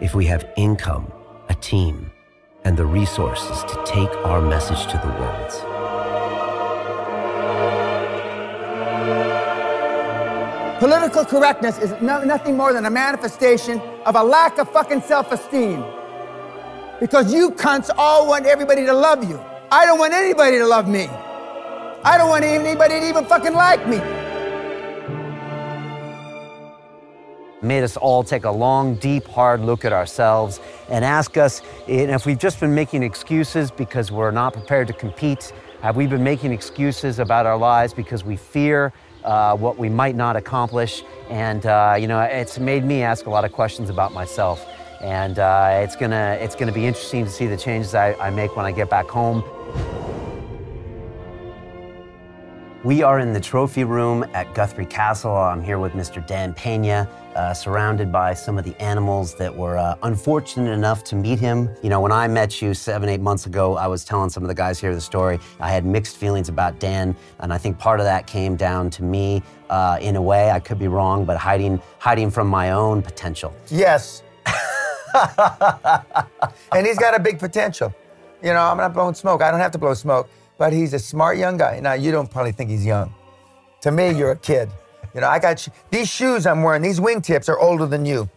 if 0.00 0.14
we 0.14 0.26
have 0.26 0.48
income, 0.56 1.12
a 1.48 1.54
team, 1.54 2.10
and 2.64 2.76
the 2.76 2.84
resources 2.86 3.62
to 3.64 3.82
take 3.86 4.10
our 4.24 4.40
message 4.40 4.86
to 4.86 4.98
the 4.98 5.08
world? 5.18 5.78
Political 10.80 11.24
correctness 11.24 11.78
is 11.78 11.90
no, 12.00 12.22
nothing 12.22 12.56
more 12.56 12.72
than 12.72 12.84
a 12.84 12.90
manifestation 12.90 13.80
of 14.06 14.14
a 14.14 14.22
lack 14.22 14.58
of 14.58 14.70
fucking 14.72 15.00
self 15.00 15.32
esteem. 15.32 15.84
Because 17.00 17.32
you 17.32 17.50
cunts 17.50 17.90
all 17.96 18.28
want 18.28 18.46
everybody 18.46 18.86
to 18.86 18.92
love 18.92 19.28
you. 19.28 19.40
I 19.70 19.84
don't 19.84 19.98
want 19.98 20.12
anybody 20.12 20.58
to 20.58 20.66
love 20.66 20.88
me. 20.88 21.08
I 22.04 22.16
don't 22.16 22.28
want 22.28 22.44
anybody 22.44 23.00
to 23.00 23.08
even 23.08 23.24
fucking 23.24 23.54
like 23.54 23.86
me. 23.88 23.98
Made 27.62 27.82
us 27.82 27.96
all 27.96 28.22
take 28.22 28.44
a 28.44 28.50
long, 28.50 28.94
deep, 28.96 29.26
hard 29.26 29.60
look 29.60 29.84
at 29.84 29.92
ourselves 29.92 30.60
and 30.88 31.04
ask 31.04 31.36
us 31.36 31.62
and 31.88 32.10
if 32.10 32.26
we've 32.26 32.38
just 32.38 32.60
been 32.60 32.74
making 32.74 33.02
excuses 33.02 33.70
because 33.70 34.12
we're 34.12 34.30
not 34.30 34.52
prepared 34.52 34.86
to 34.88 34.92
compete. 34.92 35.52
Have 35.82 35.96
we 35.96 36.06
been 36.06 36.24
making 36.24 36.52
excuses 36.52 37.18
about 37.18 37.46
our 37.46 37.56
lives 37.56 37.94
because 37.94 38.24
we 38.24 38.36
fear 38.36 38.92
uh, 39.24 39.56
what 39.56 39.78
we 39.78 39.88
might 39.88 40.16
not 40.16 40.36
accomplish? 40.36 41.02
And 41.30 41.64
uh, 41.66 41.96
you 41.98 42.08
know, 42.08 42.20
it's 42.20 42.58
made 42.58 42.84
me 42.84 43.02
ask 43.02 43.26
a 43.26 43.30
lot 43.30 43.44
of 43.44 43.52
questions 43.52 43.90
about 43.90 44.12
myself. 44.12 44.66
And 45.00 45.38
uh, 45.38 45.80
it's 45.82 45.94
gonna 45.94 46.36
it's 46.40 46.56
gonna 46.56 46.72
be 46.72 46.84
interesting 46.84 47.24
to 47.24 47.30
see 47.30 47.46
the 47.46 47.56
changes 47.56 47.94
I, 47.94 48.14
I 48.14 48.30
make 48.30 48.56
when 48.56 48.66
I 48.66 48.72
get 48.72 48.90
back 48.90 49.08
home. 49.08 49.44
We 52.88 53.02
are 53.02 53.18
in 53.18 53.34
the 53.34 53.40
trophy 53.40 53.84
room 53.84 54.24
at 54.32 54.54
Guthrie 54.54 54.86
Castle. 54.86 55.36
I'm 55.36 55.62
here 55.62 55.78
with 55.78 55.92
Mr. 55.92 56.26
Dan 56.26 56.54
Pena, 56.54 57.06
uh, 57.36 57.52
surrounded 57.52 58.10
by 58.10 58.32
some 58.32 58.56
of 58.56 58.64
the 58.64 58.74
animals 58.80 59.34
that 59.34 59.54
were 59.54 59.76
uh, 59.76 59.96
unfortunate 60.04 60.70
enough 60.70 61.04
to 61.04 61.14
meet 61.14 61.38
him. 61.38 61.68
You 61.82 61.90
know, 61.90 62.00
when 62.00 62.12
I 62.12 62.26
met 62.28 62.62
you 62.62 62.72
seven, 62.72 63.10
eight 63.10 63.20
months 63.20 63.44
ago, 63.44 63.76
I 63.76 63.86
was 63.86 64.06
telling 64.06 64.30
some 64.30 64.42
of 64.42 64.48
the 64.48 64.54
guys 64.54 64.80
here 64.80 64.94
the 64.94 65.02
story. 65.02 65.38
I 65.60 65.70
had 65.70 65.84
mixed 65.84 66.16
feelings 66.16 66.48
about 66.48 66.80
Dan, 66.80 67.14
and 67.40 67.52
I 67.52 67.58
think 67.58 67.78
part 67.78 68.00
of 68.00 68.06
that 68.06 68.26
came 68.26 68.56
down 68.56 68.88
to 68.88 69.02
me, 69.02 69.42
uh, 69.68 69.98
in 70.00 70.16
a 70.16 70.22
way, 70.22 70.50
I 70.50 70.58
could 70.58 70.78
be 70.78 70.88
wrong, 70.88 71.26
but 71.26 71.36
hiding, 71.36 71.82
hiding 71.98 72.30
from 72.30 72.46
my 72.46 72.70
own 72.70 73.02
potential. 73.02 73.54
Yes. 73.68 74.22
and 76.72 76.86
he's 76.86 76.98
got 76.98 77.14
a 77.14 77.20
big 77.20 77.38
potential. 77.38 77.94
You 78.42 78.54
know, 78.54 78.62
I'm 78.62 78.78
not 78.78 78.94
blowing 78.94 79.12
smoke. 79.12 79.42
I 79.42 79.50
don't 79.50 79.60
have 79.60 79.72
to 79.72 79.78
blow 79.78 79.92
smoke, 79.92 80.30
but 80.58 80.72
he's 80.72 80.92
a 80.92 80.98
smart 80.98 81.38
young 81.38 81.56
guy. 81.56 81.80
Now, 81.80 81.94
you 81.94 82.12
don't 82.12 82.30
probably 82.30 82.52
think 82.52 82.68
he's 82.68 82.84
young. 82.84 83.14
To 83.82 83.92
me, 83.92 84.10
you're 84.12 84.32
a 84.32 84.36
kid. 84.36 84.68
You 85.14 85.20
know, 85.20 85.28
I 85.28 85.38
got 85.38 85.66
these 85.90 86.08
shoes 86.08 86.46
I'm 86.46 86.62
wearing, 86.62 86.82
these 86.82 87.00
wingtips 87.00 87.48
are 87.48 87.58
older 87.58 87.86
than 87.86 88.04
you. 88.04 88.28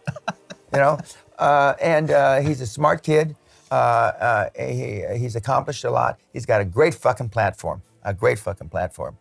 you 0.72 0.78
know, 0.78 0.98
uh, 1.38 1.74
and 1.82 2.10
uh, 2.10 2.40
he's 2.40 2.60
a 2.60 2.66
smart 2.66 3.02
kid. 3.02 3.36
Uh, 3.70 3.74
uh, 3.74 4.50
he, 4.56 5.04
he's 5.18 5.36
accomplished 5.36 5.84
a 5.84 5.90
lot. 5.90 6.18
He's 6.32 6.46
got 6.46 6.60
a 6.60 6.64
great 6.64 6.94
fucking 6.94 7.30
platform, 7.30 7.82
a 8.04 8.14
great 8.14 8.38
fucking 8.38 8.68
platform. 8.68 9.18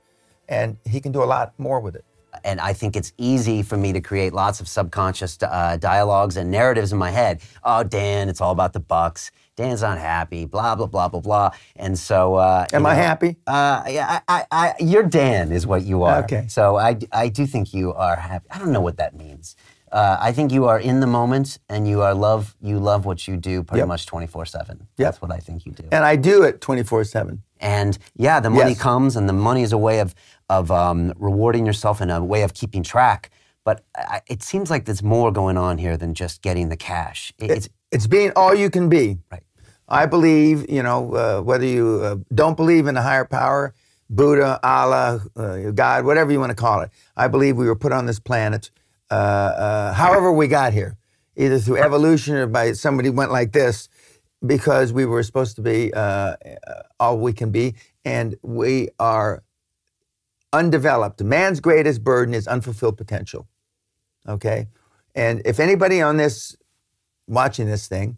And 0.47 0.77
he 0.85 0.99
can 0.99 1.11
do 1.11 1.23
a 1.23 1.25
lot 1.25 1.53
more 1.57 1.79
with 1.79 1.95
it. 1.95 2.05
And 2.43 2.59
I 2.59 2.73
think 2.73 2.95
it's 2.95 3.13
easy 3.17 3.61
for 3.63 3.77
me 3.77 3.93
to 3.93 4.01
create 4.01 4.33
lots 4.33 4.59
of 4.59 4.67
subconscious 4.67 5.37
uh, 5.41 5.77
dialogues 5.79 6.37
and 6.37 6.49
narratives 6.51 6.91
in 6.93 6.99
my 6.99 7.11
head. 7.11 7.41
Oh, 7.63 7.83
Dan, 7.83 8.29
it's 8.29 8.41
all 8.41 8.51
about 8.51 8.73
the 8.73 8.79
Bucks. 8.79 9.31
Dan's 9.55 9.81
not 9.81 9.97
happy. 9.97 10.45
Blah 10.45 10.75
blah 10.75 10.87
blah 10.87 11.07
blah 11.09 11.19
blah. 11.21 11.51
And 11.75 11.97
so, 11.97 12.35
uh, 12.35 12.65
Am 12.73 12.81
you 12.83 12.87
I 12.87 12.93
happy? 12.95 13.35
Uh, 13.45 13.83
yeah, 13.87 14.19
I, 14.27 14.39
I, 14.39 14.45
I, 14.51 14.73
you're 14.79 15.03
Dan, 15.03 15.51
is 15.51 15.67
what 15.67 15.83
you 15.83 16.03
are. 16.03 16.23
Okay. 16.23 16.45
So 16.47 16.77
I, 16.77 16.97
I 17.11 17.27
do 17.29 17.45
think 17.45 17.73
you 17.73 17.93
are 17.93 18.15
happy. 18.15 18.47
I 18.49 18.57
don't 18.59 18.71
know 18.71 18.81
what 18.81 18.97
that 18.97 19.15
means. 19.15 19.55
Uh, 19.91 20.15
I 20.21 20.31
think 20.31 20.53
you 20.53 20.65
are 20.67 20.79
in 20.79 21.01
the 21.01 21.05
moment, 21.07 21.59
and 21.67 21.85
you 21.85 22.01
are 22.01 22.13
love. 22.13 22.55
You 22.61 22.79
love 22.79 23.03
what 23.05 23.27
you 23.27 23.35
do, 23.35 23.61
pretty 23.61 23.79
Yep. 23.79 23.87
much 23.89 24.05
twenty 24.05 24.25
four 24.25 24.45
seven. 24.45 24.87
Yep. 24.97 25.05
That's 25.07 25.21
what 25.21 25.31
I 25.33 25.37
think 25.39 25.65
you 25.65 25.73
do. 25.73 25.83
And 25.91 26.05
I 26.05 26.15
do 26.15 26.43
it 26.43 26.61
24 26.61 27.03
7. 27.03 27.43
And 27.59 27.97
yeah, 28.15 28.39
the 28.39 28.49
money 28.49 28.71
Yes. 28.71 28.79
comes, 28.79 29.15
and 29.17 29.27
the 29.27 29.33
money 29.33 29.63
is 29.63 29.73
a 29.73 29.77
way 29.77 29.99
of 29.99 30.15
of 30.51 30.69
um, 30.71 31.13
rewarding 31.17 31.65
yourself 31.65 32.01
and 32.01 32.11
a 32.11 32.21
way 32.23 32.43
of 32.43 32.53
keeping 32.53 32.83
track. 32.83 33.31
But 33.63 33.83
I, 33.95 34.21
it 34.27 34.43
seems 34.43 34.69
like 34.69 34.85
there's 34.85 35.03
more 35.03 35.31
going 35.31 35.57
on 35.57 35.77
here 35.79 35.97
than 35.97 36.13
just 36.13 36.41
getting 36.43 36.69
the 36.69 36.77
cash. 36.77 37.33
It- 37.39 37.51
it's 37.51 37.69
It's 37.95 38.07
being 38.07 38.31
all 38.35 38.53
you 38.63 38.69
can 38.69 38.87
be. 38.89 39.05
Right. 39.31 39.43
I 39.87 40.05
believe, 40.05 40.57
you 40.69 40.83
know, 40.83 40.99
uh, 41.15 41.41
whether 41.49 41.65
you 41.65 41.87
uh, 42.03 42.15
don't 42.41 42.55
believe 42.57 42.87
in 42.87 42.95
a 42.97 43.01
higher 43.01 43.25
power, 43.25 43.73
Buddha, 44.09 44.59
Allah, 44.63 45.21
uh, 45.35 45.71
God, 45.83 46.05
whatever 46.05 46.31
you 46.31 46.39
want 46.39 46.51
to 46.57 46.61
call 46.65 46.81
it, 46.81 46.89
I 47.17 47.27
believe 47.27 47.57
we 47.57 47.67
were 47.67 47.75
put 47.85 47.91
on 47.93 48.05
this 48.05 48.19
planet, 48.19 48.71
uh, 49.09 49.13
uh, 49.15 49.93
however 49.93 50.31
we 50.31 50.47
got 50.47 50.73
here, 50.73 50.97
either 51.37 51.59
through 51.59 51.77
evolution 51.87 52.35
or 52.35 52.47
by 52.47 52.73
somebody 52.73 53.09
went 53.09 53.31
like 53.39 53.51
this, 53.51 53.89
because 54.45 54.93
we 54.93 55.05
were 55.05 55.23
supposed 55.23 55.55
to 55.57 55.61
be 55.61 55.93
uh, 55.93 55.99
uh, 56.01 56.35
all 56.99 57.17
we 57.19 57.33
can 57.33 57.51
be, 57.51 57.75
and 58.05 58.35
we 58.43 58.89
are 58.99 59.43
undeveloped. 60.53 61.21
Man's 61.21 61.59
greatest 61.59 62.03
burden 62.03 62.33
is 62.33 62.47
unfulfilled 62.47 62.97
potential. 62.97 63.47
Okay, 64.27 64.67
and 65.15 65.41
if 65.45 65.59
anybody 65.59 66.01
on 66.01 66.17
this 66.17 66.55
watching 67.27 67.67
this 67.67 67.87
thing 67.87 68.17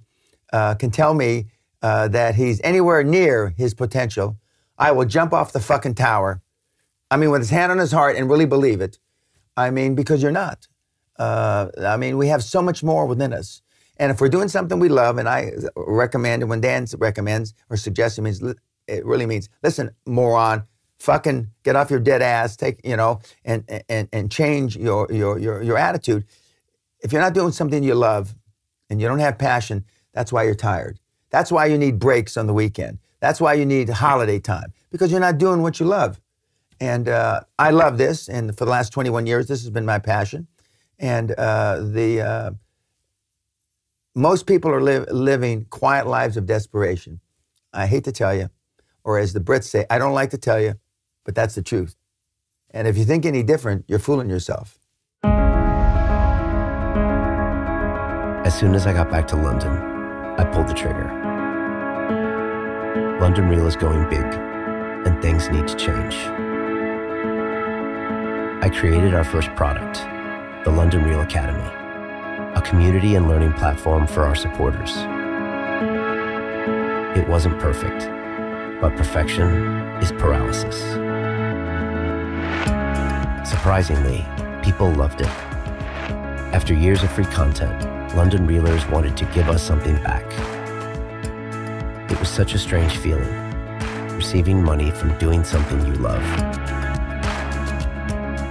uh, 0.51 0.75
can 0.75 0.91
tell 0.91 1.13
me 1.13 1.47
uh, 1.81 2.07
that 2.09 2.35
he's 2.35 2.59
anywhere 2.63 3.03
near 3.03 3.53
his 3.57 3.73
potential, 3.73 4.37
I 4.77 4.91
will 4.91 5.05
jump 5.05 5.33
off 5.33 5.53
the 5.53 5.59
fucking 5.59 5.95
tower. 5.95 6.41
I 7.11 7.17
mean, 7.17 7.29
with 7.29 7.41
his 7.41 7.51
hand 7.51 7.71
on 7.71 7.77
his 7.77 7.91
heart 7.91 8.15
and 8.15 8.29
really 8.29 8.45
believe 8.45 8.81
it. 8.81 8.97
I 9.55 9.69
mean, 9.69 9.93
because 9.93 10.23
you're 10.23 10.31
not. 10.31 10.67
Uh, 11.17 11.69
I 11.79 11.97
mean, 11.97 12.17
we 12.17 12.27
have 12.27 12.43
so 12.43 12.61
much 12.61 12.83
more 12.83 13.05
within 13.05 13.33
us. 13.33 13.61
And 13.97 14.11
if 14.11 14.19
we're 14.19 14.29
doing 14.29 14.47
something 14.47 14.79
we 14.79 14.89
love, 14.89 15.19
and 15.19 15.29
I 15.29 15.51
recommend, 15.75 16.41
and 16.41 16.49
when 16.49 16.61
Dan 16.61 16.87
recommends 16.97 17.53
or 17.69 17.77
suggests, 17.77 18.17
it 18.17 18.23
means 18.23 18.41
it 18.87 19.05
really 19.05 19.25
means, 19.25 19.49
listen, 19.61 19.91
moron, 20.05 20.63
fucking 21.03 21.49
get 21.63 21.75
off 21.75 21.91
your 21.91 21.99
dead 21.99 22.21
ass, 22.21 22.55
take, 22.55 22.79
you 22.85 22.97
know, 22.97 23.19
and 23.45 23.65
and 23.89 24.07
and 24.13 24.31
change 24.31 24.77
your 24.77 25.11
your 25.11 25.37
your 25.37 25.61
your 25.61 25.77
attitude. 25.77 26.25
If 27.01 27.11
you're 27.11 27.21
not 27.21 27.33
doing 27.33 27.51
something 27.51 27.83
you 27.83 27.95
love, 27.95 28.35
and 28.89 29.01
you 29.01 29.07
don't 29.07 29.19
have 29.19 29.37
passion, 29.37 29.85
that's 30.13 30.31
why 30.31 30.43
you're 30.43 30.55
tired. 30.55 30.99
That's 31.31 31.51
why 31.51 31.65
you 31.67 31.77
need 31.77 31.99
breaks 31.99 32.37
on 32.37 32.47
the 32.47 32.53
weekend. 32.53 32.99
That's 33.19 33.41
why 33.41 33.55
you 33.55 33.65
need 33.65 33.89
holiday 33.89 34.39
time 34.39 34.73
because 34.91 35.11
you're 35.11 35.19
not 35.19 35.37
doing 35.39 35.61
what 35.61 35.79
you 35.79 35.85
love. 35.87 36.21
And 36.79 37.09
uh, 37.09 37.41
I 37.59 37.71
love 37.71 37.97
this, 37.97 38.29
and 38.29 38.57
for 38.57 38.65
the 38.65 38.71
last 38.71 38.91
21 38.93 39.27
years, 39.27 39.47
this 39.47 39.61
has 39.63 39.69
been 39.71 39.85
my 39.85 39.99
passion. 39.99 40.47
And 40.99 41.31
uh, 41.37 41.81
the 41.81 42.21
uh, 42.21 42.51
most 44.15 44.47
people 44.47 44.71
are 44.71 44.81
li- 44.81 45.05
living 45.11 45.65
quiet 45.69 46.07
lives 46.07 46.37
of 46.37 46.45
desperation. 46.45 47.19
I 47.73 47.87
hate 47.87 48.03
to 48.05 48.11
tell 48.11 48.35
you, 48.35 48.49
or 49.03 49.19
as 49.19 49.33
the 49.33 49.39
Brits 49.39 49.65
say, 49.65 49.85
I 49.89 49.97
don't 49.99 50.13
like 50.13 50.31
to 50.31 50.37
tell 50.37 50.61
you, 50.61 50.75
but 51.25 51.35
that's 51.35 51.55
the 51.55 51.61
truth. 51.61 51.95
And 52.71 52.87
if 52.87 52.97
you 52.97 53.05
think 53.05 53.25
any 53.25 53.43
different, 53.43 53.85
you're 53.87 53.99
fooling 53.99 54.29
yourself. 54.29 54.79
As 58.45 58.53
soon 58.53 58.75
as 58.75 58.85
I 58.85 58.93
got 58.93 59.09
back 59.09 59.27
to 59.29 59.35
London, 59.35 59.71
I 60.37 60.43
pulled 60.43 60.67
the 60.67 60.73
trigger. 60.73 61.09
London 63.21 63.47
Real 63.47 63.67
is 63.67 63.75
going 63.75 64.09
big, 64.09 64.25
and 65.05 65.21
things 65.21 65.49
need 65.49 65.67
to 65.67 65.75
change. 65.75 66.15
I 68.63 68.69
created 68.69 69.13
our 69.13 69.23
first 69.23 69.49
product, 69.55 70.03
the 70.65 70.71
London 70.71 71.03
Real 71.03 71.21
Academy, 71.21 71.69
a 72.55 72.61
community 72.61 73.15
and 73.15 73.27
learning 73.27 73.53
platform 73.53 74.07
for 74.07 74.23
our 74.23 74.35
supporters. 74.35 74.91
It 77.17 77.27
wasn't 77.29 77.59
perfect, 77.59 78.09
but 78.81 78.95
perfection 78.97 79.47
is 80.01 80.11
paralysis. 80.11 80.81
Surprisingly, 83.45 84.25
people 84.63 84.89
loved 84.91 85.19
it. 85.19 85.27
After 86.53 86.73
years 86.73 87.03
of 87.03 87.11
free 87.11 87.25
content, 87.25 87.83
London 88.15 88.47
Reelers 88.47 88.89
wanted 88.89 89.17
to 89.17 89.25
give 89.25 89.49
us 89.49 89.61
something 89.61 89.95
back. 90.03 90.23
It 92.09 92.19
was 92.19 92.29
such 92.29 92.53
a 92.53 92.57
strange 92.57 92.97
feeling, 92.97 93.29
receiving 94.15 94.63
money 94.63 94.91
from 94.91 95.17
doing 95.17 95.43
something 95.43 95.85
you 95.85 95.93
love, 95.95 96.23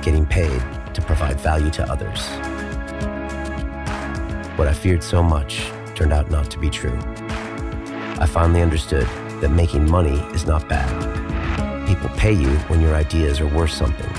getting 0.03 0.26
paid 0.26 0.61
to 0.93 1.01
provide 1.01 1.40
value 1.40 1.70
to 1.70 1.90
others. 1.90 2.28
What 4.59 4.68
I 4.68 4.74
feared 4.74 5.03
so 5.03 5.22
much 5.22 5.70
turned 5.95 6.12
out 6.12 6.30
not 6.30 6.51
to 6.51 6.59
be 6.59 6.68
true. 6.68 6.99
I 8.20 8.26
finally 8.26 8.61
understood 8.61 9.07
that 9.40 9.51
making 9.51 9.90
money 9.90 10.18
is 10.34 10.45
not 10.47 10.68
bad. 10.68 10.90
People 11.88 12.11
pay 12.11 12.32
you 12.32 12.51
when 12.68 12.80
your 12.80 12.95
ideas 12.95 13.40
are 13.40 13.47
worth 13.47 13.70
something. 13.70 14.11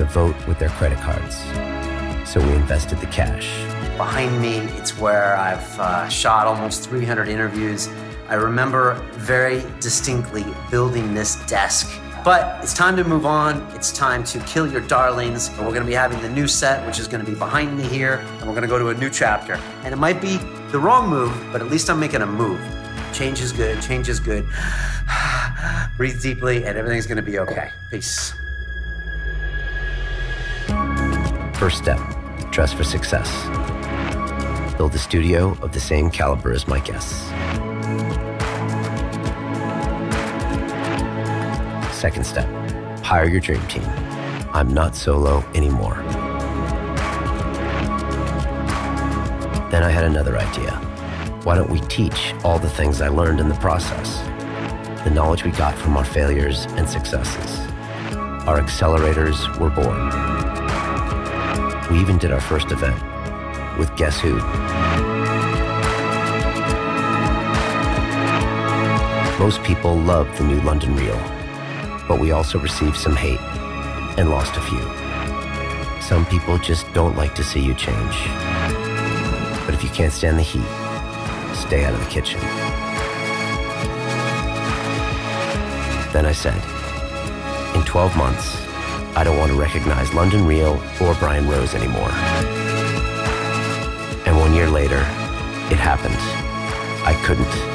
A 0.00 0.04
vote 0.04 0.34
with 0.48 0.58
their 0.58 0.70
credit 0.70 0.98
cards. 0.98 1.36
So 2.28 2.40
we 2.40 2.52
invested 2.54 2.98
the 2.98 3.06
cash. 3.06 3.46
Behind 3.96 4.42
me, 4.42 4.56
it's 4.76 4.98
where 4.98 5.36
I've 5.36 5.78
uh, 5.78 6.08
shot 6.08 6.48
almost 6.48 6.88
300 6.88 7.28
interviews. 7.28 7.88
I 8.28 8.34
remember 8.34 8.94
very 9.12 9.62
distinctly 9.78 10.44
building 10.68 11.14
this 11.14 11.36
desk. 11.46 11.88
But 12.24 12.60
it's 12.60 12.74
time 12.74 12.96
to 12.96 13.04
move 13.04 13.24
on. 13.24 13.62
It's 13.76 13.92
time 13.92 14.24
to 14.24 14.40
kill 14.40 14.66
your 14.66 14.80
darlings. 14.80 15.46
And 15.48 15.58
we're 15.58 15.66
going 15.66 15.82
to 15.82 15.86
be 15.86 15.92
having 15.92 16.20
the 16.22 16.30
new 16.30 16.48
set, 16.48 16.84
which 16.88 16.98
is 16.98 17.06
going 17.06 17.24
to 17.24 17.30
be 17.30 17.38
behind 17.38 17.78
me 17.78 17.84
here. 17.84 18.14
And 18.40 18.48
we're 18.48 18.54
going 18.54 18.62
to 18.62 18.68
go 18.68 18.80
to 18.80 18.88
a 18.88 18.94
new 18.94 19.10
chapter. 19.10 19.60
And 19.84 19.94
it 19.94 19.98
might 19.98 20.20
be 20.20 20.38
the 20.72 20.78
wrong 20.80 21.08
move, 21.08 21.32
but 21.52 21.60
at 21.60 21.70
least 21.70 21.88
I'm 21.88 22.00
making 22.00 22.22
a 22.22 22.26
move. 22.26 22.60
Change 23.12 23.40
is 23.40 23.52
good. 23.52 23.80
Change 23.80 24.08
is 24.08 24.18
good. 24.18 24.44
Breathe 25.96 26.20
deeply, 26.20 26.64
and 26.64 26.76
everything's 26.76 27.06
going 27.06 27.16
to 27.16 27.22
be 27.22 27.38
okay. 27.38 27.70
Peace. 27.92 28.34
First 31.64 31.78
step 31.78 31.98
dress 32.50 32.74
for 32.74 32.84
success. 32.84 33.46
Build 34.76 34.94
a 34.94 34.98
studio 34.98 35.56
of 35.62 35.72
the 35.72 35.80
same 35.80 36.10
caliber 36.10 36.52
as 36.52 36.68
my 36.68 36.78
guests. 36.80 37.14
Second 41.98 42.26
step 42.26 42.46
hire 43.02 43.26
your 43.26 43.40
dream 43.40 43.66
team. 43.68 43.86
I'm 44.52 44.74
not 44.74 44.94
solo 44.94 45.42
anymore. 45.54 45.94
Then 49.70 49.82
I 49.82 49.88
had 49.88 50.04
another 50.04 50.36
idea. 50.36 50.72
Why 51.44 51.54
don't 51.54 51.70
we 51.70 51.80
teach 51.80 52.34
all 52.44 52.58
the 52.58 52.68
things 52.68 53.00
I 53.00 53.08
learned 53.08 53.40
in 53.40 53.48
the 53.48 53.54
process? 53.54 54.18
The 55.04 55.10
knowledge 55.10 55.44
we 55.44 55.50
got 55.52 55.74
from 55.78 55.96
our 55.96 56.04
failures 56.04 56.66
and 56.76 56.86
successes. 56.86 57.58
Our 58.46 58.60
accelerators 58.60 59.58
were 59.58 59.70
born. 59.70 60.33
We 61.90 62.00
even 62.00 62.16
did 62.18 62.32
our 62.32 62.40
first 62.40 62.72
event 62.72 62.98
with 63.78 63.94
Guess 63.96 64.18
Who. 64.20 64.36
Most 69.38 69.62
people 69.62 69.96
loved 69.96 70.38
the 70.38 70.44
new 70.44 70.60
London 70.62 70.96
Real, 70.96 71.18
but 72.08 72.18
we 72.18 72.32
also 72.32 72.58
received 72.58 72.96
some 72.96 73.14
hate 73.14 73.40
and 74.18 74.30
lost 74.30 74.56
a 74.56 74.60
few. 74.62 74.80
Some 76.00 76.24
people 76.26 76.56
just 76.56 76.90
don't 76.94 77.16
like 77.16 77.34
to 77.34 77.44
see 77.44 77.60
you 77.60 77.74
change. 77.74 78.16
But 79.66 79.74
if 79.74 79.84
you 79.84 79.90
can't 79.90 80.12
stand 80.12 80.38
the 80.38 80.42
heat, 80.42 80.64
stay 81.54 81.84
out 81.84 81.92
of 81.92 82.00
the 82.00 82.10
kitchen. 82.10 82.40
Then 86.12 86.24
I 86.24 86.32
said, 86.32 86.56
in 87.76 87.82
12 87.84 88.16
months, 88.16 88.63
I 89.16 89.22
don't 89.22 89.38
want 89.38 89.52
to 89.52 89.58
recognize 89.58 90.12
London 90.12 90.44
Real 90.44 90.82
or 91.00 91.14
Brian 91.14 91.48
Rose 91.48 91.74
anymore. 91.74 92.10
And 94.26 94.36
one 94.36 94.52
year 94.54 94.68
later, 94.68 94.98
it 95.70 95.78
happened. 95.78 96.16
I 97.06 97.14
couldn't. 97.24 97.73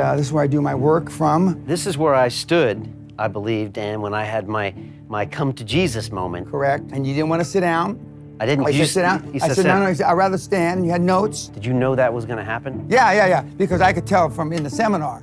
Uh, 0.00 0.16
this 0.16 0.26
is 0.26 0.32
where 0.32 0.42
I 0.42 0.46
do 0.46 0.60
my 0.60 0.74
work 0.74 1.10
from. 1.10 1.62
This 1.66 1.86
is 1.86 1.96
where 1.98 2.14
I 2.14 2.28
stood, 2.28 2.92
I 3.18 3.28
believed, 3.28 3.78
and 3.78 4.02
when 4.02 4.14
I 4.14 4.24
had 4.24 4.48
my 4.48 4.74
my 5.08 5.26
come 5.26 5.52
to 5.54 5.64
Jesus 5.64 6.10
moment. 6.10 6.50
Correct. 6.50 6.84
And 6.92 7.06
you 7.06 7.14
didn't 7.14 7.28
want 7.28 7.40
to 7.40 7.44
sit 7.44 7.60
down. 7.60 7.98
I 8.40 8.46
didn't. 8.46 8.64
Oh, 8.64 8.68
you 8.68 8.86
sit 8.86 9.02
down. 9.02 9.26
You 9.34 9.40
I 9.42 9.48
said 9.48 9.66
no, 9.66 9.78
no. 9.80 10.06
I'd 10.06 10.12
rather 10.14 10.38
stand. 10.38 10.78
And 10.78 10.86
You 10.86 10.92
had 10.92 11.02
notes. 11.02 11.48
Did 11.48 11.66
you 11.66 11.74
know 11.74 11.94
that 11.94 12.12
was 12.12 12.24
going 12.24 12.38
to 12.38 12.44
happen? 12.44 12.86
Yeah, 12.88 13.12
yeah, 13.12 13.26
yeah. 13.26 13.42
Because 13.42 13.80
I 13.80 13.92
could 13.92 14.06
tell 14.06 14.30
from 14.30 14.52
in 14.52 14.62
the 14.62 14.70
seminar. 14.70 15.22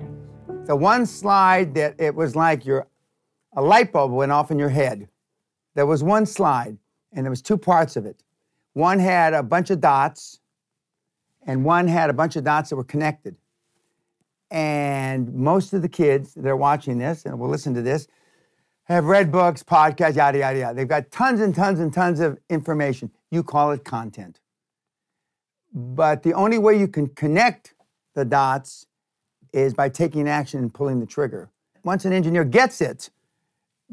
The 0.65 0.75
one 0.75 1.05
slide 1.05 1.73
that 1.75 1.95
it 1.99 2.13
was 2.13 2.36
like 2.36 2.65
your 2.65 2.86
a 3.53 3.61
light 3.61 3.91
bulb 3.91 4.11
went 4.11 4.32
off 4.32 4.51
in 4.51 4.59
your 4.59 4.69
head. 4.69 5.07
there 5.73 5.86
was 5.86 6.03
one 6.03 6.25
slide, 6.25 6.78
and 7.13 7.25
there 7.25 7.32
was 7.32 7.41
two 7.41 7.57
parts 7.57 7.95
of 7.95 8.05
it. 8.05 8.23
One 8.73 8.99
had 8.99 9.34
a 9.34 9.41
bunch 9.41 9.71
of 9.71 9.80
dots, 9.82 10.39
and 11.47 11.65
one 11.65 11.88
had 11.88 12.09
a 12.09 12.13
bunch 12.13 12.36
of 12.36 12.43
dots 12.43 12.69
that 12.69 12.75
were 12.75 12.84
connected. 12.84 13.36
And 14.50 15.34
most 15.34 15.74
of 15.74 15.82
the 15.82 15.89
kids 15.89 16.34
that 16.36 16.45
are 16.45 16.56
watching 16.56 16.98
this 16.98 17.26
and 17.26 17.38
will 17.39 17.50
listen 17.50 17.74
to 17.74 17.82
this 17.82 18.08
have 18.86 19.06
read 19.06 19.32
books, 19.32 19.64
podcasts, 19.64 20.16
yada, 20.16 20.38
yada, 20.38 20.60
yada. 20.60 20.76
They've 20.76 20.88
got 20.88 21.12
tons 21.12 21.41
and 21.41 21.54
tons 21.54 21.80
and 21.80 21.93
tons 21.93 22.20
of 22.22 22.38
information. 22.50 23.12
You 23.30 23.43
call 23.43 23.72
it 23.72 23.84
content. 23.84 24.39
But 25.74 26.24
the 26.24 26.34
only 26.34 26.58
way 26.58 26.80
you 26.80 26.88
can 26.88 27.08
connect 27.08 27.74
the 28.16 28.24
dots 28.24 28.88
is 29.52 29.74
by 29.74 29.89
taking 29.89 30.28
action 30.30 30.60
and 30.60 30.74
pulling 30.74 31.00
the 31.00 31.06
trigger. 31.06 31.50
Once 31.84 32.06
an 32.06 32.14
engineer 32.14 32.45
gets 32.45 32.80
it, 32.80 33.10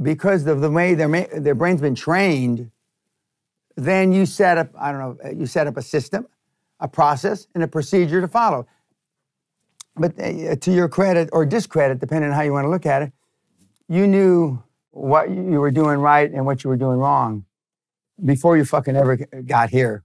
because 0.00 0.46
of 0.46 0.60
the 0.60 0.70
way 0.70 0.94
their, 0.94 1.08
their 1.08 1.54
brain's 1.54 1.80
been 1.80 1.94
trained, 1.94 2.70
then 3.76 4.12
you 4.12 4.26
set 4.26 4.58
up, 4.58 4.68
I 4.78 4.92
don't 4.92 5.00
know, 5.00 5.30
you 5.30 5.46
set 5.46 5.66
up 5.66 5.76
a 5.76 5.82
system, 5.82 6.26
a 6.80 6.88
process, 6.88 7.46
and 7.54 7.62
a 7.62 7.68
procedure 7.68 8.20
to 8.20 8.28
follow. 8.28 8.66
But 9.96 10.18
uh, 10.18 10.56
to 10.56 10.72
your 10.72 10.88
credit 10.88 11.28
or 11.32 11.46
discredit, 11.46 12.00
depending 12.00 12.30
on 12.30 12.36
how 12.36 12.42
you 12.42 12.52
want 12.52 12.64
to 12.64 12.70
look 12.70 12.86
at 12.86 13.02
it, 13.02 13.12
you 13.88 14.06
knew 14.06 14.62
what 14.90 15.30
you 15.30 15.60
were 15.60 15.70
doing 15.70 15.98
right 15.98 16.30
and 16.30 16.46
what 16.46 16.64
you 16.64 16.70
were 16.70 16.76
doing 16.76 16.98
wrong 16.98 17.44
before 18.24 18.56
you 18.56 18.64
fucking 18.64 18.96
ever 18.96 19.16
got 19.46 19.70
here. 19.70 20.04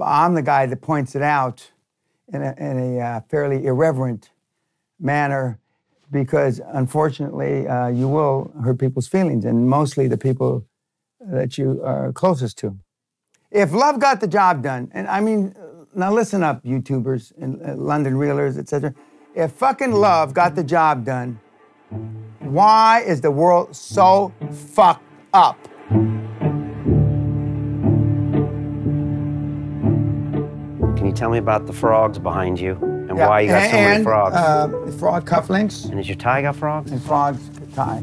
I'm 0.00 0.34
the 0.34 0.42
guy 0.42 0.66
that 0.66 0.80
points 0.80 1.14
it 1.14 1.22
out 1.22 1.70
in 2.32 2.42
a, 2.42 2.54
in 2.58 2.78
a 2.78 3.00
uh, 3.00 3.20
fairly 3.28 3.66
irreverent 3.66 4.30
manner 4.98 5.58
because 6.10 6.60
unfortunately 6.72 7.66
uh, 7.66 7.88
you 7.88 8.08
will 8.08 8.52
hurt 8.62 8.78
people's 8.78 9.08
feelings 9.08 9.44
and 9.44 9.68
mostly 9.68 10.08
the 10.08 10.18
people 10.18 10.66
that 11.20 11.58
you 11.58 11.82
are 11.84 12.12
closest 12.12 12.58
to. 12.58 12.78
If 13.50 13.72
love 13.72 14.00
got 14.00 14.20
the 14.20 14.28
job 14.28 14.62
done, 14.62 14.90
and 14.94 15.08
I 15.08 15.20
mean, 15.20 15.54
now 15.94 16.12
listen 16.12 16.42
up, 16.42 16.62
YouTubers 16.64 17.32
and 17.40 17.60
uh, 17.62 17.74
London 17.74 18.14
reelers, 18.14 18.58
etc. 18.58 18.94
If 19.34 19.52
fucking 19.52 19.92
love 19.92 20.34
got 20.34 20.54
the 20.54 20.64
job 20.64 21.04
done, 21.04 21.40
why 22.40 23.02
is 23.06 23.20
the 23.20 23.30
world 23.30 23.74
so 23.74 24.32
fucked 24.50 25.04
up? 25.32 25.58
Can 30.96 31.06
you 31.06 31.12
tell 31.12 31.30
me 31.30 31.38
about 31.38 31.66
the 31.66 31.72
frogs 31.72 32.18
behind 32.18 32.60
you 32.60 32.74
and 33.08 33.16
Yeah, 33.16 33.28
why 33.28 33.40
you 33.40 33.48
got 33.48 33.70
so 33.70 33.76
many 33.76 33.94
and, 33.96 34.04
frogs? 34.04 34.34
Uh, 34.36 34.68
frog 34.98 35.28
cufflinks 35.28 35.88
and 35.90 35.98
is 35.98 36.08
your 36.08 36.16
tie 36.16 36.42
got 36.42 36.56
frogs? 36.56 36.90
and 36.92 37.02
frogs 37.02 37.48
tie. 37.74 38.02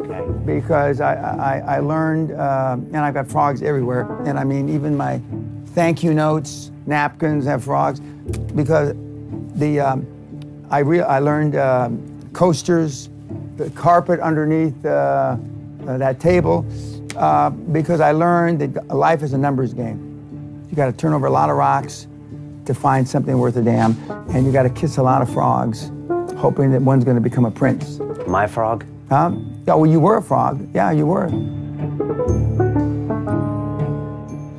Okay. 0.00 0.22
because 0.44 1.00
I, 1.00 1.14
I, 1.14 1.76
I 1.76 1.78
learned, 1.80 2.32
uh, 2.32 2.76
and 2.78 2.96
I've 2.98 3.14
got 3.14 3.28
frogs 3.30 3.62
everywhere. 3.62 4.06
And 4.26 4.38
I 4.38 4.44
mean, 4.44 4.68
even 4.68 4.94
my 4.96 5.20
thank 5.68 6.02
you 6.04 6.12
notes, 6.14 6.70
napkins 6.86 7.44
have 7.46 7.64
frogs, 7.64 8.00
because 8.54 8.94
the 9.54 9.80
um, 9.80 10.06
I 10.70 10.80
re- 10.80 11.00
I 11.00 11.18
learned 11.18 11.56
um, 11.56 12.30
coasters, 12.32 13.08
the 13.56 13.70
carpet 13.70 14.20
underneath 14.20 14.84
uh, 14.84 15.36
uh, 15.86 15.98
that 15.98 16.20
table, 16.20 16.66
uh, 17.16 17.50
because 17.50 18.00
I 18.00 18.12
learned 18.12 18.60
that 18.60 18.88
life 18.88 19.22
is 19.22 19.32
a 19.32 19.38
numbers 19.38 19.72
game. 19.72 20.66
You 20.68 20.76
got 20.76 20.86
to 20.86 20.92
turn 20.92 21.12
over 21.12 21.26
a 21.26 21.30
lot 21.30 21.50
of 21.50 21.56
rocks 21.56 22.06
to 22.66 22.74
find 22.74 23.08
something 23.08 23.38
worth 23.38 23.56
a 23.56 23.62
damn, 23.62 23.96
and 24.30 24.44
you 24.44 24.52
got 24.52 24.64
to 24.64 24.70
kiss 24.70 24.98
a 24.98 25.02
lot 25.02 25.22
of 25.22 25.32
frogs, 25.32 25.90
hoping 26.36 26.72
that 26.72 26.82
one's 26.82 27.04
going 27.04 27.16
to 27.16 27.22
become 27.22 27.44
a 27.44 27.50
prince. 27.50 28.00
My 28.26 28.46
frog? 28.46 28.84
Huh? 29.08 29.30
Yeah, 29.66 29.74
well, 29.74 29.86
you 29.86 30.00
were 30.00 30.16
a 30.16 30.22
frog. 30.22 30.68
Yeah, 30.74 30.90
you 30.90 31.06
were. 31.06 32.65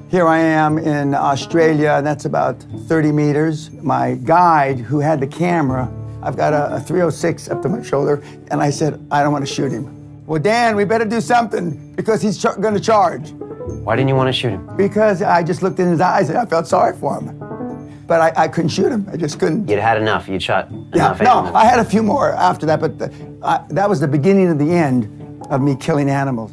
Here 0.10 0.26
I 0.26 0.38
am 0.40 0.78
in 0.78 1.14
Australia, 1.14 1.96
and 1.98 2.08
that's 2.08 2.24
about 2.26 2.62
30 2.88 3.12
meters. 3.12 3.70
My 3.72 4.16
guide, 4.16 4.80
who 4.80 5.00
had 5.00 5.20
the 5.20 5.28
camera, 5.28 5.92
I've 6.24 6.38
got 6.38 6.54
a, 6.54 6.76
a 6.76 6.80
306 6.80 7.50
up 7.50 7.62
to 7.64 7.70
my 7.70 7.82
shoulder, 7.82 8.24
and 8.50 8.62
I 8.62 8.70
said, 8.70 9.06
I 9.12 9.22
don't 9.22 9.34
want 9.34 9.46
to 9.46 9.54
shoot 9.54 9.70
him. 9.72 9.94
Well, 10.26 10.42
Dan, 10.42 10.76
we 10.78 10.86
better 10.86 11.04
do 11.06 11.20
something 11.20 11.94
because 11.96 12.22
he's 12.22 12.38
ch- 12.38 12.44
going 12.62 12.74
to 12.74 12.80
charge. 12.80 13.32
Why 13.32 13.96
didn't 13.98 14.08
you 14.08 14.16
want 14.16 14.28
to 14.30 14.34
shoot 14.34 14.50
him? 14.52 14.76
Because 14.78 15.22
I 15.22 15.44
just 15.44 15.62
looked 15.62 15.80
in 15.80 15.90
his 15.90 16.00
eyes 16.02 16.30
and 16.30 16.38
I 16.38 16.46
felt 16.46 16.68
sorry 16.68 16.96
for 16.96 17.20
him. 17.20 17.38
But 18.08 18.22
I, 18.38 18.44
I 18.44 18.48
couldn't 18.48 18.70
shoot 18.70 18.90
him. 18.92 19.06
I 19.12 19.18
just 19.18 19.40
couldn't. 19.40 19.68
You'd 19.70 19.80
had 19.80 19.98
enough. 20.02 20.30
You'd 20.30 20.42
shot 20.42 20.70
Yeah, 20.72 20.78
enough 20.94 21.22
no, 21.22 21.32
animals. 21.40 21.56
I 21.56 21.66
had 21.66 21.80
a 21.80 21.86
few 21.86 22.02
more 22.02 22.32
after 22.32 22.66
that, 22.66 22.80
but 22.80 22.98
the, 22.98 23.12
I, 23.44 23.66
that 23.72 23.90
was 23.90 24.00
the 24.00 24.08
beginning 24.08 24.48
of 24.50 24.58
the 24.58 24.72
end 24.72 25.06
of 25.50 25.62
me 25.62 25.76
killing 25.76 26.10
animals. 26.10 26.52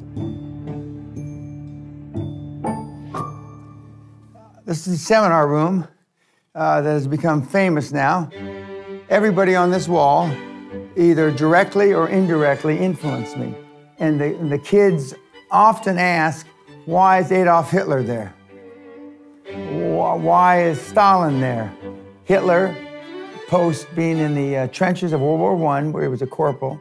This 4.67 4.87
is 4.87 4.95
a 4.95 4.99
seminar 4.99 5.47
room 5.47 5.87
uh, 6.55 6.81
that 6.81 6.91
has 6.91 7.07
become 7.07 7.43
famous 7.43 7.93
now. 7.93 8.31
Everybody 9.11 9.55
on 9.55 9.71
this 9.71 9.89
wall 9.89 10.35
either 10.97 11.31
directly 11.31 11.93
or 11.93 12.09
indirectly 12.09 12.79
influenced 12.79 13.37
me. 13.37 13.55
And 13.99 14.19
the, 14.19 14.35
and 14.39 14.51
the 14.51 14.59
kids 14.59 15.13
often 15.51 15.99
ask, 15.99 16.47
why 16.87 17.19
is 17.19 17.31
Adolf 17.31 17.71
Hitler 17.71 18.03
there? 18.03 18.35
Why 19.53 20.63
is 20.63 20.81
Stalin 20.81 21.41
there? 21.41 21.71
Hitler, 22.25 22.75
post 23.49 23.87
being 23.95 24.17
in 24.17 24.35
the 24.35 24.57
uh, 24.57 24.67
trenches 24.69 25.13
of 25.13 25.21
World 25.21 25.41
War 25.41 25.75
I, 25.75 25.83
where 25.83 26.05
he 26.05 26.09
was 26.09 26.23
a 26.23 26.27
corporal, 26.27 26.81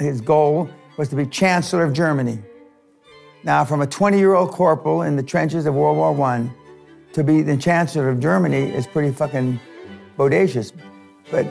his 0.00 0.20
goal 0.20 0.68
was 0.98 1.08
to 1.10 1.14
be 1.14 1.24
Chancellor 1.24 1.84
of 1.84 1.92
Germany. 1.92 2.40
Now, 3.44 3.64
from 3.64 3.80
a 3.80 3.86
20 3.86 4.18
year 4.18 4.34
old 4.34 4.50
corporal 4.50 5.02
in 5.02 5.14
the 5.14 5.22
trenches 5.22 5.66
of 5.66 5.76
World 5.76 5.98
War 5.98 6.26
I 6.26 6.50
to 7.16 7.24
be 7.24 7.40
the 7.40 7.56
Chancellor 7.56 8.10
of 8.10 8.20
Germany 8.20 8.70
is 8.74 8.86
pretty 8.86 9.10
fucking 9.10 9.58
bodacious. 10.18 10.70
But 11.30 11.46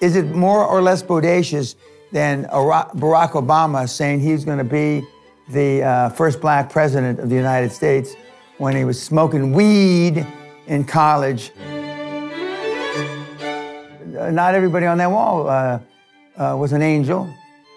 is 0.00 0.16
it 0.16 0.34
more 0.34 0.66
or 0.66 0.82
less 0.82 1.00
bodacious 1.00 1.76
than 2.10 2.46
Barack 2.46 3.30
Obama 3.30 3.88
saying 3.88 4.18
he's 4.18 4.44
going 4.44 4.58
to 4.58 4.64
be 4.64 5.06
the 5.48 5.84
uh, 5.84 6.08
first 6.10 6.40
black 6.40 6.70
president 6.70 7.20
of 7.20 7.28
the 7.28 7.36
United 7.36 7.70
States 7.70 8.16
when 8.58 8.74
he 8.74 8.84
was 8.84 9.00
smoking 9.00 9.52
weed 9.52 10.26
in 10.66 10.82
college? 10.82 11.52
Uh, 11.56 11.60
Not 14.32 14.56
everybody 14.56 14.86
on 14.86 14.98
that 14.98 15.12
wall 15.12 15.48
uh, 15.48 15.78
uh, 16.36 16.56
was 16.58 16.72
an 16.72 16.82
angel. 16.82 17.32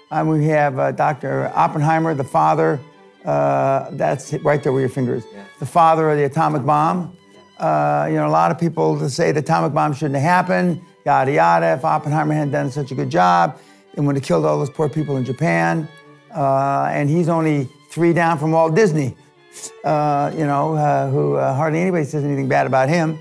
Um, 0.09 0.29
we 0.29 0.47
have 0.47 0.79
uh, 0.79 0.93
Dr. 0.93 1.51
Oppenheimer, 1.53 2.15
the 2.15 2.23
father. 2.23 2.79
Uh, 3.27 3.89
that's 3.91 4.33
right 4.35 4.63
there 4.63 4.71
where 4.71 4.79
your 4.79 4.89
finger 4.89 5.15
is. 5.15 5.25
The 5.59 5.65
father 5.65 6.09
of 6.09 6.17
the 6.17 6.23
atomic 6.23 6.65
bomb. 6.65 7.15
Uh, 7.59 8.07
you 8.09 8.15
know, 8.15 8.25
a 8.25 8.29
lot 8.29 8.51
of 8.51 8.57
people 8.57 9.09
say 9.09 9.31
the 9.33 9.41
atomic 9.41 9.73
bomb 9.73 9.93
shouldn't 9.93 10.15
have 10.15 10.23
happened, 10.23 10.81
yada 11.05 11.31
yada. 11.31 11.73
If 11.73 11.83
Oppenheimer 11.83 12.33
hadn't 12.33 12.51
done 12.51 12.71
such 12.71 12.91
a 12.91 12.95
good 12.95 13.09
job, 13.09 13.59
it 13.95 14.01
would 14.01 14.15
have 14.15 14.23
killed 14.23 14.45
all 14.45 14.57
those 14.57 14.69
poor 14.69 14.87
people 14.87 15.17
in 15.17 15.25
Japan. 15.25 15.89
Uh, 16.33 16.89
and 16.91 17.09
he's 17.09 17.27
only 17.27 17.67
three 17.89 18.13
down 18.13 18.37
from 18.37 18.51
Walt 18.51 18.75
Disney, 18.75 19.17
uh, 19.83 20.31
you 20.33 20.45
know, 20.45 20.75
uh, 20.75 21.09
who 21.09 21.35
uh, 21.35 21.53
hardly 21.53 21.79
anybody 21.79 22.05
says 22.05 22.23
anything 22.23 22.47
bad 22.47 22.65
about 22.65 22.87
him. 22.87 23.19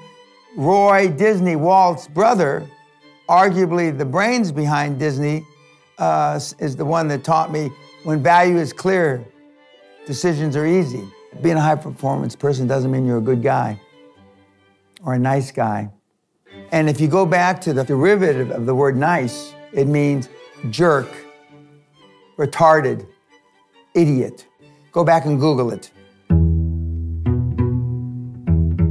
Roy 0.56 1.08
Disney, 1.08 1.56
Walt's 1.56 2.06
brother, 2.06 2.68
arguably 3.28 3.96
the 3.96 4.04
brains 4.04 4.52
behind 4.52 5.00
Disney, 5.00 5.44
uh, 5.98 6.38
is 6.58 6.76
the 6.76 6.84
one 6.84 7.08
that 7.08 7.24
taught 7.24 7.50
me 7.50 7.70
when 8.04 8.22
value 8.22 8.58
is 8.58 8.72
clear, 8.72 9.26
decisions 10.06 10.56
are 10.56 10.66
easy. 10.66 11.06
Being 11.42 11.56
a 11.56 11.60
high 11.60 11.74
performance 11.74 12.36
person 12.36 12.66
doesn't 12.66 12.90
mean 12.90 13.04
you're 13.06 13.18
a 13.18 13.28
good 13.32 13.42
guy 13.42 13.78
or 15.04 15.14
a 15.14 15.18
nice 15.18 15.50
guy. 15.50 15.90
And 16.72 16.88
if 16.88 17.00
you 17.00 17.08
go 17.08 17.26
back 17.26 17.60
to 17.62 17.74
the 17.74 17.84
derivative 17.84 18.50
of 18.50 18.66
the 18.66 18.74
word 18.74 18.96
nice, 18.96 19.52
it 19.72 19.86
means 19.86 20.28
jerk, 20.70 21.08
retarded, 22.38 23.06
idiot. 23.94 24.46
Go 24.92 25.04
back 25.04 25.26
and 25.26 25.38
Google 25.38 25.72
it. 25.72 25.90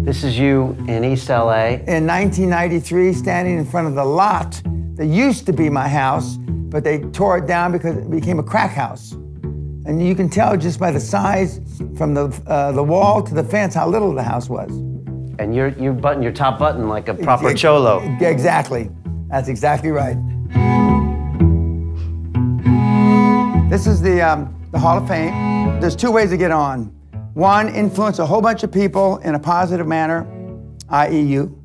This 0.06 0.24
is 0.24 0.38
you 0.38 0.76
in 0.88 1.04
East 1.04 1.30
LA. 1.30 1.80
In 1.88 2.06
1993, 2.06 3.14
standing 3.14 3.58
in 3.58 3.66
front 3.66 3.88
of 3.88 3.96
the 3.96 4.06
lot 4.06 4.62
that 4.96 5.08
used 5.08 5.46
to 5.48 5.54
be 5.54 5.70
my 5.70 5.88
house, 5.88 6.38
but 6.38 6.84
they 6.84 7.00
tore 7.00 7.40
it 7.40 7.48
down 7.48 7.72
because 7.72 7.98
it 7.98 8.12
became 8.12 8.38
a 8.38 8.44
crack 8.44 8.72
house. 8.72 9.16
And 9.86 10.06
you 10.06 10.16
can 10.16 10.30
tell 10.30 10.58
just 10.58 10.80
by 10.80 10.90
the 10.90 11.00
size 11.00 11.60
from 11.96 12.16
the, 12.16 12.26
uh, 12.48 12.72
the 12.72 12.82
wall 12.82 13.22
to 13.22 13.34
the 13.36 13.44
fence 13.44 13.76
how 13.76 13.88
little 13.88 14.14
the 14.14 14.24
house 14.24 14.50
was. 14.50 14.72
And 15.38 15.54
you're 15.54 15.68
you 15.68 15.94
button 15.94 16.24
your 16.24 16.32
top 16.32 16.58
button 16.58 16.88
like 16.88 17.08
a 17.08 17.14
proper 17.14 17.50
Ex- 17.50 17.62
cholo. 17.62 18.00
Exactly. 18.20 18.90
That's 19.30 19.48
exactly 19.48 19.92
right. 19.92 20.16
This 23.70 23.86
is 23.86 24.02
the, 24.02 24.22
um, 24.22 24.56
the 24.72 24.80
Hall 24.80 24.98
of 24.98 25.08
Fame. 25.08 25.80
There's 25.80 25.96
two 25.96 26.12
ways 26.12 26.30
to 26.32 26.38
get 26.38 26.52
on. 26.52 26.86
One, 27.34 27.68
influence 27.70 28.20
a 28.20 28.26
whole 28.26 28.42
bunch 28.42 28.64
of 28.64 28.72
people 28.72 29.18
in 29.18 29.36
a 29.36 29.40
positive 29.40 29.86
manner, 29.86 30.26
i.e., 30.90 31.20
you. 31.20 31.62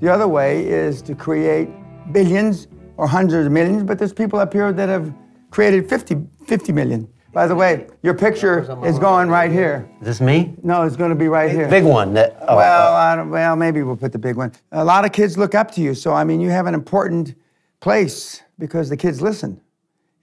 The 0.00 0.12
other 0.12 0.26
way 0.26 0.66
is 0.66 1.00
to 1.02 1.14
create 1.14 1.68
billions 2.12 2.66
or 2.96 3.06
hundreds 3.06 3.46
of 3.46 3.52
millions, 3.52 3.84
but 3.84 3.98
there's 3.98 4.12
people 4.12 4.38
up 4.40 4.52
here 4.52 4.72
that 4.72 4.88
have 4.88 5.14
created 5.50 5.88
50, 5.88 6.16
50 6.46 6.72
million. 6.72 7.08
By 7.32 7.46
the 7.46 7.54
way, 7.54 7.86
your 8.02 8.14
picture 8.14 8.60
is 8.84 8.98
going 8.98 9.28
right 9.28 9.52
here. 9.52 9.88
Is 10.00 10.06
this 10.06 10.20
me? 10.20 10.54
No, 10.64 10.82
it's 10.82 10.96
going 10.96 11.10
to 11.10 11.16
be 11.16 11.28
right 11.28 11.50
here. 11.50 11.68
Big 11.68 11.84
one. 11.84 12.12
That, 12.14 12.36
oh, 12.48 12.56
well, 12.56 12.92
oh. 12.92 12.96
I 12.96 13.14
don't, 13.14 13.30
well, 13.30 13.54
maybe 13.54 13.82
we'll 13.84 13.96
put 13.96 14.10
the 14.12 14.18
big 14.18 14.36
one. 14.36 14.52
A 14.72 14.84
lot 14.84 15.04
of 15.04 15.12
kids 15.12 15.38
look 15.38 15.54
up 15.54 15.70
to 15.72 15.80
you, 15.80 15.94
so 15.94 16.12
I 16.12 16.24
mean, 16.24 16.40
you 16.40 16.50
have 16.50 16.66
an 16.66 16.74
important 16.74 17.34
place 17.78 18.42
because 18.58 18.88
the 18.88 18.96
kids 18.96 19.22
listen. 19.22 19.60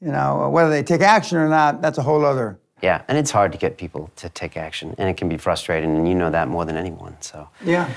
You 0.01 0.11
know, 0.11 0.49
whether 0.49 0.69
they 0.69 0.83
take 0.83 1.01
action 1.01 1.37
or 1.37 1.47
not, 1.49 1.81
that's 1.81 1.97
a 1.97 2.03
whole 2.03 2.25
other. 2.25 2.59
Yeah, 2.83 3.01
and 3.07 3.17
it's 3.17 3.31
hard 3.31 3.51
to 3.53 3.57
get 3.57 3.77
people 3.77 4.11
to 4.17 4.29
take 4.29 4.57
action, 4.57 4.93
and 4.97 5.09
it 5.09 5.17
can 5.17 5.29
be 5.29 5.37
frustrating, 5.37 5.95
and 5.95 6.07
you 6.07 6.13
know 6.13 6.29
that 6.29 6.47
more 6.49 6.65
than 6.65 6.75
anyone. 6.77 7.15
So, 7.21 7.47
Yeah. 7.63 7.89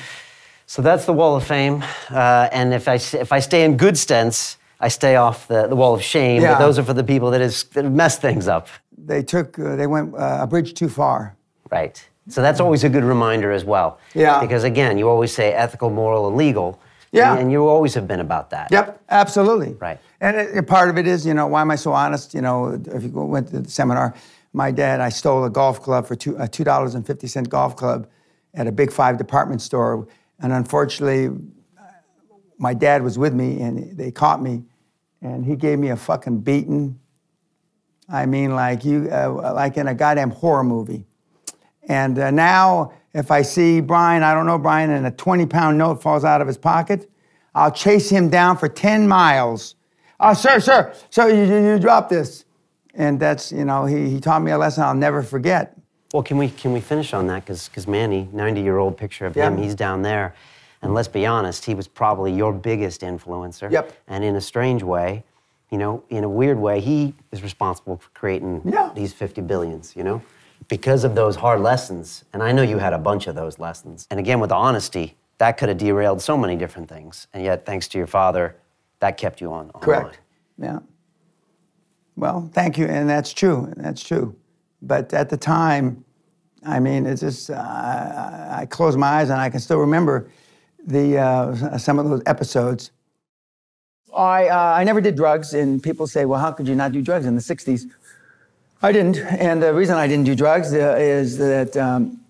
so 0.67 0.81
that's 0.81 1.05
the 1.05 1.13
Wall 1.13 1.37
of 1.37 1.45
Fame, 1.45 1.83
uh, 2.11 2.49
and 2.53 2.73
if 2.73 2.89
I 2.89 2.95
s- 2.95 3.13
if 3.13 3.33
I 3.33 3.41
stay 3.41 3.65
in 3.65 3.77
good 3.77 3.99
stance, 3.99 4.57
I 4.81 4.89
stay 4.89 5.17
off 5.17 5.47
the, 5.49 5.67
the 5.67 5.77
Wall 5.77 5.93
of 5.95 6.03
Shame. 6.03 6.41
Yeah. 6.41 6.53
But 6.55 6.61
those 6.61 6.79
are 6.79 6.83
for 6.85 6.95
the 6.95 7.05
people 7.05 7.31
that 7.33 7.43
has 7.43 7.65
that 7.75 7.85
have 7.85 7.93
messed 7.93 8.23
things 8.23 8.49
up. 8.49 8.69
They 9.11 9.23
took, 9.25 9.59
uh, 9.59 9.75
they 9.77 9.89
went 9.89 10.15
uh, 10.15 10.39
a 10.43 10.47
bridge 10.47 10.75
too 10.75 10.89
far. 10.89 11.37
Right. 11.71 11.97
So 12.29 12.43
that's 12.43 12.61
always 12.61 12.85
a 12.85 12.89
good 12.89 13.03
reminder 13.05 13.51
as 13.51 13.65
well. 13.65 13.99
Yeah. 14.15 14.41
Because 14.41 14.63
again, 14.63 14.97
you 14.99 15.09
always 15.09 15.33
say 15.35 15.53
ethical, 15.53 15.91
moral, 15.91 16.29
and 16.29 16.37
legal. 16.37 16.81
Yeah. 17.11 17.33
And, 17.33 17.41
and 17.43 17.53
you 17.53 17.67
always 17.67 17.93
have 17.95 18.07
been 18.07 18.21
about 18.21 18.51
that. 18.51 18.71
Yep, 18.71 19.03
absolutely. 19.09 19.73
Right. 19.75 19.99
And 20.21 20.37
it, 20.37 20.57
it- 20.59 20.67
part 20.69 20.89
of 20.91 20.97
it 20.97 21.09
is, 21.09 21.27
you 21.27 21.35
know, 21.35 21.49
why 21.49 21.61
am 21.61 21.71
I 21.73 21.77
so 21.77 21.93
honest? 21.93 22.35
You 22.35 22.41
know, 22.43 22.81
if 22.95 23.03
you 23.03 23.09
go, 23.09 23.25
went 23.25 23.49
to 23.49 23.61
the 23.63 23.69
seminar, 23.71 24.15
my 24.53 24.71
dad, 24.71 25.01
I 25.01 25.09
stole 25.09 25.43
a 25.45 25.51
golf 25.51 25.83
club 25.83 26.07
for 26.07 26.15
two, 26.15 26.37
a 26.39 26.47
two 26.47 26.63
dollars 26.63 26.95
and 26.95 27.05
fifty 27.05 27.27
cent 27.27 27.49
golf 27.49 27.75
club 27.75 28.07
at 28.55 28.67
a 28.69 28.73
big 28.73 28.93
five 28.93 29.19
department 29.19 29.61
store, 29.63 30.07
and 30.41 30.53
unfortunately, 30.53 31.31
my 32.59 32.75
dad 32.75 33.03
was 33.03 33.19
with 33.19 33.33
me, 33.35 33.61
and 33.61 33.97
they 33.97 34.11
caught 34.13 34.41
me, 34.43 34.63
and 35.21 35.45
he 35.45 35.57
gave 35.57 35.79
me 35.81 35.89
a 35.89 35.97
fucking 35.97 36.41
beating. 36.41 36.99
I 38.13 38.27
mean, 38.27 38.55
like 38.55 38.85
you, 38.85 39.09
uh, 39.11 39.53
like 39.55 39.77
in 39.77 39.87
a 39.89 39.95
goddamn 39.95 40.31
horror 40.31 40.65
movie. 40.65 41.05
And 41.89 42.19
uh, 42.19 42.31
now, 42.31 42.93
if 43.15 43.31
I 43.31 43.43
see 43.43 43.81
Brian, 43.81 44.23
I 44.23 44.35
don't 44.35 44.47
know 44.47 44.59
Brian, 44.59 44.91
and 44.91 45.07
a 45.07 45.11
20 45.11 45.47
pound 45.47 45.79
note 45.79 46.03
falls 46.03 46.25
out 46.25 46.41
of 46.41 46.47
his 46.47 46.59
pocket, 46.59 47.11
I'll 47.55 47.73
chase 47.73 48.09
him 48.11 48.29
down 48.29 48.57
for 48.57 48.69
10 48.69 49.09
miles. 49.09 49.75
Oh, 50.19 50.35
sir, 50.35 50.61
sir, 50.61 50.93
sir, 51.11 51.29
you, 51.31 51.45
you, 51.45 51.67
you 51.73 51.79
dropped 51.79 52.11
this. 52.11 52.45
And 52.95 53.19
that's, 53.19 53.51
you 53.53 53.65
know, 53.65 53.87
he, 53.87 54.11
he 54.11 54.21
taught 54.21 54.43
me 54.43 54.51
a 54.51 54.59
lesson 54.59 54.83
I'll 54.83 54.95
never 54.95 55.23
forget. 55.23 55.77
Well, 56.13 56.25
can 56.25 56.39
we 56.39 56.49
can 56.51 56.73
we 56.73 56.81
finish 56.81 57.15
on 57.15 57.29
that? 57.29 57.47
Because 57.47 57.87
Manny, 57.87 58.29
90 58.33 58.61
year 58.61 58.79
old 58.79 58.97
picture 58.97 59.27
of 59.27 59.37
Yeah. 59.37 59.47
him, 59.47 59.57
he's 59.57 59.77
down 59.77 60.03
there, 60.03 60.35
and 60.83 60.93
let's 60.93 61.07
be 61.07 61.25
honest, 61.25 61.65
he 61.65 61.75
was 61.75 61.87
probably 61.87 62.33
your 62.33 62.53
biggest 62.53 63.03
influencer. 63.03 63.71
Yep. 63.71 63.93
And 64.09 64.25
in 64.25 64.35
a 64.35 64.41
strange 64.41 64.83
way, 64.83 65.23
you 65.71 65.79
know, 65.79 66.03
in 66.11 66.25
a 66.25 66.29
weird 66.29 66.59
way, 66.59 66.81
he 66.81 67.15
is 67.33 67.43
responsible 67.43 67.97
for 67.99 68.11
creating 68.11 68.63
Yeah. 68.65 68.91
these 68.95 69.13
50 69.13 69.41
billions. 69.43 69.95
You 69.97 70.05
know, 70.05 70.23
because 70.69 71.05
of 71.05 71.15
those 71.15 71.37
hard 71.37 71.61
lessons, 71.61 72.25
and 72.33 72.43
I 72.43 72.53
know 72.53 72.63
you 72.63 72.79
had 72.79 72.93
a 72.93 72.99
bunch 72.99 73.27
of 73.27 73.35
those 73.35 73.59
lessons. 73.59 74.07
And 74.11 74.19
again, 74.21 74.41
with 74.41 74.51
the 74.51 74.57
honesty, 74.57 75.17
that 75.39 75.57
could 75.57 75.69
have 75.69 75.79
derailed 75.79 76.21
so 76.21 76.37
many 76.37 76.57
different 76.57 76.89
things, 76.89 77.27
and 77.33 77.43
yet, 77.43 77.65
thanks 77.65 77.89
to 77.89 77.99
your 77.99 78.07
father, 78.07 78.57
that 79.01 79.17
kept 79.17 79.41
you 79.41 79.53
on. 79.53 79.71
on 79.75 79.81
Correct. 79.81 80.05
line. 80.05 80.15
Yeah. 80.59 80.79
Well, 82.17 82.51
thank 82.53 82.77
you, 82.77 82.87
and 82.87 83.09
that's 83.09 83.33
true. 83.33 83.73
That's 83.77 84.03
true. 84.03 84.35
But 84.83 85.15
at 85.15 85.31
the 85.31 85.37
time, 85.37 86.05
I 86.67 86.79
mean, 86.81 87.07
it's 87.07 87.21
just 87.23 87.49
uh, 87.51 87.55
I 87.55 88.61
I 88.63 88.67
close 88.67 88.97
my 88.97 89.07
eyes 89.07 89.31
and 89.31 89.41
I 89.41 89.49
can 89.49 89.61
still 89.61 89.79
remember 89.79 90.29
the 90.87 91.17
uh, 91.19 91.79
some 91.79 91.99
of 91.99 92.09
those 92.11 92.23
episodes. 92.27 92.91
I 94.15 94.49
uh, 94.49 94.75
I 94.77 94.85
never 94.85 95.01
did 95.01 95.17
drugs, 95.17 95.55
and 95.55 95.83
people 95.83 96.07
say, 96.07 96.25
"Well, 96.25 96.41
how 96.41 96.53
could 96.53 96.69
you 96.69 96.75
not 96.75 96.93
do 96.93 97.03
drugs 97.03 97.27
in 97.27 97.35
the 97.35 97.41
'60s?" 97.41 97.87
I 98.83 98.93
didn't, 98.93 99.19
and 99.19 99.63
the 99.63 99.75
reason 99.75 99.97
I 99.97 100.07
didn't 100.07 100.25
do 100.25 100.35
drugs 100.35 100.73
uh, 100.73 100.97
is 100.99 101.37
that 101.39 101.77
um, 101.77 102.21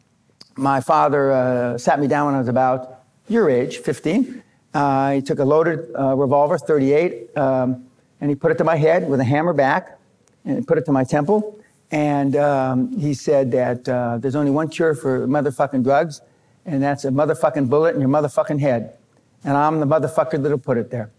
my 0.57 0.81
father 0.81 1.33
uh, 1.33 1.79
sat 1.79 2.01
me 2.01 2.09
down 2.09 2.27
when 2.27 2.35
I 2.35 2.39
was 2.39 2.49
about 2.49 3.03
your 3.29 3.49
age, 3.49 3.79
15. 3.79 4.43
Uh, 4.75 5.13
he 5.13 5.23
took 5.23 5.39
a 5.39 5.45
loaded 5.45 5.89
uh, 5.97 6.15
revolver, 6.17 6.59
38, 6.59 7.37
um, 7.37 7.87
and 8.21 8.31
he 8.31 8.35
put 8.35 8.51
it 8.51 8.59
to 8.59 8.65
my 8.65 8.77
head 8.77 9.09
with 9.09 9.21
a 9.21 9.25
hammer 9.25 9.53
back, 9.53 9.99
and 10.45 10.67
put 10.67 10.77
it 10.77 10.85
to 10.87 10.93
my 10.93 11.05
temple. 11.05 11.59
And 11.93 12.37
um, 12.37 12.99
he 12.99 13.15
said 13.15 13.51
that 13.53 13.89
uh, 13.89 14.19
there's 14.19 14.37
only 14.37 14.51
one 14.51 14.69
cure 14.69 14.95
for 14.95 15.27
motherfucking 15.27 15.85
drugs, 15.85 16.21
and 16.67 16.83
that's 16.83 17.05
a 17.05 17.11
motherfucking 17.11 17.69
bullet 17.69 17.95
in 17.95 18.01
your 18.01 18.11
motherfucking 18.11 18.61
head. 18.61 18.97
And 19.45 19.57
I'm 19.57 19.81
the 19.81 19.87
motherfucker 19.87 20.43
that'll 20.43 20.59
put 20.59 20.79
it 20.79 20.91
there. 20.91 21.11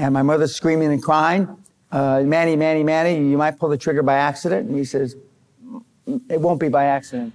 And 0.00 0.14
my 0.14 0.22
mother's 0.22 0.56
screaming 0.56 0.90
and 0.92 1.02
crying, 1.02 1.46
uh, 1.92 2.22
Manny, 2.22 2.56
Manny, 2.56 2.82
Manny, 2.82 3.16
you 3.28 3.36
might 3.36 3.58
pull 3.58 3.68
the 3.68 3.76
trigger 3.76 4.02
by 4.02 4.14
accident. 4.14 4.66
And 4.66 4.78
he 4.78 4.86
says, 4.86 5.14
it 6.30 6.40
won't 6.40 6.58
be 6.58 6.70
by 6.70 6.86
accident. 6.86 7.34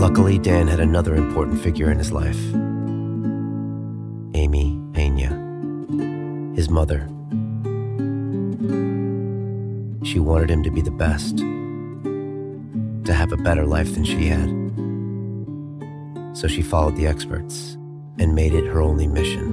Luckily, 0.00 0.38
Dan 0.38 0.68
had 0.68 0.80
another 0.80 1.14
important 1.14 1.60
figure 1.60 1.90
in 1.90 1.98
his 1.98 2.10
life 2.12 2.40
Amy 4.34 4.80
Pena, 4.94 5.28
his 6.56 6.70
mother. 6.70 7.06
She 10.02 10.18
wanted 10.18 10.50
him 10.50 10.62
to 10.62 10.70
be 10.70 10.80
the 10.80 10.90
best, 10.92 11.36
to 13.04 13.12
have 13.12 13.32
a 13.32 13.36
better 13.36 13.66
life 13.66 13.92
than 13.92 14.04
she 14.04 14.28
had. 14.28 14.48
So 16.34 16.48
she 16.48 16.62
followed 16.62 16.96
the 16.96 17.06
experts 17.06 17.76
and 18.18 18.34
made 18.34 18.54
it 18.54 18.66
her 18.66 18.80
only 18.80 19.06
mission. 19.06 19.50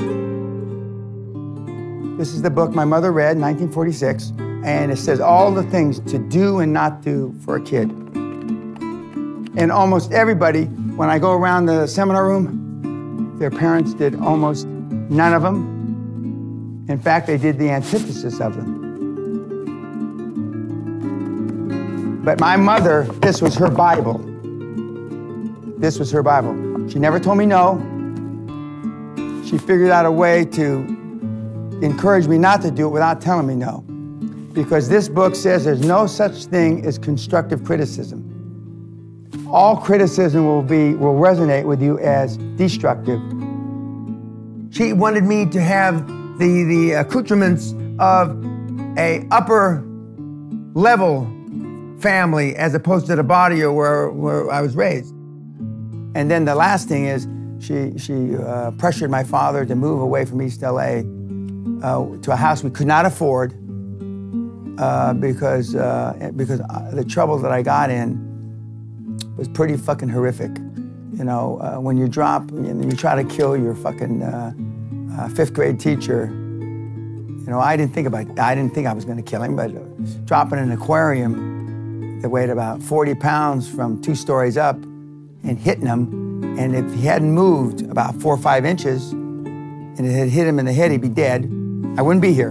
This 2.17 2.33
is 2.33 2.41
the 2.41 2.49
book 2.49 2.71
my 2.71 2.85
mother 2.85 3.11
read, 3.11 3.37
in 3.37 3.41
1946, 3.41 4.33
and 4.63 4.91
it 4.91 4.97
says 4.97 5.19
all 5.19 5.51
the 5.51 5.63
things 5.63 5.99
to 6.11 6.19
do 6.19 6.59
and 6.59 6.71
not 6.71 7.01
do 7.01 7.33
for 7.43 7.55
a 7.55 7.61
kid. 7.61 7.89
And 9.57 9.71
almost 9.71 10.11
everybody, 10.11 10.65
when 10.65 11.09
I 11.09 11.17
go 11.17 11.31
around 11.31 11.65
the 11.65 11.87
seminar 11.87 12.27
room, 12.27 13.35
their 13.39 13.49
parents 13.49 13.93
did 13.95 14.15
almost 14.15 14.67
none 14.67 15.33
of 15.33 15.41
them. 15.41 16.85
In 16.87 16.99
fact, 16.99 17.25
they 17.25 17.37
did 17.37 17.57
the 17.57 17.71
antithesis 17.71 18.39
of 18.39 18.55
them. 18.55 18.81
But 22.23 22.39
my 22.39 22.55
mother, 22.55 23.07
this 23.19 23.41
was 23.41 23.55
her 23.55 23.69
Bible. 23.69 24.19
This 25.79 25.97
was 25.97 26.11
her 26.11 26.21
Bible. 26.21 26.87
She 26.87 26.99
never 26.99 27.19
told 27.19 27.39
me 27.39 27.47
no. 27.47 27.79
She 29.51 29.57
figured 29.57 29.91
out 29.91 30.05
a 30.05 30.11
way 30.11 30.45
to 30.45 30.77
encourage 31.81 32.25
me 32.25 32.37
not 32.37 32.61
to 32.61 32.71
do 32.71 32.87
it 32.87 32.91
without 32.91 33.19
telling 33.19 33.47
me 33.47 33.55
no. 33.55 33.79
Because 34.53 34.87
this 34.87 35.09
book 35.09 35.35
says 35.35 35.65
there's 35.65 35.85
no 35.85 36.07
such 36.07 36.45
thing 36.45 36.85
as 36.85 36.97
constructive 36.97 37.65
criticism. 37.65 38.29
All 39.51 39.75
criticism 39.75 40.45
will 40.45 40.61
be 40.61 40.93
will 40.93 41.15
resonate 41.15 41.65
with 41.65 41.81
you 41.81 41.99
as 41.99 42.37
destructive. 42.55 43.19
She 44.73 44.93
wanted 44.93 45.25
me 45.25 45.45
to 45.47 45.59
have 45.59 46.07
the, 46.39 46.63
the 46.63 46.91
accoutrements 46.93 47.75
of 47.99 48.41
a 48.97 49.27
upper 49.31 49.83
level 50.75 51.25
family 51.99 52.55
as 52.55 52.73
opposed 52.73 53.05
to 53.07 53.17
the 53.17 53.23
body 53.23 53.61
or 53.61 53.73
where, 53.73 54.11
where 54.11 54.49
I 54.49 54.61
was 54.61 54.77
raised. 54.77 55.13
And 56.15 56.31
then 56.31 56.45
the 56.45 56.55
last 56.55 56.87
thing 56.87 57.03
is 57.03 57.27
she, 57.61 57.97
she 57.97 58.35
uh, 58.35 58.71
pressured 58.71 59.11
my 59.11 59.23
father 59.23 59.65
to 59.65 59.75
move 59.75 60.01
away 60.01 60.25
from 60.25 60.41
East 60.41 60.61
LA 60.61 61.03
uh, 61.83 62.17
to 62.21 62.31
a 62.31 62.35
house 62.35 62.63
we 62.63 62.71
could 62.71 62.87
not 62.87 63.05
afford 63.05 63.53
uh, 64.79 65.13
because, 65.13 65.75
uh, 65.75 66.31
because 66.35 66.59
uh, 66.61 66.91
the 66.93 67.05
trouble 67.05 67.37
that 67.37 67.51
I 67.51 67.61
got 67.61 67.91
in 67.91 68.29
was 69.37 69.47
pretty 69.47 69.77
fucking 69.77 70.09
horrific. 70.09 70.57
You 71.13 71.25
know, 71.25 71.59
uh, 71.61 71.79
when 71.79 71.97
you 71.97 72.07
drop 72.07 72.49
and 72.51 72.83
you 72.83 72.97
try 72.97 73.21
to 73.21 73.27
kill 73.29 73.55
your 73.55 73.75
fucking 73.75 74.21
fifth 75.35 75.53
grade 75.53 75.79
teacher, 75.79 76.27
you 76.31 77.47
know, 77.47 77.59
I 77.59 77.77
didn't 77.77 77.93
think 77.93 78.07
about, 78.07 78.39
I 78.39 78.55
didn't 78.55 78.73
think 78.73 78.87
I 78.87 78.93
was 78.93 79.05
gonna 79.05 79.21
kill 79.21 79.43
him, 79.43 79.55
but 79.55 79.71
dropping 80.25 80.57
an 80.57 80.71
aquarium 80.71 82.21
that 82.21 82.29
weighed 82.29 82.49
about 82.49 82.81
40 82.81 83.15
pounds 83.15 83.69
from 83.69 84.01
two 84.01 84.15
stories 84.15 84.57
up 84.57 84.75
and 84.75 85.59
hitting 85.59 85.85
him, 85.85 86.30
and 86.43 86.75
if 86.75 86.93
he 86.93 87.01
hadn't 87.01 87.31
moved 87.31 87.81
about 87.83 88.15
four 88.15 88.33
or 88.33 88.37
five 88.37 88.65
inches 88.65 89.11
and 89.11 89.99
it 89.99 90.11
had 90.11 90.29
hit 90.29 90.47
him 90.47 90.59
in 90.59 90.65
the 90.65 90.73
head, 90.73 90.91
he'd 90.91 91.01
be 91.01 91.09
dead. 91.09 91.45
I 91.97 92.01
wouldn't 92.01 92.21
be 92.21 92.33
here. 92.33 92.49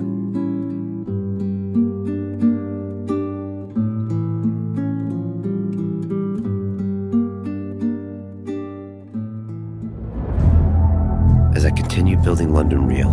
As 11.56 11.64
I 11.64 11.70
continued 11.70 12.22
building 12.22 12.52
London 12.52 12.86
Real, 12.86 13.10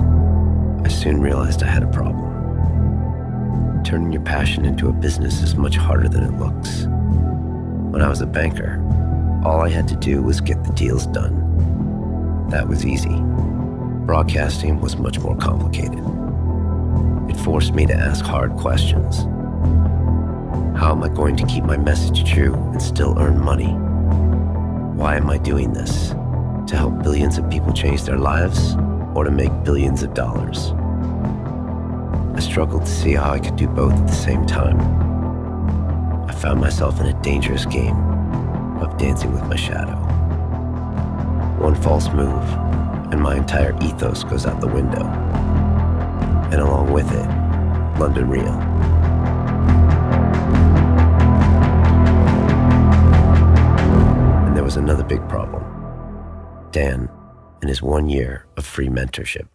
I 0.86 0.90
soon 0.90 1.20
realized 1.22 1.64
I 1.64 1.68
had 1.68 1.84
a 1.84 1.88
problem. 1.88 2.24
Turning 3.84 4.12
your 4.12 4.22
passion 4.24 4.66
into 4.66 4.90
a 4.90 4.94
business 4.94 5.42
is 5.42 5.56
much 5.56 5.76
harder 5.76 6.10
than 6.10 6.24
it 6.24 6.40
looks. 6.40 6.86
When 7.92 8.02
I 8.02 8.10
was 8.10 8.22
a 8.22 8.26
banker, 8.26 8.82
all 9.48 9.62
I 9.62 9.70
had 9.70 9.88
to 9.88 9.96
do 9.96 10.22
was 10.22 10.42
get 10.42 10.62
the 10.66 10.74
deals 10.74 11.08
done. 11.08 12.50
That 12.50 12.68
was 12.68 12.86
easy. 12.86 13.16
Broadcasting 14.06 14.82
was 14.82 14.98
much 14.98 15.20
more 15.20 15.38
complicated. 15.38 16.04
It 17.30 17.38
forced 17.38 17.74
me 17.74 17.86
to 17.86 17.94
ask 17.94 18.26
hard 18.26 18.52
questions. 18.58 19.20
How 20.78 20.92
am 20.92 21.02
I 21.02 21.08
going 21.08 21.38
to 21.38 21.46
keep 21.46 21.64
my 21.64 21.78
message 21.78 22.30
true 22.30 22.56
and 22.56 22.82
still 22.82 23.18
earn 23.18 23.40
money? 23.40 23.72
Why 25.00 25.16
am 25.16 25.30
I 25.30 25.38
doing 25.38 25.72
this? 25.72 26.10
To 26.10 26.76
help 26.76 27.02
billions 27.02 27.38
of 27.38 27.50
people 27.50 27.72
change 27.72 28.04
their 28.04 28.18
lives 28.18 28.76
or 29.16 29.24
to 29.24 29.32
make 29.32 29.64
billions 29.64 30.04
of 30.04 30.14
dollars? 30.14 30.74
I 32.36 32.42
struggled 32.42 32.86
to 32.86 32.92
see 32.92 33.14
how 33.14 33.32
I 33.32 33.40
could 33.40 33.56
do 33.56 33.70
both 33.70 33.94
at 33.94 34.08
the 34.08 34.14
same 34.14 34.46
time. 34.46 34.78
I 36.30 36.34
found 36.34 36.60
myself 36.60 37.00
in 37.00 37.06
a 37.06 37.22
dangerous 37.22 37.66
game 37.66 38.07
dancing 38.98 39.32
with 39.32 39.44
my 39.44 39.56
shadow. 39.56 39.96
One 41.64 41.76
false 41.76 42.08
move, 42.10 42.44
and 43.12 43.22
my 43.22 43.36
entire 43.36 43.76
ethos 43.84 44.24
goes 44.24 44.46
out 44.46 44.60
the 44.60 44.68
window. 44.68 45.06
And 46.52 46.56
along 46.56 46.92
with 46.92 47.12
it, 47.12 47.28
London 48.00 48.30
Real. 48.30 48.54
And 54.46 54.56
there 54.56 54.64
was 54.64 54.78
another 54.78 55.04
big 55.04 55.28
problem 55.30 55.64
Dan 56.72 57.10
and 57.62 57.70
his 57.70 57.82
one 57.82 58.08
year 58.08 58.46
of 58.56 58.66
free 58.66 58.88
mentorship. 58.88 59.48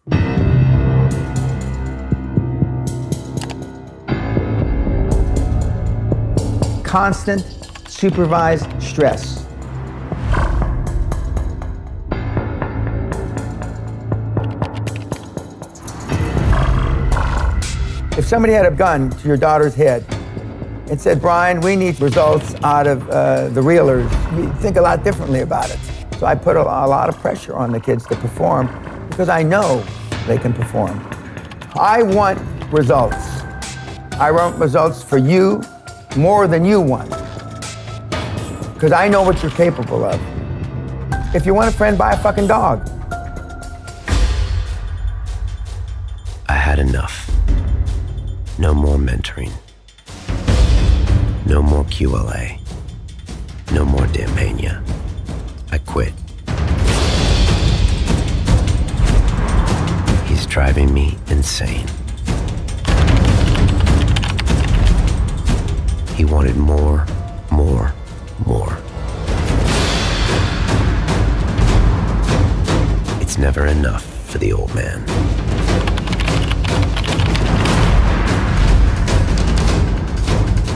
Constant 6.83 7.62
supervised 7.93 8.67
stress. 8.81 9.45
If 18.17 18.25
somebody 18.25 18.53
had 18.53 18.65
a 18.65 18.71
gun 18.71 19.09
to 19.11 19.27
your 19.27 19.37
daughter's 19.37 19.75
head 19.75 20.05
and 20.89 20.99
said, 20.99 21.21
Brian, 21.21 21.61
we 21.61 21.75
need 21.75 21.99
results 22.01 22.55
out 22.63 22.87
of 22.87 23.07
uh, 23.09 23.49
the 23.49 23.61
reelers, 23.61 24.09
you 24.35 24.51
think 24.61 24.77
a 24.77 24.81
lot 24.81 25.03
differently 25.03 25.41
about 25.41 25.69
it. 25.69 25.79
So 26.19 26.25
I 26.25 26.35
put 26.35 26.55
a, 26.55 26.61
a 26.61 26.87
lot 26.87 27.09
of 27.09 27.17
pressure 27.17 27.55
on 27.55 27.71
the 27.71 27.79
kids 27.79 28.05
to 28.07 28.15
perform 28.15 28.67
because 29.09 29.29
I 29.29 29.43
know 29.43 29.85
they 30.25 30.37
can 30.37 30.53
perform. 30.53 30.99
I 31.75 32.01
want 32.03 32.39
results. 32.71 33.41
I 34.13 34.31
want 34.31 34.59
results 34.59 35.03
for 35.03 35.17
you 35.17 35.61
more 36.15 36.47
than 36.47 36.65
you 36.65 36.81
want 36.81 37.22
because 38.83 38.99
I 38.99 39.07
know 39.07 39.23
what 39.23 39.41
you're 39.41 39.49
capable 39.51 40.03
of. 40.03 40.19
If 41.33 41.45
you 41.45 41.53
want 41.53 41.69
a 41.69 41.71
friend, 41.71 41.97
buy 41.97 42.11
a 42.11 42.17
fucking 42.17 42.47
dog. 42.47 42.85
I 46.49 46.55
had 46.55 46.79
enough. 46.79 47.31
No 48.59 48.73
more 48.73 48.97
mentoring. 48.97 49.53
No 51.45 51.61
more 51.61 51.85
QLA. 51.85 52.59
No 53.71 53.85
more 53.85 54.05
Dan 54.07 54.27
Pena. 54.35 54.83
I 55.71 55.77
quit. 55.77 56.11
He's 60.27 60.45
driving 60.45 60.93
me 60.93 61.17
insane. 61.29 61.87
He 66.17 66.25
wanted 66.25 66.57
more, 66.57 67.07
more. 67.49 67.93
It's 73.33 73.39
never 73.39 73.65
enough 73.65 74.05
for 74.29 74.37
the 74.37 74.53
old 74.53 74.75
man. 74.75 74.99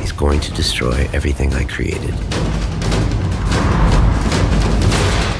He's 0.02 0.12
going 0.12 0.40
to 0.40 0.52
destroy 0.54 1.08
everything 1.14 1.54
I 1.54 1.66
created. 1.66 2.16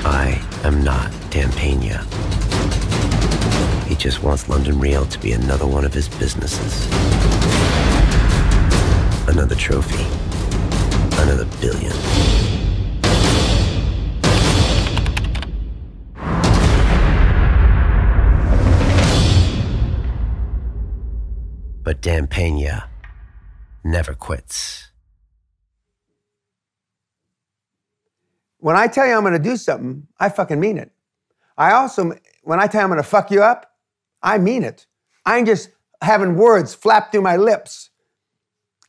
I 0.06 0.40
am 0.64 0.84
not 0.84 1.12
Dan 1.32 1.50
He 3.88 3.96
just 3.96 4.22
wants 4.22 4.48
London 4.48 4.80
Real 4.80 5.08
to 5.08 5.18
be 5.18 5.32
another 5.32 5.66
one 5.66 5.86
of 5.86 5.96
his 5.96 6.08
businesses. 6.08 6.86
Another 9.28 9.56
trophy. 9.56 10.06
Another 11.20 11.46
billion. 11.62 12.67
But 21.88 22.02
Dan 22.02 22.28
Pena 22.28 22.90
never 23.82 24.14
quits. 24.14 24.90
When 28.58 28.76
I 28.76 28.88
tell 28.88 29.08
you 29.08 29.14
I'm 29.14 29.22
going 29.22 29.32
to 29.32 29.40
do 29.40 29.56
something, 29.56 30.06
I 30.20 30.28
fucking 30.28 30.60
mean 30.60 30.80
it. 30.80 30.92
I 31.58 31.72
also, 31.72 32.12
when 32.44 32.60
I 32.60 32.68
tell 32.68 32.82
you 32.82 32.84
I'm 32.84 32.90
going 32.90 33.02
to 33.02 33.08
fuck 33.08 33.32
you 33.32 33.42
up, 33.42 33.72
I 34.22 34.38
mean 34.38 34.66
it. 34.66 34.86
I 35.26 35.38
ain't 35.38 35.48
just 35.48 35.70
having 36.02 36.36
words 36.36 36.76
flap 36.76 37.10
through 37.14 37.22
my 37.22 37.38
lips 37.38 37.90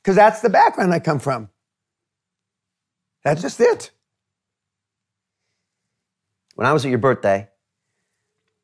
because 0.03 0.17
that's 0.17 0.41
the 0.41 0.51
background 0.51 0.93
I 0.93 0.99
come 0.99 1.21
from. 1.21 1.51
That's 3.23 3.43
just 3.43 3.61
it. 3.61 3.93
When 6.57 6.67
I 6.67 6.73
was 6.73 6.85
at 6.85 6.89
your 6.89 6.99
birthday, 6.99 7.49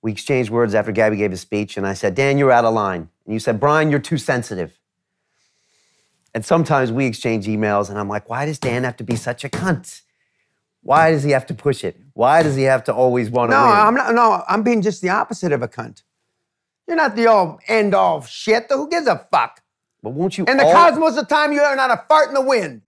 we 0.04 0.12
exchanged 0.12 0.50
words 0.50 0.74
after 0.74 0.92
Gabby 0.92 1.16
gave 1.16 1.30
his 1.30 1.40
speech, 1.40 1.78
and 1.78 1.86
I 1.86 1.94
said, 1.94 2.14
Dan, 2.14 2.36
you're 2.36 2.52
out 2.52 2.66
of 2.66 2.74
line. 2.74 3.08
And 3.24 3.32
you 3.32 3.40
said, 3.40 3.58
Brian, 3.58 3.90
you're 3.90 3.98
too 3.98 4.18
sensitive. 4.18 4.78
And 6.34 6.44
sometimes 6.44 6.92
we 6.92 7.06
exchange 7.06 7.46
emails, 7.46 7.88
and 7.88 7.98
I'm 7.98 8.06
like, 8.08 8.28
why 8.28 8.44
does 8.44 8.58
Dan 8.58 8.84
have 8.84 8.98
to 8.98 9.04
be 9.04 9.16
such 9.16 9.44
a 9.44 9.48
cunt? 9.48 10.02
Why 10.82 11.10
does 11.10 11.22
he 11.22 11.30
have 11.30 11.46
to 11.46 11.54
push 11.54 11.82
it? 11.84 11.98
Why 12.12 12.42
does 12.42 12.54
he 12.54 12.64
have 12.64 12.84
to 12.84 12.92
always 12.94 13.30
want 13.30 13.50
to 13.52 13.56
No, 13.56 13.62
win? 13.64 13.72
I'm 13.72 13.94
not. 13.94 14.14
No, 14.14 14.42
I'm 14.46 14.62
being 14.62 14.82
just 14.82 15.00
the 15.00 15.08
opposite 15.08 15.52
of 15.52 15.62
a 15.62 15.68
cunt. 15.68 16.02
You're 16.86 16.98
not 16.98 17.16
the 17.16 17.26
all 17.28 17.58
end 17.66 17.94
all 17.94 18.18
of 18.18 18.28
shit. 18.28 18.66
Who 18.68 18.86
gives 18.90 19.06
a 19.06 19.26
fuck? 19.32 19.62
but 20.02 20.10
won't 20.10 20.36
you 20.36 20.44
In 20.44 20.58
the 20.58 20.64
all- 20.66 20.72
cosmos 20.74 21.16
of 21.16 21.28
time, 21.28 21.50
you're 21.54 21.74
not 21.76 21.90
a 21.90 22.04
fart 22.06 22.28
in 22.28 22.34
the 22.34 22.42
wind. 22.42 22.82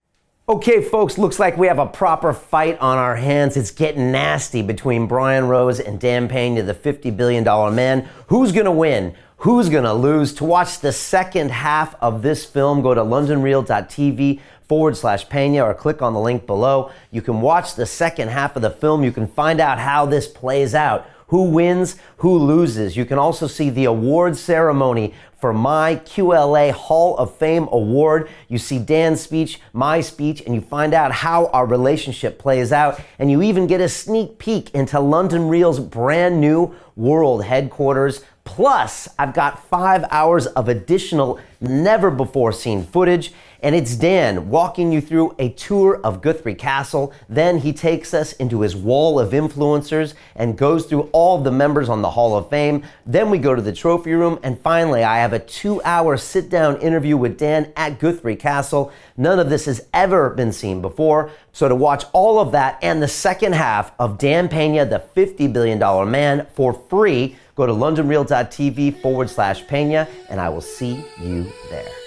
Okay, 0.49 0.81
folks, 0.81 1.17
looks 1.17 1.39
like 1.39 1.57
we 1.57 1.67
have 1.67 1.77
a 1.77 1.85
proper 1.85 2.31
fight 2.31 2.79
on 2.79 2.97
our 2.97 3.17
hands. 3.17 3.57
It's 3.57 3.69
getting 3.69 4.13
nasty 4.13 4.61
between 4.61 5.05
Brian 5.05 5.49
Rose 5.49 5.81
and 5.81 5.99
Dan 5.99 6.29
Pena, 6.29 6.63
the 6.63 6.73
$50 6.73 7.17
billion 7.17 7.43
man. 7.75 8.07
Who's 8.27 8.53
gonna 8.53 8.71
win? 8.71 9.13
Who's 9.39 9.67
gonna 9.67 9.93
lose? 9.93 10.33
To 10.35 10.45
watch 10.45 10.79
the 10.79 10.93
second 10.93 11.51
half 11.51 11.95
of 11.95 12.21
this 12.21 12.45
film, 12.45 12.81
go 12.81 12.93
to 12.93 13.01
londonreal.tv 13.01 14.39
forward 14.69 14.95
slash 14.95 15.27
Pena 15.27 15.65
or 15.65 15.73
click 15.73 16.01
on 16.01 16.13
the 16.13 16.19
link 16.21 16.47
below. 16.47 16.91
You 17.11 17.21
can 17.21 17.41
watch 17.41 17.75
the 17.75 17.85
second 17.85 18.29
half 18.29 18.55
of 18.55 18.61
the 18.61 18.69
film. 18.69 19.03
You 19.03 19.11
can 19.11 19.27
find 19.27 19.59
out 19.59 19.79
how 19.79 20.05
this 20.05 20.29
plays 20.29 20.73
out. 20.73 21.05
Who 21.27 21.43
wins, 21.43 21.97
who 22.19 22.37
loses. 22.37 22.95
You 22.95 23.03
can 23.03 23.17
also 23.17 23.47
see 23.47 23.69
the 23.69 23.83
award 23.83 24.37
ceremony 24.37 25.13
for 25.39 25.53
my 25.53 25.97
QLA 25.97 26.71
Hall 26.71 27.15
of 27.17 27.35
Fame 27.35 27.67
award. 27.71 28.29
You 28.47 28.57
see 28.57 28.79
Dan's 28.79 29.21
speech, 29.21 29.59
my 29.71 30.01
speech, 30.01 30.41
and 30.41 30.55
you 30.55 30.61
find 30.61 30.93
out 30.93 31.11
how 31.11 31.47
our 31.47 31.65
relationship 31.65 32.39
plays 32.39 32.71
out. 32.71 32.99
And 33.19 33.29
you 33.29 33.41
even 33.41 33.67
get 33.67 33.79
a 33.79 33.89
sneak 33.89 34.39
peek 34.39 34.73
into 34.73 34.99
London 34.99 35.47
Real's 35.47 35.79
brand 35.79 36.41
new 36.41 36.75
world 36.95 37.43
headquarters. 37.43 38.23
Plus, 38.45 39.07
I've 39.19 39.33
got 39.33 39.67
five 39.67 40.05
hours 40.09 40.47
of 40.47 40.69
additional, 40.69 41.39
never 41.59 42.09
before 42.09 42.51
seen 42.51 42.83
footage. 42.83 43.33
And 43.61 43.75
it's 43.75 43.95
Dan 43.95 44.49
walking 44.49 44.91
you 44.91 45.01
through 45.01 45.35
a 45.39 45.49
tour 45.49 45.99
of 46.03 46.21
Guthrie 46.21 46.55
Castle. 46.55 47.11
Then 47.27 47.59
he 47.59 47.73
takes 47.73 48.13
us 48.13 48.33
into 48.33 48.61
his 48.61 48.75
wall 48.75 49.19
of 49.19 49.31
influencers 49.31 50.13
and 50.35 50.57
goes 50.57 50.85
through 50.85 51.09
all 51.11 51.39
the 51.39 51.51
members 51.51 51.89
on 51.89 52.01
the 52.01 52.11
Hall 52.11 52.37
of 52.37 52.49
Fame. 52.49 52.83
Then 53.05 53.29
we 53.29 53.37
go 53.37 53.55
to 53.55 53.61
the 53.61 53.73
trophy 53.73 54.13
room. 54.13 54.39
And 54.43 54.59
finally, 54.61 55.03
I 55.03 55.17
have 55.17 55.33
a 55.33 55.39
two 55.39 55.81
hour 55.83 56.17
sit 56.17 56.49
down 56.49 56.77
interview 56.81 57.17
with 57.17 57.37
Dan 57.37 57.71
at 57.75 57.99
Guthrie 57.99 58.35
Castle. 58.35 58.91
None 59.17 59.39
of 59.39 59.49
this 59.49 59.65
has 59.65 59.87
ever 59.93 60.29
been 60.29 60.51
seen 60.51 60.81
before. 60.81 61.31
So 61.51 61.67
to 61.67 61.75
watch 61.75 62.05
all 62.13 62.39
of 62.39 62.51
that 62.51 62.77
and 62.83 63.01
the 63.01 63.07
second 63.07 63.53
half 63.53 63.91
of 63.97 64.19
Dan 64.19 64.47
Pena, 64.47 64.85
the 64.85 65.03
$50 65.15 65.51
billion 65.51 65.79
man, 66.11 66.45
for 66.53 66.73
free, 66.73 67.35
go 67.55 67.65
to 67.65 67.73
londonreal.tv 67.73 69.01
forward 69.01 69.29
slash 69.29 69.65
Pena, 69.65 70.07
and 70.29 70.39
I 70.39 70.49
will 70.49 70.61
see 70.61 71.03
you 71.19 71.51
there. 71.71 72.06